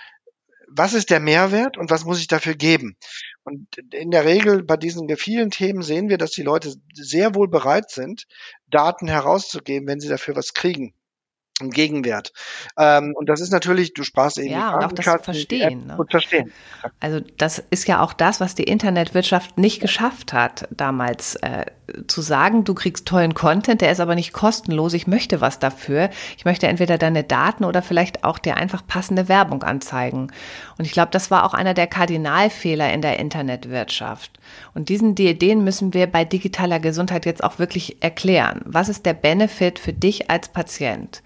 was 0.69 0.93
ist 0.93 1.09
der 1.09 1.19
Mehrwert 1.19 1.77
und 1.77 1.89
was 1.89 2.05
muss 2.05 2.19
ich 2.19 2.27
dafür 2.27 2.55
geben? 2.55 2.97
Und 3.43 3.67
in 3.93 4.11
der 4.11 4.25
Regel 4.25 4.63
bei 4.63 4.77
diesen 4.77 5.07
vielen 5.17 5.51
Themen 5.51 5.81
sehen 5.81 6.09
wir, 6.09 6.17
dass 6.17 6.31
die 6.31 6.43
Leute 6.43 6.73
sehr 6.93 7.35
wohl 7.35 7.47
bereit 7.47 7.89
sind, 7.89 8.25
Daten 8.69 9.07
herauszugeben, 9.07 9.87
wenn 9.87 9.99
sie 9.99 10.09
dafür 10.09 10.35
was 10.35 10.53
kriegen 10.53 10.93
einen 11.59 11.71
Gegenwert. 11.71 12.33
Ähm, 12.77 13.13
und 13.15 13.29
das 13.29 13.41
ist 13.41 13.51
natürlich, 13.51 13.93
du 13.93 14.03
sprachst 14.03 14.37
eben 14.37 14.51
ja, 14.51 14.75
und 14.75 14.85
auch 14.85 14.91
das 14.91 15.05
zu 15.05 15.19
verstehen. 15.19 15.87
Ne? 15.87 15.97
verstehen. 16.09 16.51
Also 16.99 17.21
das 17.37 17.63
ist 17.69 17.87
ja 17.87 18.01
auch 18.01 18.13
das, 18.13 18.39
was 18.39 18.55
die 18.55 18.63
Internetwirtschaft 18.63 19.57
nicht 19.57 19.81
geschafft 19.81 20.33
hat, 20.33 20.67
damals 20.71 21.35
äh, 21.35 21.65
zu 22.07 22.21
sagen, 22.21 22.63
du 22.63 22.73
kriegst 22.73 23.05
tollen 23.05 23.33
Content, 23.33 23.81
der 23.81 23.91
ist 23.91 23.99
aber 23.99 24.15
nicht 24.15 24.33
kostenlos, 24.33 24.93
ich 24.93 25.07
möchte 25.07 25.41
was 25.41 25.59
dafür. 25.59 26.09
Ich 26.37 26.45
möchte 26.45 26.67
entweder 26.67 26.97
deine 26.97 27.23
Daten 27.23 27.63
oder 27.63 27.81
vielleicht 27.81 28.23
auch 28.23 28.39
dir 28.39 28.57
einfach 28.57 28.85
passende 28.85 29.27
Werbung 29.27 29.63
anzeigen. 29.63 30.31
Und 30.77 30.85
ich 30.85 30.91
glaube, 30.91 31.09
das 31.11 31.31
war 31.31 31.45
auch 31.45 31.53
einer 31.53 31.73
der 31.73 31.87
Kardinalfehler 31.87 32.93
in 32.93 33.01
der 33.01 33.19
Internetwirtschaft. 33.19 34.31
Und 34.73 34.89
diesen 34.89 35.15
Ideen 35.15 35.63
müssen 35.63 35.93
wir 35.93 36.07
bei 36.07 36.25
digitaler 36.25 36.79
Gesundheit 36.79 37.25
jetzt 37.25 37.43
auch 37.43 37.57
wirklich 37.57 38.01
erklären. 38.01 38.61
Was 38.65 38.89
ist 38.89 39.05
der 39.05 39.13
Benefit 39.13 39.79
für 39.79 39.93
dich 39.93 40.29
als 40.29 40.49
Patient? 40.49 41.21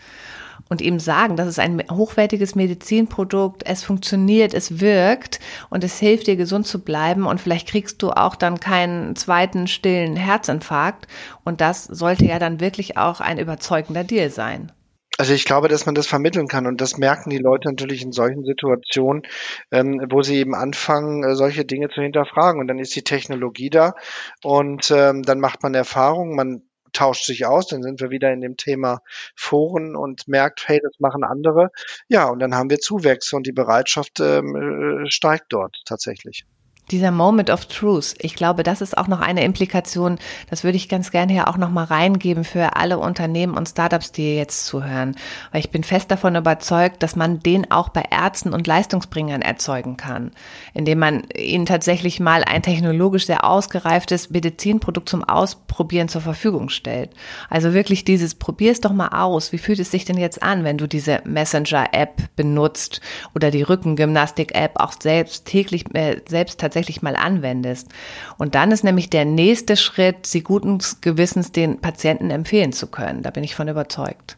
Und 0.71 0.79
ihm 0.79 0.99
sagen, 0.99 1.35
das 1.35 1.49
ist 1.49 1.59
ein 1.59 1.83
hochwertiges 1.91 2.55
Medizinprodukt, 2.55 3.63
es 3.65 3.83
funktioniert, 3.83 4.53
es 4.53 4.79
wirkt 4.79 5.41
und 5.69 5.83
es 5.83 5.99
hilft 5.99 6.27
dir 6.27 6.37
gesund 6.37 6.65
zu 6.65 6.81
bleiben 6.81 7.25
und 7.25 7.41
vielleicht 7.41 7.67
kriegst 7.67 8.01
du 8.01 8.11
auch 8.11 8.37
dann 8.37 8.61
keinen 8.61 9.17
zweiten 9.17 9.67
stillen 9.67 10.15
Herzinfarkt 10.15 11.07
und 11.43 11.59
das 11.59 11.83
sollte 11.83 12.23
ja 12.23 12.39
dann 12.39 12.61
wirklich 12.61 12.95
auch 12.97 13.19
ein 13.19 13.37
überzeugender 13.37 14.05
Deal 14.05 14.29
sein. 14.29 14.71
Also 15.17 15.33
ich 15.33 15.43
glaube, 15.43 15.67
dass 15.67 15.85
man 15.85 15.93
das 15.93 16.07
vermitteln 16.07 16.47
kann 16.47 16.65
und 16.65 16.79
das 16.79 16.97
merken 16.97 17.31
die 17.31 17.37
Leute 17.37 17.67
natürlich 17.67 18.01
in 18.01 18.13
solchen 18.13 18.45
Situationen, 18.45 19.23
ähm, 19.71 20.01
wo 20.09 20.21
sie 20.21 20.37
eben 20.37 20.55
anfangen, 20.55 21.25
äh, 21.25 21.35
solche 21.35 21.65
Dinge 21.65 21.89
zu 21.89 22.01
hinterfragen. 22.01 22.61
Und 22.61 22.67
dann 22.69 22.79
ist 22.79 22.95
die 22.95 23.03
Technologie 23.03 23.69
da 23.69 23.93
und 24.41 24.89
ähm, 24.89 25.21
dann 25.21 25.39
macht 25.39 25.63
man 25.63 25.75
Erfahrungen, 25.75 26.35
man 26.35 26.63
tauscht 26.93 27.25
sich 27.25 27.45
aus, 27.45 27.67
dann 27.67 27.83
sind 27.83 28.01
wir 28.01 28.09
wieder 28.09 28.31
in 28.31 28.41
dem 28.41 28.57
Thema 28.57 29.01
Foren 29.35 29.95
und 29.95 30.27
merkt, 30.27 30.67
hey, 30.67 30.79
das 30.81 30.99
machen 30.99 31.23
andere. 31.23 31.69
Ja, 32.07 32.29
und 32.29 32.39
dann 32.39 32.55
haben 32.55 32.69
wir 32.69 32.79
Zuwächse 32.79 33.35
und 33.35 33.47
die 33.47 33.51
Bereitschaft 33.51 34.19
ähm, 34.19 35.03
äh, 35.05 35.09
steigt 35.09 35.45
dort 35.49 35.81
tatsächlich. 35.85 36.45
Dieser 36.89 37.11
Moment 37.11 37.49
of 37.49 37.67
Truth, 37.67 38.15
ich 38.19 38.35
glaube, 38.35 38.63
das 38.63 38.81
ist 38.81 38.97
auch 38.97 39.07
noch 39.07 39.21
eine 39.21 39.45
Implikation, 39.45 40.19
das 40.49 40.65
würde 40.65 40.75
ich 40.75 40.89
ganz 40.89 41.09
gerne 41.09 41.31
hier 41.31 41.47
auch 41.47 41.55
noch 41.55 41.69
mal 41.69 41.85
reingeben 41.85 42.43
für 42.43 42.75
alle 42.75 42.99
Unternehmen 42.99 43.55
und 43.55 43.69
Startups, 43.69 44.11
die 44.11 44.35
jetzt 44.35 44.65
zuhören. 44.65 45.15
Weil 45.53 45.61
ich 45.61 45.69
bin 45.69 45.85
fest 45.85 46.11
davon 46.11 46.35
überzeugt, 46.35 47.01
dass 47.01 47.15
man 47.15 47.39
den 47.39 47.71
auch 47.71 47.87
bei 47.87 48.03
Ärzten 48.11 48.53
und 48.53 48.67
Leistungsbringern 48.67 49.41
erzeugen 49.41 49.95
kann, 49.95 50.31
indem 50.73 50.99
man 50.99 51.23
ihnen 51.33 51.65
tatsächlich 51.65 52.19
mal 52.19 52.43
ein 52.43 52.61
technologisch 52.61 53.25
sehr 53.25 53.45
ausgereiftes 53.45 54.29
Medizinprodukt 54.29 55.07
zum 55.07 55.23
Ausprobieren 55.23 56.09
zur 56.09 56.21
Verfügung 56.21 56.67
stellt. 56.67 57.11
Also 57.49 57.73
wirklich 57.73 58.03
dieses, 58.03 58.35
probier 58.35 58.73
es 58.73 58.81
doch 58.81 58.91
mal 58.91 59.09
aus. 59.09 59.53
Wie 59.53 59.59
fühlt 59.59 59.79
es 59.79 59.91
sich 59.91 60.03
denn 60.03 60.17
jetzt 60.17 60.43
an, 60.43 60.65
wenn 60.65 60.77
du 60.77 60.87
diese 60.87 61.21
Messenger-App 61.23 62.35
benutzt 62.35 62.99
oder 63.33 63.49
die 63.49 63.63
Rückengymnastik-App 63.63 64.73
auch 64.75 64.91
selbst 64.99 65.45
täglich, 65.45 65.85
äh, 65.95 66.17
selbst 66.27 66.59
tatsächlich 66.59 66.70
tatsächlich 66.71 67.01
mal 67.01 67.15
anwendest. 67.17 67.89
Und 68.37 68.55
dann 68.55 68.71
ist 68.71 68.83
nämlich 68.83 69.09
der 69.09 69.25
nächste 69.25 69.75
Schritt, 69.75 70.25
sie 70.25 70.41
guten 70.41 70.79
Gewissens 71.01 71.51
den 71.51 71.81
Patienten 71.81 72.31
empfehlen 72.31 72.71
zu 72.71 72.87
können. 72.87 73.21
Da 73.21 73.29
bin 73.29 73.43
ich 73.43 73.55
von 73.55 73.67
überzeugt. 73.67 74.37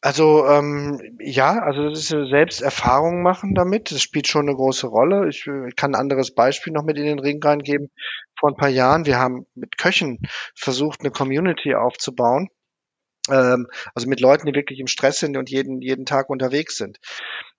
Also 0.00 0.46
ähm, 0.46 1.00
ja, 1.18 1.60
also 1.60 1.88
das 1.88 1.98
ist 1.98 2.08
selbst 2.08 2.60
Erfahrung 2.60 3.22
machen 3.22 3.54
damit. 3.54 3.90
Das 3.90 4.02
spielt 4.02 4.28
schon 4.28 4.48
eine 4.48 4.56
große 4.56 4.86
Rolle. 4.86 5.28
Ich, 5.28 5.46
ich 5.46 5.76
kann 5.76 5.94
ein 5.94 6.00
anderes 6.00 6.34
Beispiel 6.34 6.72
noch 6.72 6.84
mit 6.84 6.98
in 6.98 7.06
den 7.06 7.18
Ring 7.18 7.42
reingeben. 7.42 7.90
Vor 8.38 8.50
ein 8.50 8.56
paar 8.56 8.68
Jahren, 8.68 9.06
wir 9.06 9.18
haben 9.18 9.46
mit 9.54 9.78
Köchen 9.78 10.18
versucht, 10.54 11.00
eine 11.00 11.10
Community 11.10 11.74
aufzubauen. 11.74 12.48
Ähm, 13.30 13.66
also 13.94 14.08
mit 14.08 14.20
Leuten, 14.20 14.46
die 14.46 14.54
wirklich 14.54 14.78
im 14.78 14.88
Stress 14.88 15.20
sind 15.20 15.38
und 15.38 15.48
jeden, 15.48 15.80
jeden 15.80 16.04
Tag 16.04 16.28
unterwegs 16.28 16.76
sind. 16.76 16.98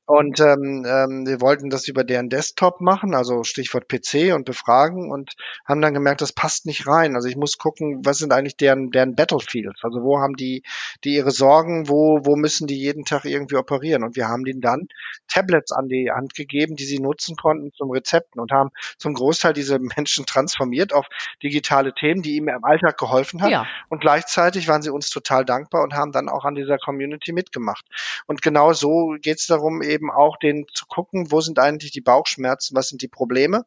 Und 0.07 0.39
ähm, 0.39 0.85
ähm, 0.87 1.25
wir 1.25 1.41
wollten 1.41 1.71
das 1.71 1.87
über 1.87 2.03
deren 2.03 2.29
Desktop 2.29 2.79
machen, 2.79 3.15
also 3.15 3.43
Stichwort 3.43 3.87
PC 3.87 4.35
und 4.35 4.45
befragen 4.45 5.11
und 5.11 5.33
haben 5.65 5.81
dann 5.81 5.95
gemerkt, 5.95 6.21
das 6.21 6.31
passt 6.31 6.67
nicht 6.67 6.87
rein. 6.87 7.15
Also 7.15 7.27
ich 7.27 7.35
muss 7.35 7.57
gucken, 7.57 8.05
was 8.05 8.19
sind 8.19 8.31
eigentlich 8.31 8.55
deren, 8.55 8.91
deren 8.91 9.15
Battlefields? 9.15 9.79
Also 9.83 10.03
wo 10.03 10.19
haben 10.19 10.35
die, 10.35 10.61
die 11.03 11.15
ihre 11.15 11.31
Sorgen, 11.31 11.89
wo, 11.89 12.19
wo 12.23 12.35
müssen 12.35 12.67
die 12.67 12.77
jeden 12.77 13.03
Tag 13.03 13.25
irgendwie 13.25 13.55
operieren? 13.55 14.03
Und 14.03 14.15
wir 14.15 14.27
haben 14.27 14.43
denen 14.43 14.61
dann 14.61 14.87
Tablets 15.27 15.71
an 15.71 15.87
die 15.87 16.11
Hand 16.11 16.35
gegeben, 16.35 16.75
die 16.75 16.85
sie 16.85 16.99
nutzen 16.99 17.35
konnten 17.35 17.71
zum 17.73 17.89
Rezepten 17.89 18.39
und 18.39 18.51
haben 18.51 18.69
zum 18.99 19.15
Großteil 19.15 19.53
diese 19.53 19.79
Menschen 19.79 20.27
transformiert 20.27 20.93
auf 20.93 21.07
digitale 21.41 21.93
Themen, 21.93 22.21
die 22.21 22.35
ihm 22.35 22.47
im 22.47 22.63
Alltag 22.63 22.99
geholfen 22.99 23.41
hat. 23.41 23.49
Ja. 23.49 23.65
Und 23.89 24.01
gleichzeitig 24.01 24.67
waren 24.67 24.83
sie 24.83 24.91
uns 24.91 25.09
total 25.09 25.45
dankbar 25.45 25.81
und 25.81 25.95
haben 25.95 26.11
dann 26.11 26.29
auch 26.29 26.45
an 26.45 26.53
dieser 26.53 26.77
Community 26.77 27.31
mitgemacht. 27.31 27.85
Und 28.27 28.43
genau 28.43 28.73
so 28.73 29.15
geht 29.19 29.39
es 29.39 29.47
darum, 29.47 29.81
eben 29.81 29.94
auch 30.03 30.37
den 30.37 30.65
zu 30.73 30.85
gucken, 30.85 31.31
wo 31.31 31.41
sind 31.41 31.59
eigentlich 31.59 31.91
die 31.91 32.01
Bauchschmerzen, 32.01 32.75
was 32.75 32.89
sind 32.89 33.01
die 33.01 33.07
Probleme. 33.07 33.65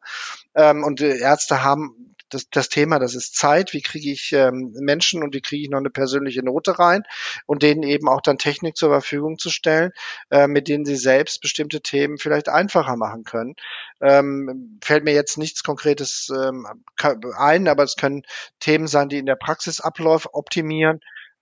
Ähm, 0.55 0.83
und 0.83 1.01
Ärzte 1.01 1.63
haben 1.63 2.15
das, 2.29 2.49
das 2.49 2.69
Thema, 2.69 2.99
das 2.99 3.15
ist 3.15 3.35
Zeit, 3.35 3.73
wie 3.73 3.81
kriege 3.81 4.11
ich 4.11 4.31
ähm, 4.33 4.71
Menschen 4.79 5.23
und 5.23 5.33
wie 5.33 5.41
kriege 5.41 5.63
ich 5.63 5.69
noch 5.69 5.79
eine 5.79 5.89
persönliche 5.89 6.43
Note 6.43 6.79
rein 6.79 7.03
und 7.45 7.63
denen 7.63 7.83
eben 7.83 8.07
auch 8.07 8.21
dann 8.21 8.37
Technik 8.37 8.77
zur 8.77 8.89
Verfügung 8.89 9.37
zu 9.37 9.49
stellen, 9.49 9.91
äh, 10.29 10.47
mit 10.47 10.67
denen 10.67 10.85
sie 10.85 10.95
selbst 10.95 11.41
bestimmte 11.41 11.81
Themen 11.81 12.17
vielleicht 12.17 12.49
einfacher 12.49 12.95
machen 12.95 13.23
können. 13.23 13.55
Ähm, 14.01 14.79
fällt 14.81 15.03
mir 15.03 15.13
jetzt 15.13 15.37
nichts 15.37 15.63
Konkretes 15.63 16.31
ähm, 16.35 16.67
ein, 17.37 17.67
aber 17.67 17.83
es 17.83 17.95
können 17.95 18.23
Themen 18.59 18.87
sein, 18.87 19.09
die 19.09 19.17
in 19.17 19.25
der 19.25 19.35
Praxis 19.35 19.81
Abläufe 19.81 20.33
optimieren 20.33 21.01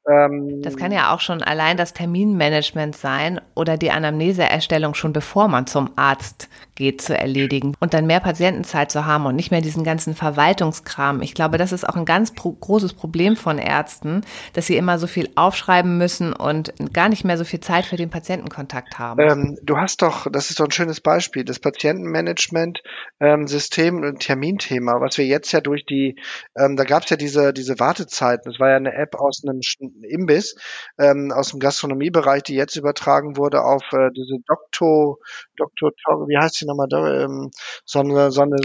ähm, 0.10 0.62
das 0.62 0.78
kann 0.78 0.92
ja 0.92 1.14
auch 1.14 1.20
schon 1.20 1.44
allein 1.44 1.78
das 1.78 1.94
Terminmanagement 1.94 2.96
sein 2.96 3.42
oder 3.56 3.78
die 3.78 3.92
Anamneseerstellung 3.92 4.94
schon 4.94 5.14
bevor 5.14 5.48
man 5.48 5.68
zum 5.68 5.92
Arzt 5.96 6.50
geht 6.76 7.02
zu 7.02 7.18
erledigen 7.18 7.74
und 7.80 7.94
dann 7.94 8.06
mehr 8.06 8.20
Patientenzeit 8.20 8.92
zu 8.92 9.06
haben 9.06 9.26
und 9.26 9.36
nicht 9.36 9.52
mehr 9.52 9.62
diesen 9.62 9.84
ganzen 9.84 10.14
Verwaltungskram. 10.14 11.22
Ich 11.22 11.34
glaube, 11.34 11.58
das 11.58 11.72
ist 11.72 11.88
auch 11.88 11.96
ein 11.96 12.06
ganz 12.06 12.34
pro 12.34 12.52
großes 12.52 12.94
Problem 12.94 13.36
von 13.36 13.58
Ärzten, 13.58 14.22
dass 14.54 14.68
sie 14.68 14.78
immer 14.78 15.00
so 15.00 15.08
viel 15.08 15.30
aufschreiben 15.36 15.98
müssen 15.98 16.34
und 16.34 16.74
gar 16.94 17.10
nicht 17.10 17.26
mehr 17.26 17.38
so 17.38 17.44
viel 17.44 17.60
Zeit 17.60 17.86
für 17.86 17.96
den 17.96 18.10
Patientenkontakt 18.10 19.00
haben. 19.00 19.20
Ähm, 19.20 19.58
du 19.64 19.78
hast 19.78 20.02
doch, 20.02 20.28
das 20.32 20.50
ist 20.50 20.60
doch 20.60 20.66
ein 20.66 20.72
schönes 20.72 21.02
Beispiel, 21.02 21.44
das 21.44 21.60
Patientenmanagement 21.60 22.82
ähm, 23.20 23.48
und 23.48 24.20
Terminthema, 24.20 25.02
was 25.02 25.18
wir 25.18 25.26
jetzt 25.26 25.52
ja 25.52 25.62
durch 25.62 25.86
die, 25.86 26.16
ähm, 26.58 26.76
da 26.76 26.84
gab 26.84 27.04
es 27.04 27.10
ja 27.10 27.18
diese, 27.18 27.54
diese 27.54 27.80
Wartezeiten, 27.80 28.52
das 28.52 28.60
war 28.60 28.70
ja 28.70 28.78
eine 28.78 28.94
App 28.94 29.16
aus 29.16 29.42
einem 29.44 29.62
Imbiss 30.04 30.56
ähm, 30.98 31.32
aus 31.32 31.52
dem 31.52 31.60
Gastronomiebereich, 31.60 32.44
die 32.44 32.56
jetzt 32.56 32.76
übertragen 32.76 33.38
wurde 33.38 33.64
auf 33.64 33.84
äh, 33.92 34.10
diese 34.16 34.38
Doktor, 34.46 35.18
Doktor, 35.56 35.92
wie 36.28 36.38
heißt 36.38 36.56
sie 36.56 36.66
nochmal, 36.66 36.88
ähm, 36.94 37.52
so 37.86 38.00
eine, 38.00 38.32
so 38.32 38.42
eine 38.42 38.58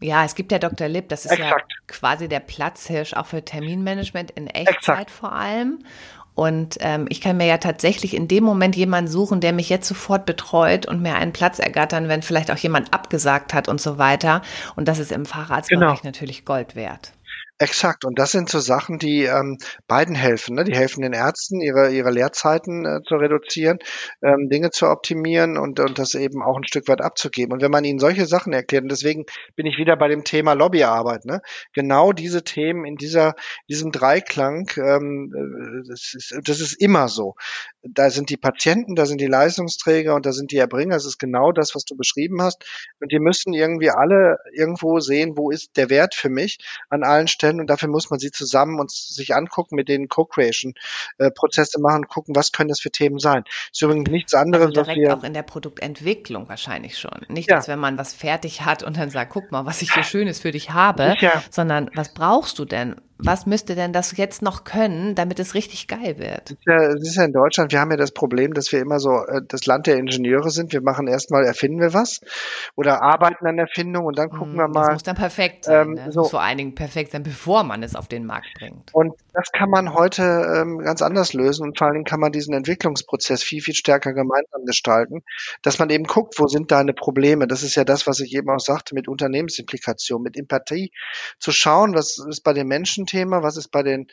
ja, 0.00 0.24
es 0.24 0.36
gibt 0.36 0.52
ja 0.52 0.60
Dr. 0.60 0.86
Lipp, 0.86 1.08
das 1.08 1.24
ist 1.24 1.32
Exakt. 1.32 1.72
ja 1.72 1.76
quasi 1.88 2.28
der 2.28 2.38
Platzhirsch 2.38 3.14
auch 3.14 3.26
für 3.26 3.44
Terminmanagement 3.44 4.30
in 4.30 4.46
Echtzeit 4.46 4.76
Exakt. 4.76 5.10
vor 5.10 5.32
allem. 5.32 5.80
Und 6.38 6.76
ähm, 6.82 7.06
ich 7.08 7.20
kann 7.20 7.36
mir 7.36 7.46
ja 7.46 7.58
tatsächlich 7.58 8.14
in 8.14 8.28
dem 8.28 8.44
Moment 8.44 8.76
jemanden 8.76 9.10
suchen, 9.10 9.40
der 9.40 9.52
mich 9.52 9.68
jetzt 9.68 9.88
sofort 9.88 10.24
betreut 10.24 10.86
und 10.86 11.02
mir 11.02 11.16
einen 11.16 11.32
Platz 11.32 11.58
ergattern, 11.58 12.06
wenn 12.06 12.22
vielleicht 12.22 12.52
auch 12.52 12.56
jemand 12.56 12.94
abgesagt 12.94 13.54
hat 13.54 13.66
und 13.66 13.80
so 13.80 13.98
weiter. 13.98 14.42
Und 14.76 14.86
das 14.86 15.00
ist 15.00 15.10
im 15.10 15.26
Facharztbereich 15.26 15.80
genau. 15.80 16.00
natürlich 16.04 16.44
Gold 16.44 16.76
wert. 16.76 17.12
Exakt. 17.60 18.04
Und 18.04 18.20
das 18.20 18.30
sind 18.30 18.48
so 18.48 18.60
Sachen, 18.60 18.98
die 19.00 19.24
ähm, 19.24 19.58
beiden 19.88 20.14
helfen. 20.14 20.54
Ne? 20.54 20.62
Die 20.62 20.76
helfen 20.76 21.02
den 21.02 21.12
Ärzten, 21.12 21.60
ihre, 21.60 21.90
ihre 21.90 22.12
Lehrzeiten 22.12 22.86
äh, 22.86 23.00
zu 23.02 23.16
reduzieren, 23.16 23.80
ähm, 24.22 24.48
Dinge 24.48 24.70
zu 24.70 24.86
optimieren 24.86 25.58
und, 25.58 25.80
und 25.80 25.98
das 25.98 26.14
eben 26.14 26.40
auch 26.40 26.56
ein 26.56 26.64
Stück 26.64 26.86
weit 26.86 27.00
abzugeben. 27.00 27.52
Und 27.52 27.60
wenn 27.60 27.72
man 27.72 27.82
ihnen 27.82 27.98
solche 27.98 28.26
Sachen 28.26 28.52
erklärt, 28.52 28.84
und 28.84 28.92
deswegen 28.92 29.24
bin 29.56 29.66
ich 29.66 29.76
wieder 29.76 29.96
bei 29.96 30.06
dem 30.06 30.22
Thema 30.22 30.52
Lobbyarbeit, 30.52 31.24
ne? 31.24 31.42
genau 31.72 32.12
diese 32.12 32.44
Themen 32.44 32.84
in 32.84 32.94
dieser, 32.94 33.34
diesem 33.68 33.90
Dreiklang, 33.90 34.70
ähm, 34.76 35.32
äh, 35.34 35.88
das, 35.88 36.14
ist, 36.14 36.38
das 36.44 36.60
ist 36.60 36.74
immer 36.74 37.08
so. 37.08 37.34
Da 37.82 38.10
sind 38.10 38.30
die 38.30 38.36
Patienten, 38.36 38.94
da 38.94 39.04
sind 39.04 39.20
die 39.20 39.26
Leistungsträger 39.26 40.14
und 40.14 40.26
da 40.26 40.32
sind 40.32 40.52
die 40.52 40.58
Erbringer. 40.58 40.94
Das 40.94 41.06
ist 41.06 41.18
genau 41.18 41.50
das, 41.50 41.74
was 41.74 41.84
du 41.84 41.96
beschrieben 41.96 42.40
hast. 42.40 42.64
Und 43.00 43.10
die 43.10 43.18
müssen 43.18 43.52
irgendwie 43.52 43.90
alle 43.90 44.38
irgendwo 44.52 45.00
sehen, 45.00 45.32
wo 45.36 45.50
ist 45.50 45.76
der 45.76 45.90
Wert 45.90 46.14
für 46.14 46.28
mich 46.28 46.58
an 46.88 47.02
allen 47.02 47.26
Stellen 47.26 47.47
stellen 47.48 47.60
und 47.60 47.68
dafür 47.68 47.88
muss 47.88 48.10
man 48.10 48.18
sie 48.18 48.30
zusammen 48.30 48.78
und 48.80 48.90
sich 48.90 49.34
angucken, 49.34 49.76
mit 49.76 49.88
denen 49.88 50.08
Co-Creation-Prozesse 50.08 51.78
äh, 51.78 51.80
machen, 51.80 52.06
gucken, 52.08 52.34
was 52.36 52.52
können 52.52 52.68
das 52.68 52.80
für 52.80 52.90
Themen 52.90 53.18
sein. 53.18 53.44
Das 53.44 53.54
ist 53.72 53.82
übrigens 53.82 54.10
nichts 54.10 54.34
anderes, 54.34 54.68
also 54.68 54.82
direkt 54.82 55.10
auch 55.10 55.24
in 55.24 55.34
der 55.34 55.42
Produktentwicklung 55.42 56.48
wahrscheinlich 56.48 56.98
schon. 56.98 57.26
Nicht, 57.28 57.50
ja. 57.50 57.56
als 57.56 57.68
wenn 57.68 57.78
man 57.78 57.98
was 57.98 58.12
fertig 58.12 58.62
hat 58.62 58.82
und 58.82 58.96
dann 58.96 59.10
sagt, 59.10 59.32
guck 59.32 59.50
mal, 59.50 59.66
was 59.66 59.82
ich 59.82 59.92
hier 59.92 60.04
Schönes 60.04 60.40
für 60.40 60.52
dich 60.52 60.70
habe, 60.70 61.14
ja. 61.20 61.42
sondern 61.50 61.90
was 61.94 62.14
brauchst 62.14 62.58
du 62.58 62.64
denn? 62.64 62.96
Was 63.18 63.46
müsste 63.46 63.74
denn 63.74 63.92
das 63.92 64.16
jetzt 64.16 64.42
noch 64.42 64.64
können, 64.64 65.14
damit 65.14 65.40
es 65.40 65.54
richtig 65.54 65.88
geil 65.88 66.18
wird? 66.18 66.50
Es 66.50 66.52
ist, 66.52 66.66
ja, 66.66 66.76
es 66.76 67.02
ist 67.02 67.16
ja 67.16 67.24
in 67.24 67.32
Deutschland, 67.32 67.72
wir 67.72 67.80
haben 67.80 67.90
ja 67.90 67.96
das 67.96 68.12
Problem, 68.12 68.54
dass 68.54 68.70
wir 68.70 68.80
immer 68.80 69.00
so 69.00 69.24
äh, 69.26 69.40
das 69.46 69.66
Land 69.66 69.86
der 69.86 69.96
Ingenieure 69.96 70.50
sind. 70.50 70.72
Wir 70.72 70.82
machen 70.82 71.08
erstmal, 71.08 71.44
erfinden 71.44 71.80
wir 71.80 71.92
was 71.94 72.20
oder 72.76 73.02
arbeiten 73.02 73.46
an 73.46 73.58
Erfindung 73.58 74.04
und 74.04 74.18
dann 74.18 74.30
gucken 74.30 74.54
mm, 74.54 74.58
wir 74.58 74.68
mal. 74.68 74.82
Das 74.82 74.92
muss 74.92 75.02
dann 75.02 75.16
perfekt 75.16 75.64
sein. 75.64 75.88
Ähm, 75.88 75.94
ne? 75.94 76.12
So. 76.12 76.20
muss 76.20 76.30
vor 76.30 76.42
allen 76.42 76.58
Dingen 76.58 76.74
perfekt 76.74 77.12
sein, 77.12 77.22
bevor 77.22 77.64
man 77.64 77.82
es 77.82 77.96
auf 77.96 78.08
den 78.08 78.24
Markt 78.24 78.48
bringt. 78.58 78.94
Und 78.94 79.14
das 79.38 79.52
kann 79.52 79.70
man 79.70 79.94
heute 79.94 80.22
ähm, 80.22 80.78
ganz 80.80 81.00
anders 81.00 81.32
lösen 81.32 81.62
und 81.62 81.78
vor 81.78 81.86
allen 81.86 81.94
Dingen 81.94 82.04
kann 82.04 82.18
man 82.18 82.32
diesen 82.32 82.54
Entwicklungsprozess 82.54 83.40
viel, 83.40 83.62
viel 83.62 83.74
stärker 83.74 84.12
gemeinsam 84.12 84.64
gestalten, 84.64 85.22
dass 85.62 85.78
man 85.78 85.90
eben 85.90 86.06
guckt, 86.06 86.40
wo 86.40 86.48
sind 86.48 86.72
deine 86.72 86.92
Probleme. 86.92 87.46
Das 87.46 87.62
ist 87.62 87.76
ja 87.76 87.84
das, 87.84 88.08
was 88.08 88.18
ich 88.18 88.34
eben 88.34 88.50
auch 88.50 88.58
sagte, 88.58 88.96
mit 88.96 89.06
Unternehmensimplikation, 89.06 90.22
mit 90.22 90.36
Empathie, 90.36 90.90
zu 91.38 91.52
schauen, 91.52 91.94
was 91.94 92.18
ist 92.28 92.40
bei 92.40 92.52
den 92.52 92.66
Menschen 92.66 93.06
Thema, 93.06 93.44
was 93.44 93.56
ist 93.56 93.68
bei 93.68 93.84
den 93.84 94.08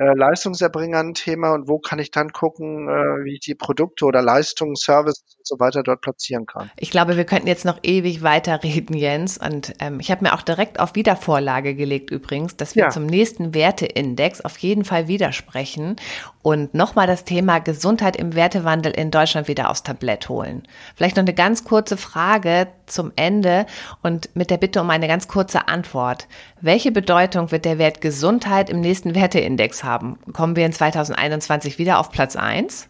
äh, 0.00 0.14
Leistungserbringern 0.14 1.12
Thema 1.12 1.52
und 1.52 1.68
wo 1.68 1.78
kann 1.78 1.98
ich 1.98 2.10
dann 2.10 2.32
gucken, 2.32 2.88
äh, 2.88 3.24
wie 3.24 3.34
ich 3.34 3.40
die 3.40 3.54
Produkte 3.54 4.06
oder 4.06 4.22
Leistungen, 4.22 4.74
Services 4.74 5.36
und 5.36 5.46
so 5.46 5.60
weiter 5.60 5.82
dort 5.82 6.00
platzieren 6.00 6.46
kann. 6.46 6.70
Ich 6.78 6.90
glaube, 6.90 7.18
wir 7.18 7.24
könnten 7.24 7.46
jetzt 7.46 7.66
noch 7.66 7.78
ewig 7.82 8.22
weiterreden, 8.22 8.96
Jens. 8.96 9.36
Und 9.36 9.74
ähm, 9.78 10.00
ich 10.00 10.10
habe 10.10 10.24
mir 10.24 10.32
auch 10.32 10.40
direkt 10.40 10.80
auf 10.80 10.94
Wiedervorlage 10.94 11.74
gelegt 11.74 12.10
übrigens, 12.10 12.56
dass 12.56 12.76
wir 12.76 12.84
ja. 12.84 12.88
zum 12.88 13.04
nächsten 13.04 13.52
Werteindex 13.52 14.40
auf 14.40 14.56
jeden 14.56 14.86
Fall 14.86 15.06
widersprechen 15.06 15.96
und 16.42 16.72
nochmal 16.72 17.06
das 17.06 17.24
Thema 17.24 17.58
Gesundheit 17.58 18.16
im 18.16 18.34
Wertewandel 18.34 18.92
in 18.92 19.10
Deutschland 19.10 19.48
wieder 19.48 19.68
aufs 19.68 19.82
Tablett 19.82 20.30
holen. 20.30 20.62
Vielleicht 20.96 21.16
noch 21.16 21.24
eine 21.24 21.34
ganz 21.34 21.64
kurze 21.64 21.98
Frage 21.98 22.68
zum 22.86 23.12
Ende 23.16 23.66
und 24.02 24.34
mit 24.34 24.50
der 24.50 24.56
Bitte 24.56 24.80
um 24.80 24.88
eine 24.88 25.08
ganz 25.08 25.28
kurze 25.28 25.68
Antwort. 25.68 26.26
Welche 26.62 26.92
Bedeutung 26.92 27.50
wird 27.52 27.66
der 27.66 27.78
Wert 27.78 28.00
Gesundheit 28.00 28.70
im 28.70 28.80
nächsten 28.80 29.14
Werteindex 29.14 29.84
haben? 29.90 30.18
Kommen 30.32 30.56
wir 30.56 30.66
in 30.66 30.72
2021 30.72 31.78
wieder 31.78 31.98
auf 31.98 32.10
Platz 32.10 32.36
1? 32.36 32.88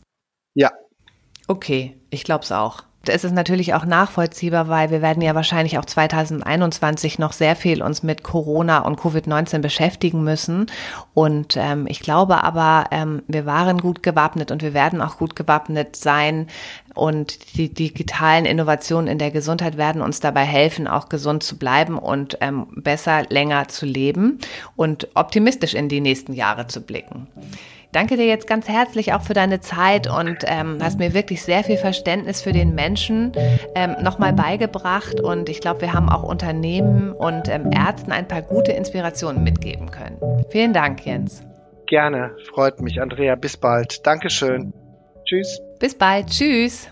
Ja. 0.55 0.71
Okay, 1.49 1.97
ich 2.11 2.25
glaube 2.25 2.45
es 2.45 2.53
auch. 2.53 2.85
Es 3.07 3.25
ist 3.25 3.33
natürlich 3.33 3.73
auch 3.73 3.87
nachvollziehbar, 3.87 4.69
weil 4.69 4.91
wir 4.91 5.01
werden 5.01 5.23
ja 5.23 5.35
wahrscheinlich 5.35 5.79
auch 5.79 5.87
2021 5.87 7.19
noch 7.19 7.33
sehr 7.33 7.57
viel 7.57 7.83
uns 7.83 8.03
mit 8.03 8.23
Corona 8.23 8.81
und 8.81 9.01
Covid-19 9.01 9.61
beschäftigen 9.61 10.23
müssen. 10.23 10.67
Und 11.15 11.57
ähm, 11.57 11.87
ich 11.89 12.01
glaube 12.01 12.45
aber, 12.45 12.89
ähm, 12.91 13.23
wir 13.27 13.47
waren 13.47 13.79
gut 13.79 14.03
gewappnet 14.03 14.51
und 14.51 14.61
wir 14.61 14.75
werden 14.75 15.01
auch 15.01 15.17
gut 15.17 15.35
gewappnet 15.35 15.97
sein. 15.97 16.49
Und 17.01 17.57
die 17.57 17.73
digitalen 17.73 18.45
Innovationen 18.45 19.09
in 19.09 19.17
der 19.17 19.31
Gesundheit 19.31 19.79
werden 19.79 20.03
uns 20.03 20.21
dabei 20.21 20.43
helfen, 20.43 20.87
auch 20.87 21.09
gesund 21.09 21.43
zu 21.43 21.57
bleiben 21.57 21.97
und 21.99 22.37
ähm, 22.43 22.67
besser 22.77 23.23
länger 23.31 23.69
zu 23.69 23.87
leben 23.87 24.39
und 24.77 25.09
optimistisch 25.15 25.73
in 25.73 25.89
die 25.89 26.03
nächsten 26.03 26.35
Jahre 26.35 26.67
zu 26.67 26.83
blicken. 26.83 27.27
Danke 27.93 28.19
dir 28.19 28.27
jetzt 28.27 28.47
ganz 28.47 28.69
herzlich 28.69 29.15
auch 29.15 29.23
für 29.23 29.33
deine 29.33 29.61
Zeit 29.61 30.09
und 30.11 30.45
ähm, 30.45 30.77
hast 30.83 30.99
mir 30.99 31.15
wirklich 31.15 31.41
sehr 31.41 31.65
viel 31.65 31.79
Verständnis 31.79 32.43
für 32.43 32.53
den 32.53 32.75
Menschen 32.75 33.33
ähm, 33.75 33.97
nochmal 34.03 34.35
beigebracht. 34.35 35.23
Und 35.23 35.49
ich 35.49 35.63
glaube, 35.63 35.81
wir 35.81 35.95
haben 35.95 36.11
auch 36.11 36.23
Unternehmen 36.23 37.13
und 37.13 37.49
ähm, 37.49 37.71
Ärzten 37.73 38.13
ein 38.13 38.29
paar 38.29 38.43
gute 38.43 38.73
Inspirationen 38.73 39.43
mitgeben 39.43 39.91
können. 39.91 40.19
Vielen 40.51 40.75
Dank, 40.75 41.07
Jens. 41.07 41.43
Gerne, 41.87 42.37
freut 42.53 42.83
mich, 42.83 43.01
Andrea. 43.01 43.37
Bis 43.37 43.57
bald. 43.57 44.07
Dankeschön. 44.07 44.75
Tschüss. 45.31 45.61
Bis 45.79 45.95
bald. 45.95 46.27
Tschüss. 46.29 46.89